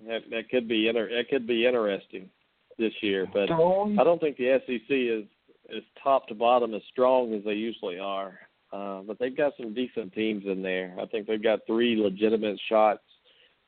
that, 0.07 0.21
that 0.31 0.49
could 0.51 0.69
be 0.69 0.89
inter- 0.89 1.11
that 1.11 1.29
could 1.29 1.47
be 1.47 1.67
interesting 1.67 2.31
this 2.79 2.93
year, 3.01 3.27
but 3.33 3.51
I 3.99 4.05
don't 4.05 4.21
think 4.21 4.37
the 4.37 4.61
SEC 4.67 4.91
is 4.91 5.25
is 5.69 5.85
top 6.03 6.27
to 6.29 6.35
bottom 6.35 6.75
as 6.75 6.83
strong 6.91 7.35
as 7.35 7.45
they 7.45 7.53
usually 7.53 7.99
are. 7.99 8.39
Uh, 8.73 9.01
but 9.03 9.19
they've 9.19 9.37
got 9.37 9.53
some 9.57 9.75
decent 9.75 10.13
teams 10.13 10.45
in 10.47 10.63
there. 10.63 10.95
I 11.01 11.07
think 11.07 11.27
they've 11.27 11.43
got 11.43 11.61
three 11.67 11.97
legitimate 11.97 12.61
shots 12.69 13.03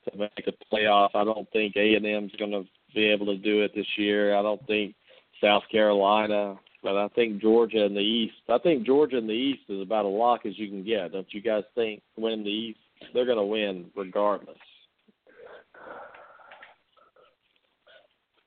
to 0.04 0.18
make 0.18 0.46
a 0.46 0.74
playoff. 0.74 1.10
I 1.14 1.24
don't 1.24 1.50
think 1.52 1.74
A 1.76 1.94
and 1.94 2.06
M's 2.06 2.32
going 2.38 2.50
to 2.52 2.64
be 2.94 3.06
able 3.06 3.26
to 3.26 3.36
do 3.36 3.62
it 3.62 3.72
this 3.74 3.86
year. 3.96 4.36
I 4.36 4.42
don't 4.42 4.64
think 4.66 4.94
South 5.42 5.62
Carolina, 5.70 6.56
but 6.82 6.96
I 6.96 7.08
think 7.08 7.40
Georgia 7.40 7.84
in 7.84 7.94
the 7.94 8.00
East. 8.00 8.34
I 8.48 8.58
think 8.58 8.84
Georgia 8.86 9.18
in 9.18 9.26
the 9.26 9.32
East 9.32 9.62
is 9.68 9.80
about 9.82 10.04
a 10.04 10.08
lock 10.08 10.46
as 10.46 10.58
you 10.58 10.68
can 10.68 10.84
get. 10.84 11.12
Don't 11.12 11.32
you 11.32 11.40
guys 11.42 11.64
think? 11.74 12.02
Win 12.16 12.42
the 12.44 12.50
East, 12.50 12.78
they're 13.14 13.26
going 13.26 13.36
to 13.38 13.44
win 13.44 13.86
regardless. 13.96 14.56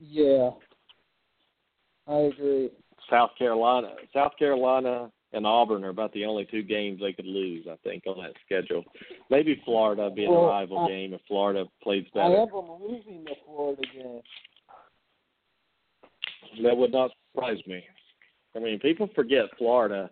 yeah, 0.00 0.50
I 2.06 2.16
agree. 2.16 2.70
South 3.10 3.30
Carolina, 3.38 3.94
South 4.12 4.32
Carolina 4.38 5.10
and 5.32 5.46
Auburn 5.46 5.84
are 5.84 5.88
about 5.90 6.12
the 6.12 6.24
only 6.24 6.46
two 6.50 6.62
games 6.62 7.00
they 7.00 7.12
could 7.12 7.26
lose, 7.26 7.66
I 7.70 7.76
think, 7.82 8.04
on 8.06 8.16
that 8.22 8.34
schedule. 8.44 8.84
Maybe 9.30 9.60
Florida 9.64 10.10
being 10.14 10.30
Well, 10.30 10.44
a 10.44 10.48
rival 10.48 10.78
I- 10.80 10.88
game 10.88 11.14
if 11.14 11.20
Florida 11.26 11.66
plays 11.82 12.04
I 12.14 12.30
have 12.30 12.50
them 12.50 12.70
losing 12.80 13.24
the 13.24 13.34
Florida 13.44 13.82
game. 13.92 14.20
That 16.62 16.76
would 16.76 16.92
not 16.92 17.10
surprise 17.32 17.58
me. 17.66 17.82
I 18.56 18.60
mean, 18.60 18.78
people 18.78 19.08
forget 19.14 19.44
Florida. 19.58 20.10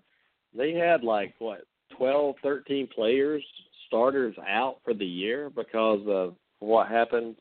They 0.57 0.73
had 0.73 1.03
like 1.03 1.35
what, 1.39 1.63
twelve, 1.97 2.37
thirteen 2.43 2.89
players, 2.89 3.45
starters 3.87 4.35
out 4.49 4.77
for 4.85 4.95
the 4.95 5.07
year 5.07 5.51
because 5.51 6.01
of 6.07 6.35
what 6.59 6.89
happened, 6.89 7.37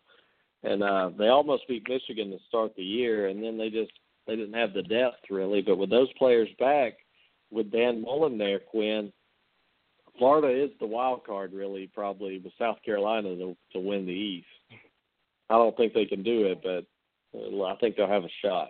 and 0.64 0.84
uh 0.84 1.10
they 1.18 1.28
almost 1.28 1.68
beat 1.68 1.88
Michigan 1.88 2.32
to 2.32 2.38
start 2.48 2.76
the 2.76 2.84
year, 2.84 3.28
and 3.28 3.44
then 3.44 3.58
they 3.58 3.70
just 3.70 3.92
they 4.28 4.36
didn't 4.36 4.54
have 4.54 4.74
the 4.74 4.84
depth 4.84 5.30
really. 5.30 5.62
But 5.62 5.78
with 5.78 5.90
those 5.90 6.12
players 6.14 6.50
back, 6.60 6.94
with 7.52 7.72
Dan 7.72 8.02
Mullen 8.02 8.38
there, 8.38 8.60
Quinn, 8.60 9.12
Florida 10.18 10.64
is 10.64 10.72
the 10.80 10.86
wild 10.86 11.26
card 11.26 11.54
really, 11.54 11.88
probably 11.94 12.40
with 12.40 12.54
South 12.60 12.78
Carolina 12.86 13.36
to 13.36 13.56
to 13.74 13.80
win 13.80 14.06
the 14.06 14.12
East. 14.12 14.48
I 15.50 15.56
don't 15.56 15.76
think 15.76 15.94
they 15.94 16.06
can 16.06 16.24
do 16.24 16.46
it, 16.46 16.62
but 16.64 16.86
uh, 17.38 17.64
I 17.66 17.76
think 17.78 17.96
they'll 17.96 18.08
have 18.08 18.24
a 18.24 18.38
shot. 18.44 18.70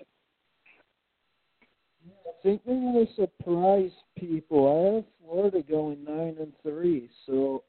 Think 2.44 2.62
they're 2.66 2.76
going 2.76 3.06
to 3.06 3.14
surprise 3.16 3.92
people. 4.18 4.68
I 4.68 4.96
have 4.96 5.06
Florida 5.24 5.62
going 5.70 6.04
nine 6.04 6.38
and 6.39 6.54
three, 6.64 7.10
so 7.26 7.64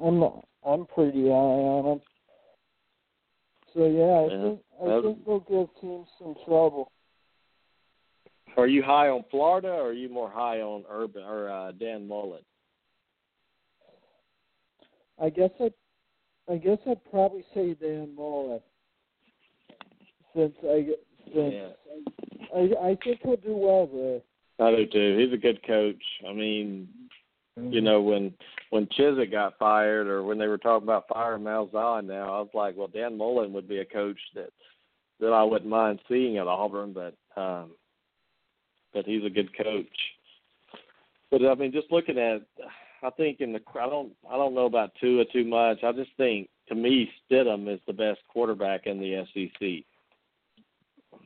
I'm 0.00 0.22
I'm 0.64 0.86
pretty 0.86 1.24
high 1.24 1.32
on 1.32 1.84
them. 1.84 2.00
So 3.74 3.86
yeah, 3.86 4.02
I 4.02 4.34
Yeah, 4.34 4.42
think 4.42 4.60
I 4.80 5.02
think 5.02 5.26
they'll 5.26 5.40
give 5.40 5.80
teams 5.80 6.08
some 6.18 6.34
trouble. 6.46 6.90
Are 8.56 8.66
you 8.66 8.82
high 8.82 9.08
on 9.08 9.24
Florida, 9.30 9.68
or 9.68 9.88
are 9.88 9.92
you 9.92 10.08
more 10.08 10.30
high 10.30 10.60
on 10.60 10.84
Urban 10.88 11.22
or 11.22 11.50
uh, 11.50 11.72
Dan 11.72 12.08
Mullen? 12.08 12.42
I 15.22 15.28
guess 15.30 15.50
I, 15.60 15.70
I 16.50 16.56
guess 16.56 16.78
I'd 16.86 17.04
probably 17.10 17.44
say 17.54 17.74
Dan 17.74 18.14
Mullen. 18.14 18.60
Since 20.34 20.54
I 20.64 20.88
since 21.32 21.54
Yeah. 21.54 21.68
I 22.54 22.90
I 22.90 22.98
think 23.02 23.20
he'll 23.22 23.36
do 23.36 23.56
well 23.56 23.86
there. 23.86 24.20
I 24.58 24.74
do 24.74 24.86
too. 24.86 25.18
He's 25.18 25.32
a 25.32 25.40
good 25.40 25.62
coach. 25.66 26.02
I 26.26 26.32
mean, 26.32 26.88
you 27.56 27.80
know, 27.80 28.00
when 28.00 28.34
when 28.70 28.86
Chizik 28.86 29.30
got 29.30 29.58
fired, 29.58 30.06
or 30.06 30.22
when 30.22 30.38
they 30.38 30.46
were 30.46 30.58
talking 30.58 30.86
about 30.86 31.08
firing 31.08 31.42
Malzahn, 31.42 32.06
now 32.06 32.32
I 32.34 32.40
was 32.40 32.50
like, 32.54 32.76
well, 32.76 32.88
Dan 32.88 33.16
Mullen 33.16 33.52
would 33.52 33.68
be 33.68 33.78
a 33.78 33.84
coach 33.84 34.18
that 34.34 34.50
that 35.20 35.32
I 35.32 35.42
wouldn't 35.42 35.70
mind 35.70 36.00
seeing 36.08 36.36
at 36.38 36.46
Auburn, 36.46 36.92
but 36.92 37.14
um, 37.40 37.72
but 38.92 39.04
he's 39.04 39.24
a 39.24 39.30
good 39.30 39.56
coach. 39.56 39.86
But 41.30 41.44
I 41.44 41.54
mean, 41.54 41.72
just 41.72 41.90
looking 41.90 42.18
at, 42.18 42.42
I 43.02 43.10
think 43.10 43.40
in 43.40 43.52
the 43.52 43.60
I 43.78 43.88
don't 43.88 44.12
I 44.30 44.36
don't 44.36 44.54
know 44.54 44.66
about 44.66 44.92
Tua 45.00 45.24
too 45.32 45.44
much. 45.44 45.78
I 45.82 45.92
just 45.92 46.10
think 46.16 46.48
to 46.68 46.74
me 46.74 47.10
Stidham 47.30 47.72
is 47.72 47.80
the 47.86 47.92
best 47.92 48.20
quarterback 48.28 48.86
in 48.86 48.98
the 48.98 49.24
SEC, 49.32 49.84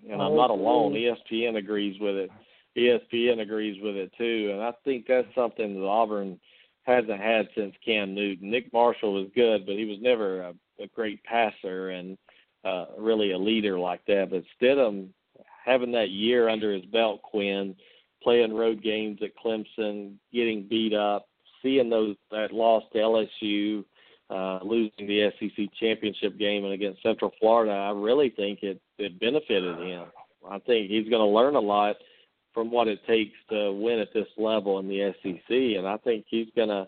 and 0.09 0.21
I'm 0.21 0.37
not 0.37 0.51
alone. 0.51 0.95
ESPN 0.95 1.57
agrees 1.57 2.01
with 2.01 2.17
it. 2.17 2.31
ESPN 2.77 3.41
agrees 3.41 3.81
with 3.83 3.97
it 3.97 4.13
too, 4.17 4.51
and 4.53 4.63
I 4.63 4.73
think 4.85 5.07
that's 5.07 5.27
something 5.35 5.75
that 5.75 5.87
Auburn 5.87 6.39
hasn't 6.85 7.21
had 7.21 7.49
since 7.57 7.75
Cam 7.85 8.15
Newton. 8.15 8.51
Nick 8.51 8.73
Marshall 8.73 9.15
was 9.15 9.29
good, 9.35 9.67
but 9.67 9.75
he 9.75 9.85
was 9.85 9.99
never 10.01 10.43
a, 10.43 10.55
a 10.81 10.87
great 10.95 11.23
passer 11.25 11.91
and 11.91 12.17
uh, 12.65 12.87
really 12.99 13.33
a 13.33 13.39
leader 13.39 13.79
like 13.79 14.05
that. 14.07 14.29
But 14.31 14.45
Stidham, 14.61 15.09
having 15.65 15.93
that 15.93 16.11
year 16.11 16.49
under 16.49 16.73
his 16.73 16.85
belt, 16.87 17.23
Quinn, 17.23 17.75
playing 18.23 18.55
road 18.55 18.83
games 18.83 19.19
at 19.23 19.37
Clemson, 19.37 20.15
getting 20.33 20.67
beat 20.69 20.95
up, 20.95 21.29
seeing 21.63 21.91
those 21.91 22.17
that 22.31 22.53
loss 22.53 22.85
to 22.93 22.99
LSU, 22.99 23.85
uh, 24.31 24.61
losing 24.63 25.07
the 25.07 25.31
SEC 25.39 25.67
championship 25.79 26.39
game 26.39 26.65
and 26.65 26.73
against 26.73 27.03
Central 27.03 27.33
Florida, 27.41 27.73
I 27.73 27.91
really 27.91 28.31
think 28.31 28.61
it 28.63 28.81
it 28.99 29.19
benefited 29.19 29.79
him. 29.79 30.05
I 30.49 30.59
think 30.61 30.89
he's 30.89 31.09
going 31.09 31.21
to 31.21 31.27
learn 31.27 31.57
a 31.57 31.61
lot 31.61 31.97
from 32.55 32.71
what 32.71 32.89
it 32.89 33.01
takes 33.07 33.37
to 33.51 33.73
win 33.73 33.99
at 33.99 34.13
this 34.15 34.27
level 34.37 34.79
in 34.79 34.89
the 34.89 35.13
SEC, 35.23 35.51
and 35.51 35.87
I 35.87 35.97
think 35.99 36.27
he's 36.29 36.49
going 36.55 36.69
to. 36.69 36.87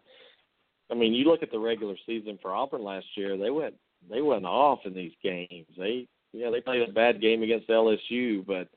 I 0.90 0.95
mean, 0.95 1.14
you 1.14 1.24
look 1.24 1.43
at 1.43 1.51
the 1.51 1.59
regular 1.59 1.95
season 2.07 2.38
for 2.40 2.55
Auburn 2.55 2.84
last 2.84 3.07
year; 3.16 3.36
they 3.36 3.51
went 3.51 3.74
they 4.11 4.22
went 4.22 4.45
off 4.45 4.80
in 4.84 4.95
these 4.95 5.12
games. 5.22 5.66
They 5.76 6.07
yeah 6.32 6.51
they 6.51 6.61
played 6.61 6.88
a 6.88 6.93
bad 6.93 7.20
game 7.20 7.43
against 7.43 7.68
LSU, 7.68 8.47
but 8.47 8.68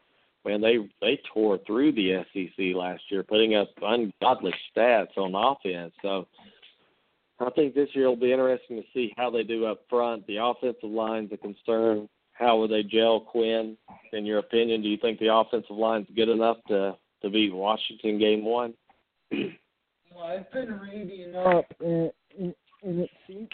man 0.44 0.62
they 0.62 0.78
they 1.02 1.20
tore 1.34 1.60
through 1.66 1.92
the 1.92 2.24
SEC 2.34 2.76
last 2.76 3.04
year, 3.10 3.24
putting 3.24 3.56
up 3.56 3.70
ungodly 3.82 4.54
stats 4.76 5.18
on 5.18 5.36
offense. 5.36 5.94
So 6.02 6.28
I 7.40 7.50
think 7.50 7.76
this 7.76 7.90
year 7.94 8.08
will 8.08 8.16
be 8.16 8.32
interesting 8.32 8.78
to 8.78 8.84
see 8.94 9.14
how 9.18 9.30
they 9.30 9.44
do 9.44 9.66
up 9.66 9.82
front. 9.90 10.26
The 10.28 10.38
offensive 10.38 10.90
line's 10.90 11.32
a 11.34 11.38
concern. 11.38 12.08
How 12.32 12.58
will 12.58 12.68
they 12.68 12.84
gel, 12.84 13.20
Quinn? 13.20 13.78
In 14.14 14.26
your 14.26 14.40
opinion, 14.40 14.82
do 14.82 14.88
you 14.88 14.98
think 14.98 15.20
the 15.20 15.34
offensive 15.34 15.76
line's 15.76 16.08
good 16.16 16.30
enough 16.30 16.58
to 16.70 16.96
to 17.22 17.30
beat 17.30 17.54
Washington 17.54 18.20
game 18.20 18.46
one? 18.46 18.74
Well, 19.32 20.28
I've 20.28 20.52
been 20.52 20.80
reading 20.80 21.36
up, 21.36 21.66
and, 21.82 22.12
and, 22.40 22.56
and 22.84 23.00
it 23.02 23.10
seems 23.28 23.50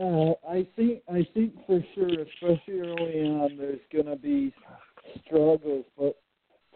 uh, 0.00 0.32
I 0.48 0.66
think 0.74 1.02
I 1.08 1.26
think 1.34 1.54
for 1.66 1.80
sure, 1.94 2.08
especially 2.08 2.80
early 2.80 3.28
on, 3.28 3.56
there's 3.56 3.80
gonna 3.94 4.16
be 4.16 4.52
struggles. 5.24 5.84
But 5.96 6.16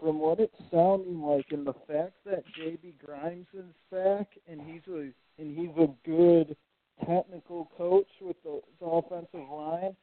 from 0.01 0.19
what 0.19 0.41
it's 0.41 0.55
sounding 0.71 1.21
like, 1.21 1.47
and 1.51 1.67
the 1.67 1.75
fact 1.87 2.13
that 2.25 2.45
JB 2.59 2.95
Grimes 3.05 3.47
is 3.55 3.65
back, 3.91 4.29
and 4.49 4.61
he's 4.61 4.83
a 4.89 5.11
and 5.41 5.57
he's 5.57 5.77
a 5.79 5.89
good 6.05 6.57
technical 7.01 7.71
coach 7.77 8.09
with 8.21 8.37
the, 8.43 8.61
the 8.81 8.87
offensive 8.87 9.49
line. 9.51 9.97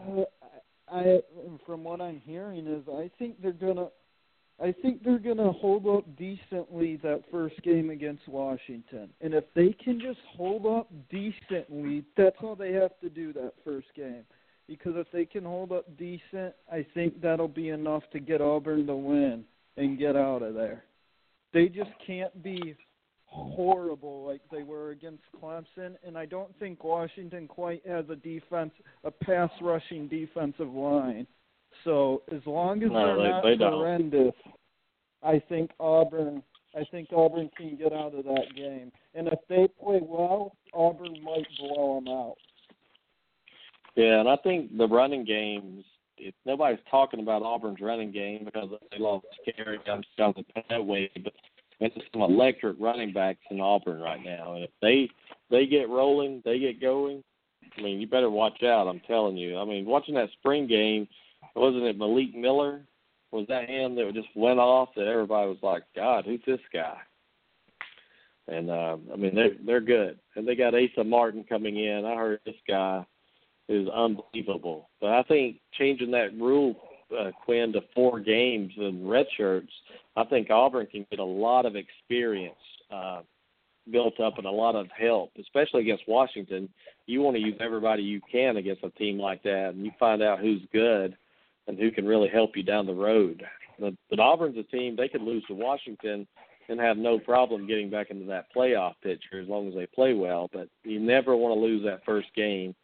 Uh, 0.00 0.22
I, 0.90 1.20
from 1.66 1.84
what 1.84 2.00
I'm 2.00 2.22
hearing 2.24 2.66
is 2.66 2.82
I 2.88 3.10
think 3.18 3.42
they're 3.42 3.52
gonna 3.52 3.88
I 4.60 4.74
think 4.82 5.04
they're 5.04 5.18
to 5.36 5.52
hold 5.52 5.86
up 5.86 6.04
decently 6.16 6.96
that 7.02 7.22
first 7.30 7.62
game 7.62 7.90
against 7.90 8.26
Washington. 8.26 9.08
And 9.20 9.32
if 9.32 9.44
they 9.54 9.72
can 9.84 10.00
just 10.00 10.18
hold 10.36 10.66
up 10.66 10.90
decently, 11.10 12.04
that's 12.16 12.36
all 12.42 12.56
they 12.56 12.72
have 12.72 12.98
to 13.00 13.08
do 13.08 13.32
that 13.34 13.52
first 13.64 13.86
game. 13.94 14.24
Because 14.68 14.92
if 14.96 15.06
they 15.12 15.24
can 15.24 15.44
hold 15.44 15.72
up 15.72 15.84
decent, 15.96 16.54
I 16.70 16.86
think 16.94 17.20
that'll 17.22 17.48
be 17.48 17.70
enough 17.70 18.02
to 18.12 18.20
get 18.20 18.40
Auburn 18.42 18.86
to 18.86 18.94
win 18.94 19.44
and 19.76 19.98
get 19.98 20.14
out 20.14 20.42
of 20.42 20.54
there. 20.54 20.84
They 21.54 21.68
just 21.68 21.90
can't 22.06 22.42
be 22.42 22.76
horrible 23.24 24.26
like 24.26 24.42
they 24.50 24.62
were 24.62 24.90
against 24.90 25.22
Clemson, 25.40 25.96
and 26.06 26.16
I 26.18 26.26
don't 26.26 26.54
think 26.58 26.84
Washington 26.84 27.48
quite 27.48 27.82
has 27.86 28.04
a 28.10 28.16
defense, 28.16 28.72
a 29.04 29.10
pass 29.10 29.50
rushing 29.62 30.08
defensive 30.08 30.68
line. 30.70 31.26
So 31.84 32.22
as 32.30 32.40
long 32.46 32.82
as 32.82 32.90
No, 32.90 33.06
they're 33.06 33.16
they- 33.16 33.28
not 33.30 33.42
they 33.44 33.56
horrendous, 33.56 34.34
I 35.22 35.38
think 35.38 35.70
Auburn. 35.80 36.42
I 36.74 36.84
think 36.84 37.08
Auburn 37.12 37.50
can 37.56 37.76
get 37.76 37.92
out 37.92 38.14
of 38.14 38.24
that 38.26 38.54
game. 38.54 38.92
And 39.14 39.28
if 39.28 39.38
they 39.48 39.68
play 39.82 40.00
well, 40.02 40.54
Auburn 40.74 41.22
might 41.22 41.46
blow 41.58 41.94
them 41.96 42.08
out. 42.08 42.36
Yeah, 43.98 44.20
and 44.20 44.28
I 44.28 44.36
think 44.36 44.78
the 44.78 44.86
running 44.86 45.24
games. 45.24 45.84
If 46.18 46.32
nobody's 46.46 46.78
talking 46.88 47.18
about 47.18 47.42
Auburn's 47.42 47.80
running 47.80 48.12
game 48.12 48.44
because 48.44 48.70
they 48.92 48.98
lost 48.98 49.26
Kerry 49.44 49.80
down 49.84 50.04
the 50.16 50.44
that 50.70 50.84
way, 50.84 51.10
but 51.22 51.32
there's 51.80 51.92
some 52.12 52.22
electric 52.22 52.76
running 52.78 53.12
backs 53.12 53.40
in 53.50 53.60
Auburn 53.60 54.00
right 54.00 54.24
now, 54.24 54.54
and 54.54 54.62
if 54.62 54.70
they 54.80 55.10
they 55.50 55.66
get 55.66 55.88
rolling, 55.88 56.42
they 56.44 56.60
get 56.60 56.80
going. 56.80 57.24
I 57.76 57.82
mean, 57.82 58.00
you 58.00 58.06
better 58.06 58.30
watch 58.30 58.62
out. 58.62 58.86
I'm 58.86 59.00
telling 59.00 59.36
you. 59.36 59.58
I 59.58 59.64
mean, 59.64 59.84
watching 59.84 60.14
that 60.14 60.30
spring 60.38 60.68
game, 60.68 61.08
wasn't 61.56 61.82
it 61.82 61.98
Malik 61.98 62.36
Miller? 62.36 62.82
Was 63.32 63.46
that 63.48 63.68
him 63.68 63.96
that 63.96 64.12
just 64.14 64.28
went 64.36 64.60
off? 64.60 64.90
That 64.94 65.08
everybody 65.08 65.48
was 65.48 65.58
like, 65.62 65.82
God, 65.96 66.24
who's 66.24 66.40
this 66.46 66.60
guy? 66.72 66.98
And 68.46 68.70
uh, 68.70 68.96
I 69.12 69.16
mean, 69.16 69.34
they're 69.34 69.56
they're 69.66 69.80
good, 69.80 70.20
and 70.36 70.46
they 70.46 70.54
got 70.54 70.74
Asa 70.74 71.02
Martin 71.02 71.44
coming 71.48 71.78
in. 71.78 72.04
I 72.04 72.14
heard 72.14 72.40
this 72.44 72.54
guy 72.68 73.04
is 73.68 73.88
unbelievable. 73.88 74.88
But 75.00 75.10
I 75.10 75.22
think 75.24 75.58
changing 75.78 76.10
that 76.12 76.38
rule, 76.38 76.76
uh, 77.16 77.30
Quinn, 77.44 77.72
to 77.72 77.80
four 77.94 78.20
games 78.20 78.72
and 78.76 79.08
red 79.08 79.26
shirts, 79.36 79.72
I 80.16 80.24
think 80.24 80.50
Auburn 80.50 80.86
can 80.86 81.06
get 81.10 81.20
a 81.20 81.24
lot 81.24 81.66
of 81.66 81.76
experience 81.76 82.54
uh, 82.90 83.20
built 83.90 84.20
up 84.20 84.38
and 84.38 84.46
a 84.46 84.50
lot 84.50 84.74
of 84.74 84.88
help, 84.98 85.30
especially 85.38 85.82
against 85.82 86.08
Washington. 86.08 86.68
You 87.06 87.22
want 87.22 87.36
to 87.36 87.42
use 87.42 87.56
everybody 87.60 88.02
you 88.02 88.20
can 88.30 88.56
against 88.56 88.84
a 88.84 88.90
team 88.90 89.18
like 89.18 89.42
that, 89.44 89.70
and 89.74 89.84
you 89.84 89.92
find 89.98 90.22
out 90.22 90.40
who's 90.40 90.62
good 90.72 91.16
and 91.66 91.78
who 91.78 91.90
can 91.90 92.06
really 92.06 92.28
help 92.28 92.56
you 92.56 92.62
down 92.62 92.86
the 92.86 92.94
road. 92.94 93.44
But, 93.78 93.94
but 94.10 94.18
Auburn's 94.18 94.58
a 94.58 94.62
team 94.64 94.96
they 94.96 95.08
could 95.08 95.22
lose 95.22 95.44
to 95.46 95.54
Washington 95.54 96.26
and 96.68 96.80
have 96.80 96.96
no 96.96 97.18
problem 97.18 97.66
getting 97.66 97.88
back 97.88 98.10
into 98.10 98.26
that 98.26 98.46
playoff 98.54 98.94
picture 99.02 99.40
as 99.40 99.48
long 99.48 99.68
as 99.68 99.74
they 99.74 99.86
play 99.86 100.14
well. 100.14 100.50
But 100.52 100.68
you 100.84 101.00
never 101.00 101.36
want 101.36 101.54
to 101.54 101.60
lose 101.60 101.84
that 101.84 102.04
first 102.04 102.28
game. 102.34 102.74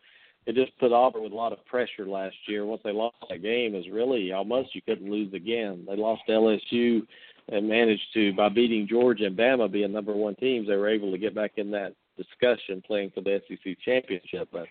It 0.46 0.54
just 0.54 0.76
put 0.78 0.92
Auburn 0.92 1.22
with 1.22 1.32
a 1.32 1.36
lot 1.36 1.52
of 1.52 1.64
pressure 1.64 2.06
last 2.06 2.36
year. 2.46 2.66
Once 2.66 2.82
they 2.84 2.92
lost 2.92 3.16
that 3.30 3.42
game, 3.42 3.74
is 3.74 3.86
really 3.90 4.32
almost 4.32 4.74
you 4.74 4.82
couldn't 4.82 5.10
lose 5.10 5.32
again. 5.32 5.84
They 5.88 5.96
lost 5.96 6.22
LSU 6.28 7.02
and 7.48 7.68
managed 7.68 8.06
to 8.14 8.32
by 8.34 8.48
beating 8.48 8.86
Georgia 8.88 9.26
and 9.26 9.36
Bama 9.36 9.70
being 9.70 9.92
number 9.92 10.12
one 10.12 10.34
teams, 10.36 10.66
they 10.66 10.76
were 10.76 10.88
able 10.88 11.10
to 11.10 11.18
get 11.18 11.34
back 11.34 11.52
in 11.56 11.70
that 11.72 11.94
discussion 12.16 12.82
playing 12.86 13.10
for 13.14 13.20
the 13.20 13.40
SEC 13.48 13.76
championship. 13.84 14.48
But 14.52 14.66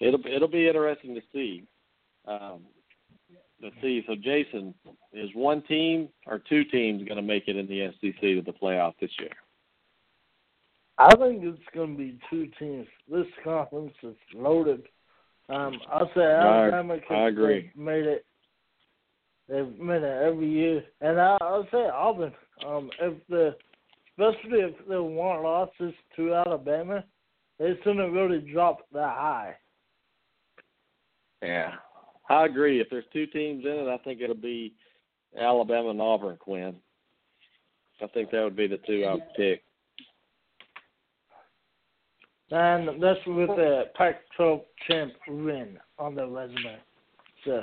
it'll 0.00 0.20
it'll 0.26 0.48
be 0.48 0.66
interesting 0.66 1.14
to 1.14 1.20
see. 1.32 1.64
Um, 2.26 2.62
let's 3.62 3.76
see. 3.80 4.02
So 4.06 4.14
Jason, 4.16 4.74
is 5.12 5.30
one 5.34 5.62
team 5.62 6.08
or 6.26 6.38
two 6.38 6.64
teams 6.64 7.04
going 7.04 7.16
to 7.16 7.22
make 7.22 7.48
it 7.48 7.56
in 7.56 7.66
the 7.66 7.92
SEC 8.00 8.20
to 8.20 8.42
the 8.42 8.52
playoff 8.52 8.94
this 9.00 9.10
year? 9.18 9.30
I 10.98 11.14
think 11.16 11.42
it's 11.44 11.58
going 11.74 11.92
to 11.92 11.98
be 11.98 12.18
two 12.30 12.48
teams. 12.58 12.86
This 13.10 13.26
conference 13.44 13.92
is 14.02 14.16
loaded. 14.34 14.82
Um, 15.48 15.78
I'll 15.92 16.10
say 16.14 16.22
Alabama 16.22 16.94
because 16.94 17.16
I 17.16 17.28
agree. 17.28 17.70
made 17.76 18.04
it. 18.04 18.24
They've 19.48 19.78
made 19.78 20.02
it 20.02 20.22
every 20.24 20.50
year, 20.50 20.82
and 21.00 21.20
I, 21.20 21.36
I'll 21.40 21.68
say 21.70 21.86
Auburn. 21.86 22.32
Um, 22.66 22.90
if 23.00 23.14
the, 23.28 23.54
especially 24.12 24.60
if 24.60 24.74
the 24.88 25.00
one 25.00 25.44
losses 25.44 25.94
to 26.16 26.34
Alabama, 26.34 27.04
they 27.58 27.74
shouldn't 27.84 28.12
really 28.12 28.40
drop 28.52 28.78
that 28.92 29.14
high. 29.14 29.54
Yeah, 31.42 31.74
I 32.28 32.46
agree. 32.46 32.80
If 32.80 32.88
there's 32.90 33.04
two 33.12 33.26
teams 33.26 33.64
in 33.64 33.70
it, 33.70 33.88
I 33.88 33.98
think 33.98 34.20
it'll 34.20 34.34
be 34.34 34.74
Alabama 35.38 35.90
and 35.90 36.00
Auburn, 36.00 36.38
Quinn. 36.38 36.74
I 38.02 38.06
think 38.08 38.30
that 38.30 38.42
would 38.42 38.56
be 38.56 38.66
the 38.66 38.80
two 38.86 39.04
I 39.04 39.14
would 39.14 39.34
pick. 39.36 39.62
And 42.50 43.02
that's 43.02 43.18
with 43.26 43.48
the 43.48 43.84
Pac-12 43.96 44.62
champ 44.88 45.12
win 45.28 45.78
on 45.98 46.14
the 46.14 46.26
resume. 46.26 46.76
So. 47.44 47.60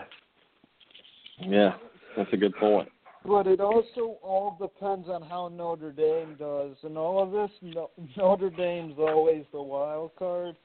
Yeah, 1.39 1.73
that's 2.17 2.31
a 2.34 2.38
good 2.38 2.55
point. 2.57 2.89
But 3.25 3.47
it 3.47 3.61
also 3.61 4.17
all 4.21 4.57
depends 4.59 5.07
on 5.07 5.21
how 5.21 5.47
Notre 5.47 5.93
Dame 5.93 6.36
does. 6.38 6.75
And 6.84 6.97
all 6.97 7.23
of 7.23 7.31
this, 7.31 7.49
no, 7.61 7.91
Notre 8.17 8.49
Dame's 8.49 8.95
always 8.97 9.45
the 9.53 9.61
wild 9.61 10.11
card 10.19 10.55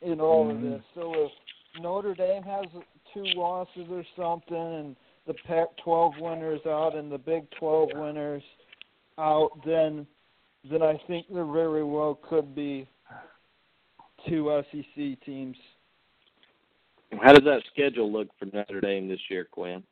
in 0.00 0.20
all 0.20 0.46
Mm-hmm. 0.46 0.64
of 0.66 0.72
this. 0.72 0.82
So 0.94 1.12
if 1.14 1.30
Notre 1.82 2.14
Dame 2.14 2.42
has 2.42 2.64
two 3.12 3.24
losses 3.36 3.86
or 3.90 4.04
something, 4.16 4.56
and 4.56 4.96
the 5.26 5.34
Pac-12 5.46 6.18
winners 6.20 6.60
out 6.66 6.96
and 6.96 7.12
the 7.12 7.18
Big 7.18 7.50
12 7.58 7.90
winners 7.94 8.42
out, 9.18 9.50
then 9.66 10.06
then 10.70 10.82
I 10.82 11.00
think 11.06 11.26
there 11.32 11.44
very 11.46 11.84
well 11.84 12.18
could 12.28 12.54
be 12.54 12.86
two 14.28 14.62
SEC 14.70 15.20
teams. 15.24 15.56
How 17.22 17.32
does 17.32 17.44
that 17.44 17.62
schedule 17.72 18.10
look 18.10 18.28
for 18.38 18.46
Notre 18.46 18.80
Dame 18.80 19.08
this 19.08 19.20
year, 19.28 19.46
Quinn? 19.50 19.82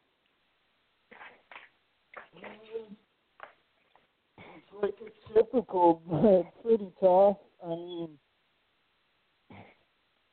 It's 4.36 4.82
like 4.82 4.94
it's 5.00 5.16
typical, 5.34 6.02
but 6.08 6.62
pretty 6.62 6.90
tough. 7.00 7.36
I 7.64 7.68
mean, 7.68 8.10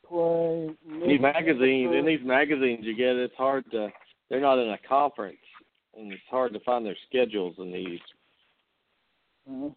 play 0.07 0.69
These 1.07 1.21
magazines, 1.21 1.95
in 1.95 2.05
these 2.05 2.19
magazines 2.23 2.81
you 2.83 2.95
get, 2.95 3.15
it's 3.15 3.35
hard 3.35 3.69
to. 3.71 3.89
They're 4.29 4.41
not 4.41 4.59
in 4.59 4.69
a 4.69 4.77
conference, 4.87 5.37
and 5.97 6.11
it's 6.11 6.21
hard 6.29 6.53
to 6.53 6.59
find 6.61 6.85
their 6.85 6.97
schedules 7.07 7.55
in 7.57 7.71
these. 7.71 7.99
Uh, 9.49 9.69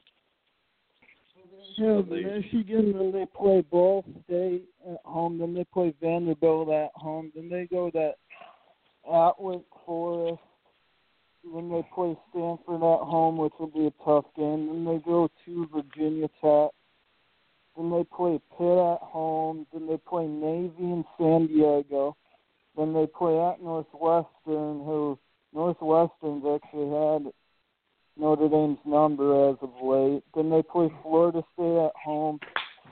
have 1.78 2.08
Michigan, 2.08 2.92
then 2.96 3.12
they 3.12 3.26
play 3.36 3.62
Ball 3.70 4.04
State 4.24 4.64
at 4.90 4.98
home, 5.04 5.38
then 5.38 5.54
they 5.54 5.64
play 5.64 5.94
Vanderbilt 6.00 6.70
at 6.70 6.90
home, 6.94 7.32
then 7.34 7.48
they 7.48 7.66
go 7.70 7.90
that 7.94 8.14
at 9.10 9.40
Wake 9.40 9.62
Forest, 9.86 10.42
then 11.54 11.70
they 11.70 11.82
play 11.94 12.16
Stanford 12.30 12.82
at 12.82 13.06
home, 13.06 13.38
which 13.38 13.52
will 13.58 13.68
be 13.68 13.86
a 13.86 14.04
tough 14.04 14.26
game. 14.36 14.66
Then 14.66 14.84
they 14.84 14.98
go 14.98 15.30
to 15.44 15.68
Virginia 15.74 16.28
Tech. 16.40 16.70
Then 17.76 17.90
they 17.90 18.04
play 18.04 18.40
Pitt 18.56 18.78
at 18.78 19.00
home. 19.00 19.66
Then 19.72 19.86
they 19.86 19.96
play 19.96 20.26
Navy 20.26 20.74
in 20.78 21.04
San 21.16 21.46
Diego. 21.46 22.16
Then 22.76 22.92
they 22.92 23.06
play 23.06 23.38
at 23.38 23.62
Northwestern, 23.62 24.84
who 24.84 25.18
Northwestern's 25.54 26.44
actually 26.44 26.90
had 26.90 27.32
Notre 28.18 28.48
Dame's 28.48 28.78
number 28.84 29.50
as 29.50 29.56
of 29.62 29.70
late. 29.82 30.22
Then 30.34 30.50
they 30.50 30.62
play 30.62 30.90
Florida 31.02 31.42
State 31.54 31.84
at 31.86 31.92
home, 32.02 32.40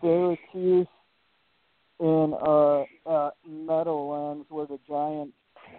Syracuse 0.01 0.87
in 1.99 2.35
uh 2.47 2.83
at 3.11 3.33
Meadowlands 3.49 4.47
where 4.51 4.67
the 4.67 4.79
Giants 4.87 5.33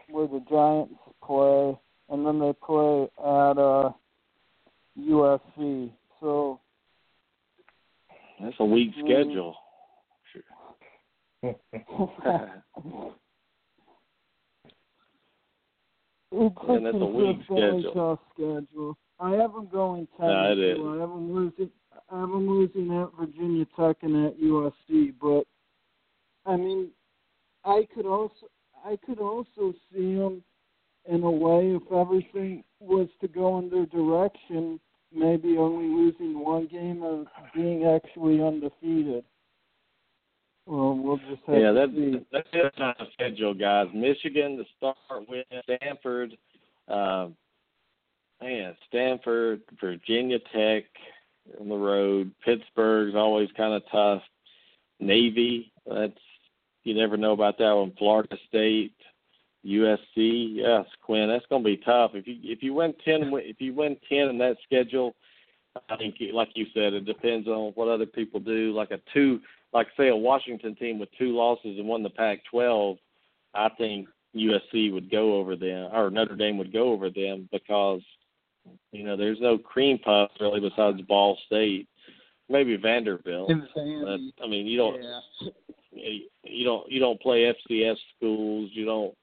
where 0.10 0.28
the 0.28 0.44
Giants 0.50 0.96
play, 1.24 1.78
and 2.10 2.26
then 2.26 2.40
they 2.40 2.54
play 2.54 3.08
at 3.20 3.58
uh 3.58 3.92
USC. 5.00 5.92
So 6.20 6.60
That's 8.42 8.56
a 8.60 8.66
weak 8.66 8.92
Mm. 8.96 9.04
schedule. 9.04 9.56
It's 16.30 16.56
And 16.68 16.86
that's 16.86 16.98
a 16.98 17.06
weak 17.06 17.38
schedule. 17.46 18.20
schedule. 18.34 18.98
I 19.20 19.32
have 19.32 19.54
them 19.54 19.68
going 19.72 20.08
ten. 20.20 20.28
No, 20.28 20.52
it 20.52 20.60
is. 20.60 20.78
I 20.80 21.00
have 21.00 21.10
them 21.10 21.34
losing. 21.34 21.70
I 22.12 22.20
have 22.20 22.30
them 22.30 22.48
losing 22.48 23.02
at 23.02 23.10
Virginia 23.20 23.66
Tech 23.78 23.98
and 24.04 24.28
at 24.28 24.40
USC. 24.40 25.14
But 25.20 25.44
I 26.46 26.56
mean, 26.56 26.90
I 27.66 27.88
could 27.94 28.06
also 28.06 28.48
I 28.86 28.98
could 29.06 29.20
also 29.20 29.74
see 29.92 30.16
them 30.16 30.44
in 31.10 31.24
a 31.24 31.32
way 31.32 31.76
if 31.76 31.92
everything 31.92 32.64
was 32.80 33.08
to 33.22 33.28
go 33.28 33.60
in 33.60 33.70
their 33.70 33.86
direction, 33.88 34.80
maybe 35.14 35.58
only 35.58 35.88
losing 35.88 36.44
one 36.44 36.68
game 36.68 37.02
or 37.02 37.26
being 37.56 37.86
actually 37.86 38.42
undefeated. 38.42 39.24
Well, 40.66 40.98
we'll 40.98 41.18
just 41.18 41.42
have 41.48 41.56
Yeah, 41.56 41.72
to 41.72 41.74
that's 41.74 42.26
that's 42.32 42.48
the 42.52 42.72
kind 42.78 42.96
of 43.00 43.08
schedule, 43.14 43.54
guys. 43.54 43.88
Michigan 43.94 44.58
to 44.58 44.66
start 44.78 44.98
with, 45.30 45.46
Stanford, 45.64 46.38
um, 46.90 47.36
man, 48.42 48.76
Stanford, 48.88 49.62
Virginia 49.80 50.40
Tech 50.54 50.84
on 51.60 51.70
the 51.70 51.76
road. 51.76 52.32
Pittsburgh's 52.44 53.16
always 53.16 53.50
kind 53.56 53.74
of 53.74 53.84
tough. 53.92 54.22
Navy, 55.00 55.72
that's 55.86 56.14
you 56.84 56.94
never 56.94 57.18
know 57.18 57.34
about 57.34 57.58
that 57.58 57.74
one. 57.74 57.94
Florida 57.98 58.38
State, 58.48 58.96
USC, 59.66 59.98
yes, 60.56 60.86
Quinn, 61.02 61.28
that's 61.28 61.46
going 61.48 61.64
to 61.64 61.70
be 61.70 61.78
tough. 61.78 62.12
If 62.14 62.28
you 62.28 62.38
if 62.44 62.64
you 62.64 62.74
win 62.74 62.94
ten, 63.04 63.32
if 63.36 63.60
you 63.60 63.74
win 63.74 63.98
ten 64.10 64.30
in 64.30 64.38
that 64.40 64.58
schedule, 64.64 65.16
I 65.90 65.98
think 65.98 66.16
like 66.34 66.50
you 66.56 66.66
said, 66.74 66.94
it 66.94 67.06
depends 67.06 67.48
on 67.48 67.74
what 67.76 67.88
other 67.88 68.06
people 68.06 68.40
do. 68.40 68.74
Like 68.74 68.92
a 68.92 69.00
two 69.14 69.42
like 69.74 69.88
say 69.98 70.08
a 70.10 70.16
Washington 70.16 70.76
team 70.76 71.00
with 71.00 71.10
two 71.18 71.36
losses 71.36 71.78
and 71.78 71.88
won 71.88 72.04
the 72.04 72.10
Pac-12, 72.10 72.98
I 73.54 73.70
think 73.78 74.08
USC 74.36 74.94
would 74.94 75.12
go 75.12 75.36
over 75.36 75.56
them 75.56 75.90
or 75.94 76.10
Notre 76.10 76.36
Dame 76.36 76.58
would 76.58 76.74
go 76.74 76.92
over 76.92 77.10
them 77.10 77.50
because 77.52 78.02
you 78.92 79.04
know 79.04 79.18
there's 79.18 79.40
no 79.42 79.58
cream 79.58 80.00
puff 80.00 80.32
really 80.40 80.60
besides 80.60 81.02
Ball 81.02 81.38
State, 81.46 81.88
maybe 82.50 82.76
Vanderbilt. 82.78 83.52
But 83.76 84.44
I 84.44 84.48
mean 84.48 84.66
you 84.66 84.78
don't 84.78 85.02
Yeah. 85.02 85.50
you 86.44 86.64
don't 86.64 86.92
you 86.92 87.00
don't 87.00 87.22
play 87.22 87.54
FCS 87.70 87.98
schools. 88.16 88.70
You 88.74 88.86
don't. 88.86 89.14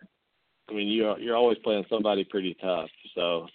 I 0.70 0.74
mean 0.74 0.88
you're 0.88 1.18
you're 1.18 1.36
always 1.36 1.59
playing 1.59 1.84
somebody 1.88 2.24
pretty 2.24 2.57
tough. 2.61 2.90
So 3.14 3.47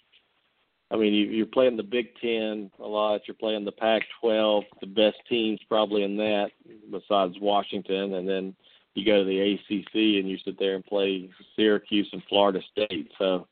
I 0.90 0.96
mean, 0.96 1.14
you, 1.14 1.26
you're 1.26 1.46
playing 1.46 1.76
the 1.76 1.82
Big 1.82 2.08
Ten 2.20 2.70
a 2.80 2.86
lot. 2.86 3.20
You're 3.26 3.36
playing 3.36 3.64
the 3.64 3.72
Pac-12, 3.72 4.64
the 4.80 4.86
best 4.86 5.18
teams 5.28 5.60
probably 5.68 6.02
in 6.02 6.16
that, 6.16 6.50
besides 6.90 7.34
Washington, 7.40 8.14
and 8.14 8.28
then 8.28 8.54
you 8.94 9.04
go 9.04 9.22
to 9.22 9.24
the 9.24 9.40
ACC 9.40 9.94
and 9.94 10.28
you 10.28 10.36
sit 10.44 10.58
there 10.58 10.74
and 10.74 10.84
play 10.84 11.30
Syracuse 11.54 12.08
and 12.12 12.22
Florida 12.28 12.60
State. 12.72 13.10
So, 13.18 13.46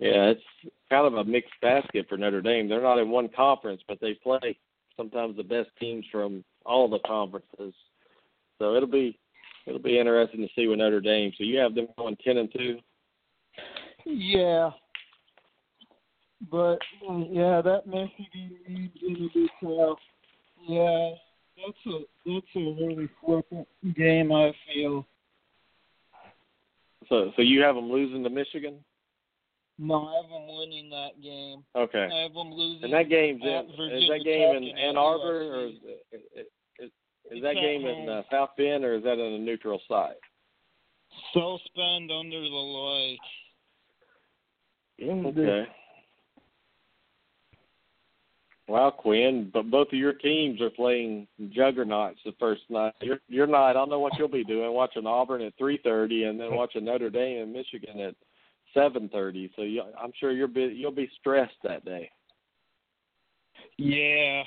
yeah, 0.00 0.30
it's 0.30 0.42
kind 0.88 1.06
of 1.06 1.14
a 1.14 1.24
mixed 1.24 1.52
basket 1.60 2.06
for 2.08 2.16
Notre 2.16 2.40
Dame. 2.40 2.68
They're 2.68 2.80
not 2.80 2.98
in 2.98 3.10
one 3.10 3.28
conference, 3.28 3.82
but 3.86 3.98
they 4.00 4.14
play 4.14 4.56
sometimes 4.96 5.36
the 5.36 5.42
best 5.42 5.68
teams 5.78 6.06
from 6.10 6.42
all 6.64 6.88
the 6.88 7.00
conferences. 7.00 7.74
So 8.58 8.74
it'll 8.74 8.88
be 8.88 9.18
it'll 9.66 9.78
be 9.78 9.98
interesting 9.98 10.40
to 10.40 10.48
see 10.56 10.66
with 10.66 10.78
Notre 10.78 11.02
Dame. 11.02 11.32
So 11.36 11.44
you 11.44 11.58
have 11.58 11.74
them 11.74 11.88
going 11.98 12.16
ten 12.24 12.38
and 12.38 12.50
two. 12.50 12.78
Yeah. 14.06 14.70
But 16.50 16.78
uh, 17.06 17.18
yeah, 17.30 17.60
that 17.60 17.86
Michigan 17.86 18.56
game's 18.66 18.90
gonna 19.02 19.28
be 19.34 19.48
tough. 19.62 19.98
Yeah, 20.66 21.10
that's 21.58 21.86
a 21.86 21.98
that's 22.24 22.46
a 22.56 22.58
really 22.58 23.08
flippant 23.22 23.68
game. 23.94 24.32
I 24.32 24.52
feel. 24.66 25.06
So 27.10 27.32
so 27.36 27.42
you 27.42 27.60
have 27.60 27.74
them 27.74 27.90
losing 27.90 28.24
to 28.24 28.30
Michigan. 28.30 28.76
No, 29.82 30.08
I 30.08 30.16
have 30.20 30.28
them 30.28 30.46
winning 30.58 30.90
that 30.90 31.22
game. 31.22 31.64
Okay. 31.74 32.06
I 32.12 32.22
have 32.24 32.34
them 32.34 32.52
losing. 32.52 32.84
And 32.84 32.92
that 32.92 33.08
game's 33.08 33.40
at 33.42 33.64
in, 33.64 33.96
is 33.96 34.10
that 34.10 34.20
game 34.22 34.56
in 34.56 34.76
Ann 34.76 34.98
Arbor 34.98 35.40
USC. 35.40 35.50
or 35.50 35.66
is, 35.66 35.74
is, 36.12 36.46
is, 36.78 36.90
is 37.30 37.42
that 37.42 37.54
game 37.54 37.86
in 37.86 38.06
uh. 38.06 38.22
South 38.30 38.50
Bend 38.58 38.84
or 38.84 38.96
is 38.96 39.04
that 39.04 39.14
in 39.14 39.32
a 39.32 39.38
neutral 39.38 39.80
site? 39.88 40.20
South 41.34 41.62
Bend 41.74 42.10
under 42.12 42.40
the 42.40 42.46
lake. 42.46 43.18
Okay. 45.02 45.66
Wow, 48.68 48.90
Quinn, 48.90 49.50
but 49.52 49.70
both 49.70 49.88
of 49.88 49.98
your 49.98 50.12
teams 50.12 50.60
are 50.60 50.70
playing 50.70 51.26
juggernauts 51.52 52.20
the 52.24 52.34
first 52.38 52.62
night. 52.68 52.92
Your 53.00 53.18
your 53.28 53.46
night, 53.46 53.70
I 53.70 53.72
don't 53.72 53.88
know 53.88 53.98
what 53.98 54.12
you'll 54.18 54.28
be 54.28 54.44
doing, 54.44 54.72
watching 54.72 55.06
Auburn 55.06 55.42
at 55.42 55.54
three 55.58 55.80
thirty, 55.82 56.24
and 56.24 56.38
then 56.38 56.54
watching 56.54 56.84
Notre 56.84 57.10
Dame 57.10 57.42
and 57.42 57.52
Michigan 57.52 57.98
at 57.98 58.14
seven 58.74 59.08
thirty. 59.08 59.50
So 59.56 59.62
you, 59.62 59.82
I'm 60.00 60.12
sure 60.18 60.32
you're 60.32 60.48
be, 60.48 60.74
you'll 60.76 60.90
be 60.90 61.10
stressed 61.18 61.54
that 61.64 61.84
day. 61.84 62.10
Yeah. 63.78 64.42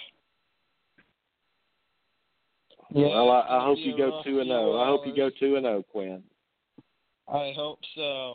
Yeah. 2.91 3.07
well, 3.07 3.31
I, 3.31 3.57
I 3.57 3.63
hope 3.63 3.79
you 3.79 3.97
go 3.97 4.21
two 4.23 4.39
and 4.39 4.51
oh. 4.51 4.53
zero. 4.53 4.81
I 4.81 4.85
hope 4.87 5.07
you 5.07 5.15
go 5.15 5.29
two 5.39 5.55
and 5.55 5.63
zero, 5.63 5.83
Quinn. 5.91 6.23
I 7.27 7.53
hope 7.55 7.79
so. 7.95 8.33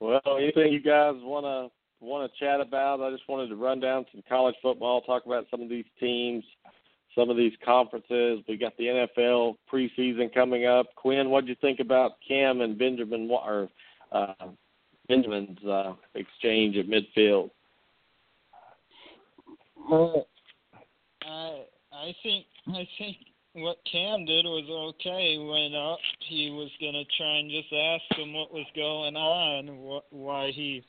Well, 0.00 0.20
anything 0.38 0.72
you 0.72 0.82
guys 0.82 1.14
want 1.22 1.44
to 1.44 2.04
want 2.04 2.30
to 2.30 2.38
chat 2.38 2.60
about? 2.60 3.00
I 3.00 3.10
just 3.10 3.28
wanted 3.28 3.48
to 3.48 3.56
run 3.56 3.80
down 3.80 4.04
some 4.12 4.22
college 4.28 4.54
football, 4.62 5.00
talk 5.00 5.26
about 5.26 5.46
some 5.50 5.62
of 5.62 5.68
these 5.68 5.86
teams, 5.98 6.44
some 7.14 7.30
of 7.30 7.36
these 7.36 7.52
conferences. 7.64 8.40
We 8.48 8.56
got 8.56 8.76
the 8.76 9.08
NFL 9.18 9.56
preseason 9.72 10.32
coming 10.32 10.66
up. 10.66 10.86
Quinn, 10.96 11.30
what 11.30 11.44
do 11.44 11.50
you 11.50 11.56
think 11.60 11.80
about 11.80 12.12
Cam 12.26 12.60
and 12.60 12.78
Benjamin 12.78 13.28
or 13.30 13.68
uh, 14.12 14.34
Benjamin's 15.08 15.64
uh, 15.64 15.94
exchange 16.14 16.76
at 16.76 16.86
midfield. 16.86 17.50
Well, 19.90 20.26
I 21.22 21.64
I 21.92 22.14
think 22.22 22.46
I 22.68 22.86
think 22.98 23.16
what 23.54 23.78
Cam 23.90 24.26
did 24.26 24.44
was 24.44 24.94
okay. 24.94 25.32
He 25.32 25.38
went 25.38 25.74
up. 25.74 25.98
He 26.28 26.50
was 26.50 26.70
gonna 26.80 27.04
try 27.16 27.38
and 27.38 27.50
just 27.50 27.72
ask 27.72 28.20
him 28.20 28.34
what 28.34 28.52
was 28.52 28.66
going 28.76 29.16
on, 29.16 29.66
wh- 29.68 30.12
why 30.12 30.50
he 30.50 30.84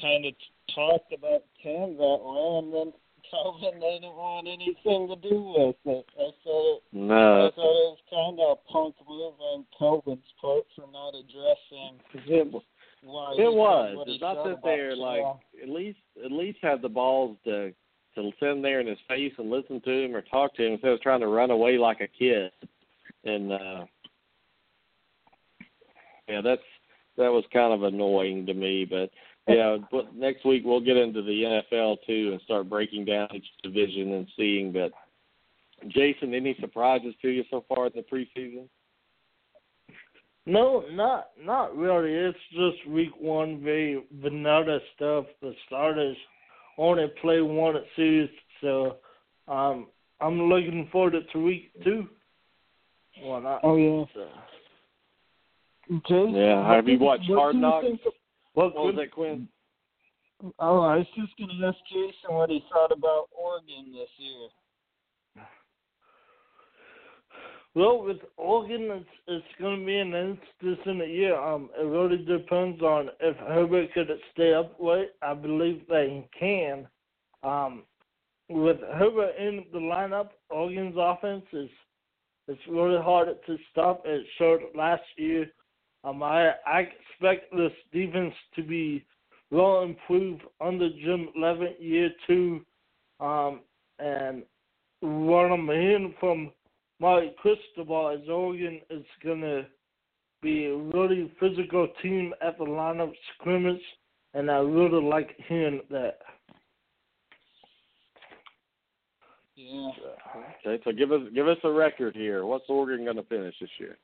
kind 0.00 0.26
of 0.26 0.34
talked 0.74 1.12
about 1.14 1.44
Cam 1.62 1.96
that 1.96 2.20
way, 2.22 2.58
and 2.58 2.74
then 2.74 2.92
Kelvin 3.30 3.80
didn't 3.80 4.14
want 4.14 4.46
anything 4.46 5.08
to 5.08 5.16
do 5.16 5.54
with 5.56 5.76
it. 5.84 6.06
I 6.18 6.30
said 6.44 6.64
it, 6.74 6.82
No, 6.92 7.46
I 7.46 7.50
thought 7.54 7.76
it 7.76 7.94
was 7.94 7.98
kind 8.10 8.40
of 8.40 8.58
a 8.58 8.72
punk 8.72 8.94
move 9.08 9.34
on 9.40 9.64
Kelvin's 9.78 10.32
part 10.40 10.64
for 10.74 10.86
not 10.92 11.14
addressing 11.14 12.00
it, 12.26 12.52
it 13.38 13.52
was. 13.52 14.04
It's 14.08 14.20
not 14.20 14.44
that 14.44 14.58
they're 14.64 14.96
like 14.96 15.22
at 15.62 15.68
least 15.68 15.98
at 16.24 16.32
least 16.32 16.58
have 16.62 16.82
the 16.82 16.88
balls 16.88 17.36
to 17.44 17.72
to 18.16 18.30
sit 18.40 18.62
there 18.62 18.80
in 18.80 18.86
his 18.86 18.98
face 19.08 19.32
and 19.38 19.50
listen 19.50 19.80
to 19.82 19.90
him 19.90 20.16
or 20.16 20.22
talk 20.22 20.54
to 20.56 20.66
him 20.66 20.72
instead 20.72 20.92
of 20.92 21.00
trying 21.02 21.20
to 21.20 21.28
run 21.28 21.50
away 21.50 21.78
like 21.78 22.00
a 22.00 22.08
kid. 22.08 22.50
And 23.24 23.52
uh 23.52 23.84
yeah, 26.28 26.40
that's 26.42 26.62
that 27.16 27.30
was 27.30 27.44
kind 27.52 27.72
of 27.72 27.82
annoying 27.82 28.46
to 28.46 28.54
me, 28.54 28.84
but 28.84 29.10
yeah, 29.48 29.76
but 29.90 30.14
next 30.14 30.44
week 30.44 30.62
we'll 30.64 30.80
get 30.80 30.96
into 30.96 31.22
the 31.22 31.62
NFL 31.72 31.98
too 32.06 32.30
and 32.32 32.40
start 32.42 32.68
breaking 32.68 33.04
down 33.04 33.28
each 33.34 33.46
division 33.62 34.14
and 34.14 34.26
seeing 34.36 34.72
that. 34.72 34.90
Jason, 35.88 36.32
any 36.32 36.56
surprises 36.58 37.14
to 37.20 37.28
you 37.28 37.44
so 37.50 37.64
far 37.68 37.86
in 37.86 37.92
the 37.94 38.02
preseason? 38.02 38.66
No, 40.46 40.84
not 40.90 41.28
not 41.42 41.76
really. 41.76 42.12
It's 42.12 42.38
just 42.52 42.88
week 42.88 43.10
one, 43.18 43.62
very 43.62 44.04
vanilla 44.22 44.78
stuff. 44.94 45.26
The 45.42 45.52
starters 45.66 46.16
only 46.78 47.06
play 47.20 47.40
one 47.40 47.74
series, 47.96 48.30
so 48.60 48.96
um, 49.48 49.88
I'm 50.20 50.40
looking 50.42 50.88
forward 50.92 51.14
to 51.32 51.38
week 51.38 51.72
two. 51.84 52.08
Well, 53.22 53.40
not. 53.40 53.60
Oh 53.64 53.76
yeah. 53.76 54.04
So. 54.14 54.28
Jason, 56.08 56.34
Yeah, 56.34 56.66
have 56.66 56.88
you 56.88 56.98
do 56.98 57.04
watched 57.04 57.24
Hard 57.28 57.54
do 57.54 57.60
Knocks? 57.60 57.86
Think 58.56 58.74
What, 58.74 58.74
What 58.74 58.86
was 58.86 58.94
that, 58.96 59.10
Quinn? 59.12 59.48
Oh, 60.58 60.80
I 60.80 60.96
was 60.98 61.06
just 61.16 61.36
going 61.38 61.50
to 61.50 61.66
ask 61.66 61.78
Jason 61.88 62.34
what 62.34 62.50
he 62.50 62.62
thought 62.70 62.92
about 62.92 63.28
Oregon 63.32 63.92
this 63.92 64.08
year. 64.18 64.48
Well, 67.74 68.02
with 68.02 68.18
Oregon, 68.38 68.88
it's 68.90 69.06
it's 69.28 69.60
going 69.60 69.80
to 69.80 69.86
be 69.86 69.98
an 69.98 70.38
interesting 70.62 70.98
year. 71.10 71.38
Um, 71.38 71.68
it 71.78 71.84
really 71.84 72.16
depends 72.24 72.80
on 72.80 73.10
if 73.20 73.36
Herbert 73.36 73.92
could 73.92 74.08
stay 74.32 74.54
up 74.54 74.72
upright. 74.72 75.08
I 75.20 75.34
believe 75.34 75.82
they 75.86 76.26
can. 76.38 76.86
Um, 77.42 77.82
with 78.48 78.78
Herbert 78.94 79.34
in 79.38 79.64
the 79.72 79.78
lineup, 79.78 80.30
Oregon's 80.48 80.96
offense 80.98 81.44
is 81.52 81.68
it's 82.48 82.60
really 82.66 83.02
hard 83.02 83.28
to 83.46 83.56
stop. 83.70 84.02
It 84.06 84.24
showed 84.38 84.60
last 84.74 85.02
year. 85.16 85.46
Um, 86.06 86.22
I 86.22 86.52
I 86.64 86.88
expect 87.10 87.52
this 87.52 87.72
defense 87.92 88.32
to 88.54 88.62
be 88.62 89.04
well 89.50 89.82
improved 89.82 90.42
under 90.60 90.88
Jim 90.88 91.28
Leavitt 91.36 91.80
year 91.80 92.10
two. 92.26 92.64
Um, 93.18 93.60
and 93.98 94.44
what 95.00 95.50
I'm 95.50 95.66
hearing 95.66 96.14
from 96.20 96.52
Mike 97.00 97.36
Cristobal 97.36 98.10
is 98.10 98.28
Oregon 98.28 98.80
is 98.88 99.04
gonna 99.24 99.66
be 100.42 100.66
a 100.66 100.76
really 100.76 101.32
physical 101.40 101.88
team 102.02 102.32
at 102.40 102.56
the 102.58 102.64
line 102.64 103.00
of 103.00 103.10
scrimmage, 103.34 103.82
and 104.34 104.48
I 104.50 104.58
really 104.58 105.02
like 105.02 105.34
hearing 105.48 105.80
that. 105.90 106.18
Yeah. 109.56 109.90
Okay, 110.64 110.82
so 110.84 110.92
give 110.92 111.10
us 111.10 111.22
give 111.34 111.48
us 111.48 111.56
a 111.64 111.70
record 111.70 112.14
here. 112.14 112.44
What's 112.46 112.66
Oregon 112.68 113.04
going 113.04 113.16
to 113.16 113.22
finish 113.24 113.54
this 113.58 113.70
year? 113.80 113.96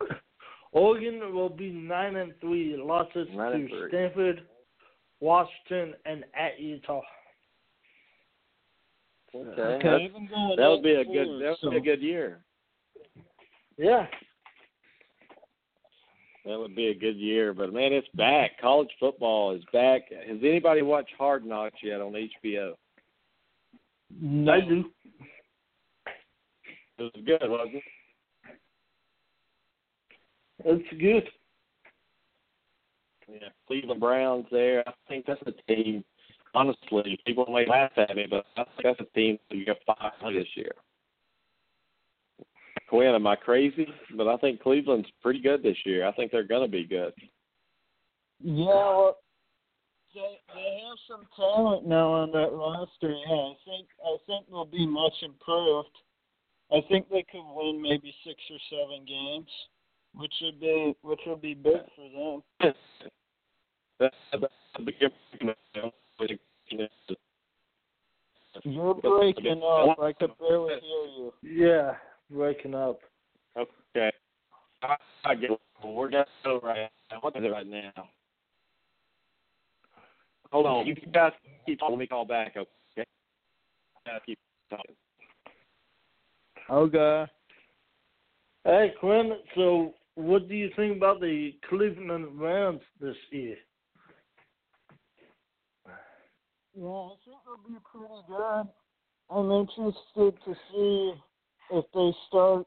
Oregon 0.72 1.34
will 1.34 1.50
be 1.50 1.70
nine 1.70 2.16
and 2.16 2.32
three, 2.40 2.76
losses 2.76 3.28
Nine 3.34 3.52
to 3.52 3.68
three. 3.68 3.88
Stanford, 3.88 4.42
Washington, 5.20 5.94
and 6.06 6.24
at 6.34 6.58
Utah. 6.58 7.02
Okay, 9.34 9.48
Okay, 9.50 9.82
that's- 9.82 10.00
even 10.02 10.26
going 10.26 10.56
that 10.56 10.68
would 10.68 10.82
be 10.82 10.94
a 10.94 11.04
good 11.04 11.26
four, 11.26 11.38
that 11.38 11.62
would 11.62 11.70
be 11.70 11.76
a 11.76 11.80
good 11.80 12.02
year. 12.02 12.44
Yeah, 13.78 14.06
That 16.44 16.58
would 16.58 16.74
be 16.74 16.88
a 16.88 16.94
good 16.94 17.16
year. 17.16 17.54
But 17.54 17.72
man, 17.72 17.92
it's 17.92 18.08
back. 18.14 18.58
College 18.60 18.90
football 18.98 19.52
is 19.52 19.64
back. 19.72 20.10
Has 20.10 20.38
anybody 20.42 20.82
watched 20.82 21.14
Hard 21.16 21.46
Knocks 21.46 21.82
yet 21.82 22.00
on 22.00 22.16
HBO? 22.16 22.76
No. 24.20 24.52
I 24.52 24.60
do. 24.60 24.92
It 26.98 27.02
was 27.02 27.12
good, 27.24 27.48
wasn't 27.48 27.76
it? 27.76 27.82
It's 30.64 31.00
good. 31.00 31.28
Yeah, 33.28 33.48
Cleveland 33.66 34.00
Browns 34.00 34.46
there. 34.50 34.86
I 34.86 34.92
think 35.08 35.26
that's 35.26 35.42
a 35.46 35.52
team. 35.72 36.04
Honestly, 36.54 37.18
people 37.26 37.46
may 37.46 37.66
laugh 37.66 37.92
at 37.96 38.14
me, 38.14 38.26
but 38.28 38.44
I 38.56 38.64
think 38.64 38.82
that's 38.82 39.00
a 39.00 39.14
team 39.18 39.38
that 39.50 39.66
got 39.66 39.96
five 40.20 40.32
this 40.34 40.48
year. 40.54 40.72
Quinn, 42.88 43.14
am 43.14 43.26
I 43.26 43.36
crazy? 43.36 43.86
But 44.14 44.28
I 44.28 44.36
think 44.36 44.60
Cleveland's 44.60 45.08
pretty 45.22 45.40
good 45.40 45.62
this 45.62 45.78
year. 45.86 46.06
I 46.06 46.12
think 46.12 46.30
they're 46.30 46.46
going 46.46 46.62
to 46.62 46.70
be 46.70 46.84
good. 46.84 47.14
Yeah, 48.44 48.66
well, 48.66 49.16
they 50.14 50.40
they 50.52 50.80
have 50.86 50.98
some 51.08 51.26
talent 51.36 51.86
now 51.86 52.12
on 52.12 52.32
that 52.32 52.52
roster. 52.52 53.12
Yeah, 53.12 53.34
I 53.34 53.54
think 53.64 53.88
I 54.04 54.16
think 54.26 54.46
they'll 54.50 54.66
be 54.66 54.86
much 54.86 55.14
improved. 55.22 55.96
I 56.70 56.80
think 56.88 57.08
they 57.08 57.24
could 57.30 57.44
win 57.54 57.80
maybe 57.80 58.14
six 58.26 58.36
or 58.50 58.58
seven 58.68 59.06
games, 59.06 59.48
which 60.14 60.34
would 60.42 60.60
be 60.60 60.94
which 61.02 61.20
would 61.26 61.40
be 61.40 61.54
big 61.54 61.82
for 61.96 62.42
them. 62.60 62.72
That's 63.98 64.14
a 64.32 64.38
big. 64.38 64.48
You're 68.64 68.94
breaking 68.94 69.62
up. 69.62 69.98
I 70.00 70.12
could 70.12 70.38
barely 70.38 70.74
hear 70.80 71.06
you. 71.16 71.32
Yeah, 71.42 71.94
breaking 72.30 72.74
up. 72.74 73.00
Okay. 73.56 74.12
I, 74.82 74.96
I 75.24 75.34
get. 75.34 75.50
We're 75.84 76.10
going 76.10 76.24
to 76.24 76.30
go 76.44 76.60
right 76.62 76.90
now. 77.10 77.18
What 77.20 77.36
is 77.36 77.44
it 77.44 77.48
right 77.48 77.66
now? 77.66 77.90
Hold 80.50 80.66
on. 80.66 80.86
You 80.86 80.94
guys 80.94 81.32
keep 81.66 81.78
talking. 81.80 81.94
Let 81.94 82.00
me 82.00 82.06
call 82.06 82.24
back, 82.24 82.56
okay? 82.56 82.68
You 82.96 83.04
guys 84.06 84.20
keep 84.26 84.38
talking. 84.70 84.94
Okay. 86.70 87.26
Hey, 88.64 88.92
Quinn. 89.00 89.32
So, 89.56 89.94
what 90.14 90.48
do 90.48 90.54
you 90.54 90.70
think 90.76 90.96
about 90.96 91.20
the 91.20 91.52
Cleveland 91.68 92.38
Browns 92.38 92.80
this 93.00 93.16
year? 93.30 93.56
Yeah, 96.74 96.86
I 96.86 97.14
think 97.24 97.36
they'll 97.44 97.68
be 97.68 97.78
pretty 97.90 98.22
good. 98.28 98.66
I'm 99.30 99.50
interested 99.50 100.44
to 100.44 100.54
see 100.70 101.14
if 101.70 101.84
they 101.94 102.12
start 102.28 102.66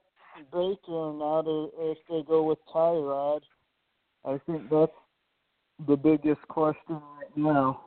Baker 0.52 0.92
or 0.92 1.14
not, 1.14 1.48
or 1.48 1.72
if 1.92 1.98
they 2.10 2.24
go 2.28 2.44
with 2.44 2.60
Tyrod. 2.74 3.42
I 4.26 4.40
think 4.46 4.70
that's 4.70 4.92
the 5.88 5.96
biggest 5.96 6.42
question 6.48 6.96
right 7.18 7.38
now. 7.38 7.82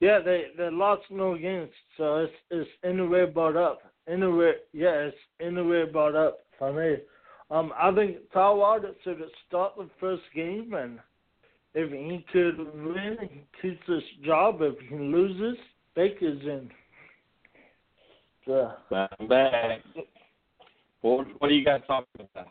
Yeah, 0.00 0.20
they 0.20 0.46
they 0.56 0.70
lost 0.70 1.02
no 1.10 1.36
games, 1.36 1.70
so 1.96 2.18
it's 2.18 2.32
it's 2.50 2.70
anywhere 2.84 3.26
but 3.26 3.56
up. 3.56 3.82
Anywhere, 4.08 4.54
yeah, 4.72 5.08
it's 5.08 5.16
anywhere 5.40 5.86
but 5.86 6.16
up 6.16 6.38
for 6.58 6.72
me. 6.72 6.96
Um, 7.50 7.72
I 7.76 7.92
think 7.92 8.16
Tyrod 8.34 8.82
should 9.02 9.20
start 9.48 9.72
the 9.76 9.88
first 9.98 10.22
game, 10.34 10.72
and 10.74 10.98
if 11.74 11.90
he 11.90 12.24
could 12.32 12.58
win, 12.58 13.16
he 13.20 13.42
keeps 13.60 13.86
his 13.86 14.02
job. 14.24 14.58
If 14.60 14.74
he 14.88 14.94
loses, 14.96 15.56
Baker's 15.96 16.40
in. 16.42 16.70
So, 18.46 18.72
I'm 19.18 19.28
back. 19.28 19.80
What, 21.02 21.26
what 21.40 21.50
are 21.50 21.54
you 21.54 21.64
guys 21.64 21.80
talking 21.86 22.28
about? 22.34 22.48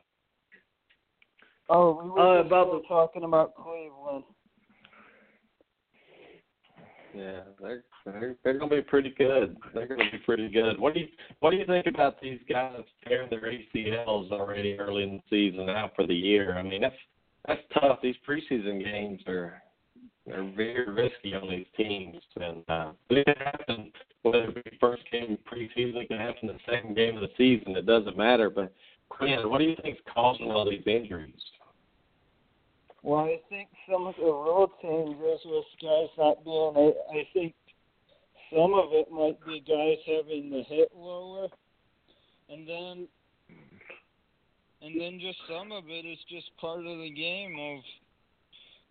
Oh, 1.69 2.01
we 2.03 2.09
were 2.09 2.39
Uh, 2.39 2.41
about 2.41 2.71
the- 2.71 2.87
talking 2.87 3.23
about 3.23 3.55
Cleveland. 3.55 4.23
Yeah, 7.13 7.41
they're 7.59 7.83
they're, 8.05 8.35
they're 8.43 8.57
going 8.57 8.69
to 8.69 8.75
be 8.77 8.81
pretty 8.81 9.13
good. 9.17 9.57
They're 9.73 9.87
going 9.87 9.99
to 9.99 10.11
be 10.11 10.23
pretty 10.25 10.49
good. 10.49 10.79
What 10.79 10.93
do 10.93 11.01
you 11.01 11.07
what 11.39 11.51
do 11.51 11.57
you 11.57 11.65
think 11.65 11.87
about 11.87 12.21
these 12.21 12.39
guys 12.49 12.81
tearing 13.07 13.29
their 13.29 13.51
ACLs 13.51 14.31
already 14.31 14.77
early 14.79 15.03
in 15.03 15.17
the 15.17 15.21
season 15.29 15.69
out 15.69 15.95
for 15.95 16.05
the 16.05 16.15
year? 16.15 16.57
I 16.57 16.63
mean, 16.63 16.81
that's 16.81 16.95
that's 17.47 17.61
tough. 17.73 17.99
These 18.01 18.15
preseason 18.27 18.83
games 18.83 19.21
are 19.27 19.61
are 20.33 20.51
very 20.55 20.89
risky 20.89 21.33
on 21.33 21.49
these 21.49 21.65
teams, 21.75 22.17
and 22.35 22.63
uh, 22.69 22.91
it 23.09 23.25
can 23.25 23.35
happen 23.35 23.91
whether 24.23 24.43
it 24.49 24.65
be 24.65 24.77
first 24.79 25.03
game 25.11 25.37
preseason, 25.51 25.95
it 25.95 26.07
can 26.07 26.17
happen 26.17 26.47
the 26.47 26.57
second 26.69 26.95
game 26.95 27.15
of 27.15 27.21
the 27.21 27.29
season. 27.37 27.75
It 27.75 27.85
doesn't 27.85 28.17
matter. 28.17 28.49
But 28.49 28.73
Quinn, 29.09 29.49
what 29.49 29.59
do 29.59 29.65
you 29.65 29.75
think's 29.81 30.01
causing 30.13 30.51
all 30.51 30.69
these 30.69 30.83
injuries? 30.85 31.33
Well, 33.01 33.21
I 33.21 33.39
think 33.49 33.69
some 33.89 34.07
of 34.07 34.15
the 34.17 34.23
rule 34.23 34.71
changes 34.81 35.39
with 35.45 35.65
guys 35.81 36.09
not 36.17 36.43
being. 36.43 36.73
I, 36.75 37.17
I 37.19 37.27
think 37.33 37.53
some 38.53 38.73
of 38.73 38.89
it 38.91 39.11
might 39.11 39.37
be 39.45 39.59
guys 39.59 39.97
having 40.05 40.49
the 40.49 40.63
hit 40.63 40.89
lower, 40.95 41.47
and 42.49 42.67
then 42.67 43.07
and 44.81 44.99
then 44.99 45.19
just 45.19 45.37
some 45.47 45.71
of 45.71 45.83
it 45.89 46.05
is 46.05 46.17
just 46.29 46.55
part 46.57 46.79
of 46.79 46.97
the 46.99 47.11
game 47.11 47.57
of 47.59 47.83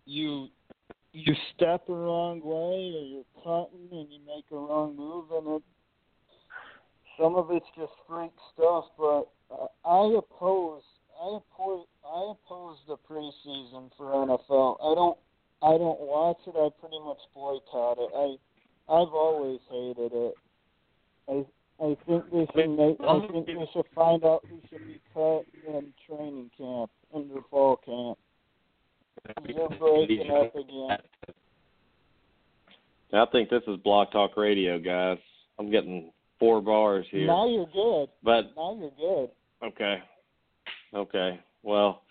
you 0.05 0.47
you 1.13 1.33
step 1.55 1.83
a 1.89 1.93
wrong 1.93 2.39
way 2.43 2.93
or 2.95 3.03
you're 3.03 3.23
cutting 3.43 3.89
and 3.91 4.11
you 4.11 4.19
make 4.27 4.45
a 4.51 4.55
wrong 4.55 4.95
move 4.95 5.25
and 5.31 5.57
it 5.57 5.63
some 7.19 7.35
of 7.35 7.49
it's 7.51 7.65
just 7.75 7.91
freak 8.07 8.31
stuff 8.53 8.85
but 8.97 9.29
I 9.83 10.13
oppose 10.17 10.83
I 11.21 11.37
oppose 11.37 11.85
I 12.05 12.31
oppose 12.31 12.77
the 12.87 12.95
preseason 13.09 13.89
for 13.97 14.13
NFL. 14.13 14.77
I 14.79 14.95
don't 14.95 15.17
I 15.61 15.77
don't 15.77 15.99
watch 15.99 16.39
it. 16.47 16.55
I 16.55 16.69
pretty 16.79 16.99
much 17.03 17.19
boycott 17.33 17.97
it. 17.99 18.11
I 18.15 18.37
I've 18.89 19.13
always 19.13 19.59
hated 19.69 20.11
it. 20.13 20.33
I 21.29 21.45
I 21.81 21.95
think 22.05 22.23
they 22.31 22.47
should 22.53 22.69
make. 22.71 22.97
I 22.99 23.19
think 23.31 23.45
they 23.45 23.69
should 23.73 23.85
find 23.95 24.23
out 24.25 24.43
who 24.49 24.59
should 24.69 24.85
be 24.85 24.99
cut 25.13 25.45
in 25.67 25.93
training 26.07 26.51
camp, 26.57 26.89
in 27.13 27.29
the 27.29 27.41
fall 27.49 27.77
camp. 27.77 28.17
They're 29.45 29.69
breaking 29.77 30.31
up 30.31 30.55
again. 30.55 30.97
I 33.13 33.25
think 33.31 33.49
this 33.49 33.63
is 33.67 33.77
Blog 33.77 34.11
Talk 34.11 34.37
Radio, 34.37 34.77
guys. 34.77 35.17
I'm 35.57 35.71
getting 35.71 36.11
four 36.37 36.61
bars 36.61 37.05
here. 37.11 37.27
Now 37.27 37.47
you're 37.47 37.65
good. 37.67 38.09
But 38.23 38.55
now 38.55 38.77
you're 38.79 38.91
good. 38.99 39.29
Okay. 39.63 40.01
Okay. 40.93 41.39
Well, 41.63 42.01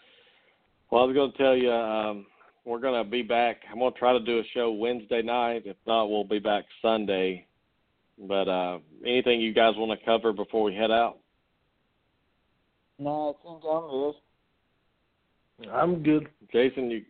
well, 0.90 1.02
I 1.02 1.06
was 1.06 1.14
going 1.14 1.32
to 1.32 1.38
tell 1.38 1.56
you, 1.56 1.70
um, 1.70 2.26
we're 2.68 2.80
going 2.80 3.02
to 3.02 3.08
be 3.08 3.22
back. 3.22 3.62
I'm 3.70 3.78
going 3.78 3.92
to 3.92 3.98
try 3.98 4.12
to 4.12 4.20
do 4.20 4.38
a 4.38 4.42
show 4.54 4.70
Wednesday 4.70 5.22
night. 5.22 5.62
If 5.64 5.76
not, 5.86 6.06
we'll 6.06 6.24
be 6.24 6.38
back 6.38 6.64
Sunday 6.82 7.48
but 8.26 8.48
uh, 8.48 8.78
anything 9.06 9.40
you 9.40 9.52
guys 9.52 9.74
want 9.76 9.98
to 9.98 10.04
cover 10.04 10.32
before 10.32 10.64
we 10.64 10.74
head 10.74 10.90
out? 10.90 11.18
No, 12.98 13.36
I 13.38 13.42
think 13.46 13.62
I'm 13.64 13.88
good. 13.88 14.14
I'm 15.72 16.02
good. 16.02 16.28
Jason, 16.52 16.90
you. 16.90 17.02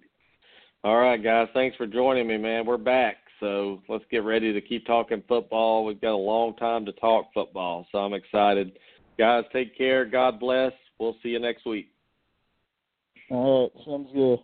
All 0.84 0.96
right, 0.96 1.22
guys. 1.22 1.48
Thanks 1.54 1.76
for 1.76 1.86
joining 1.86 2.26
me, 2.26 2.36
man. 2.36 2.66
We're 2.66 2.76
back, 2.76 3.16
so 3.40 3.82
let's 3.88 4.04
get 4.10 4.24
ready 4.24 4.52
to 4.52 4.60
keep 4.60 4.86
talking 4.86 5.22
football. 5.26 5.84
We've 5.84 6.00
got 6.00 6.12
a 6.12 6.16
long 6.16 6.54
time 6.56 6.84
to 6.86 6.92
talk 6.92 7.26
football, 7.32 7.86
so 7.90 7.98
I'm 7.98 8.14
excited. 8.14 8.78
Guys, 9.18 9.44
take 9.52 9.76
care. 9.76 10.04
God 10.04 10.38
bless. 10.38 10.72
We'll 10.98 11.16
see 11.22 11.30
you 11.30 11.40
next 11.40 11.64
week. 11.66 11.90
All 13.30 13.70
right, 13.74 13.84
sounds 13.84 14.08
good. 14.14 14.38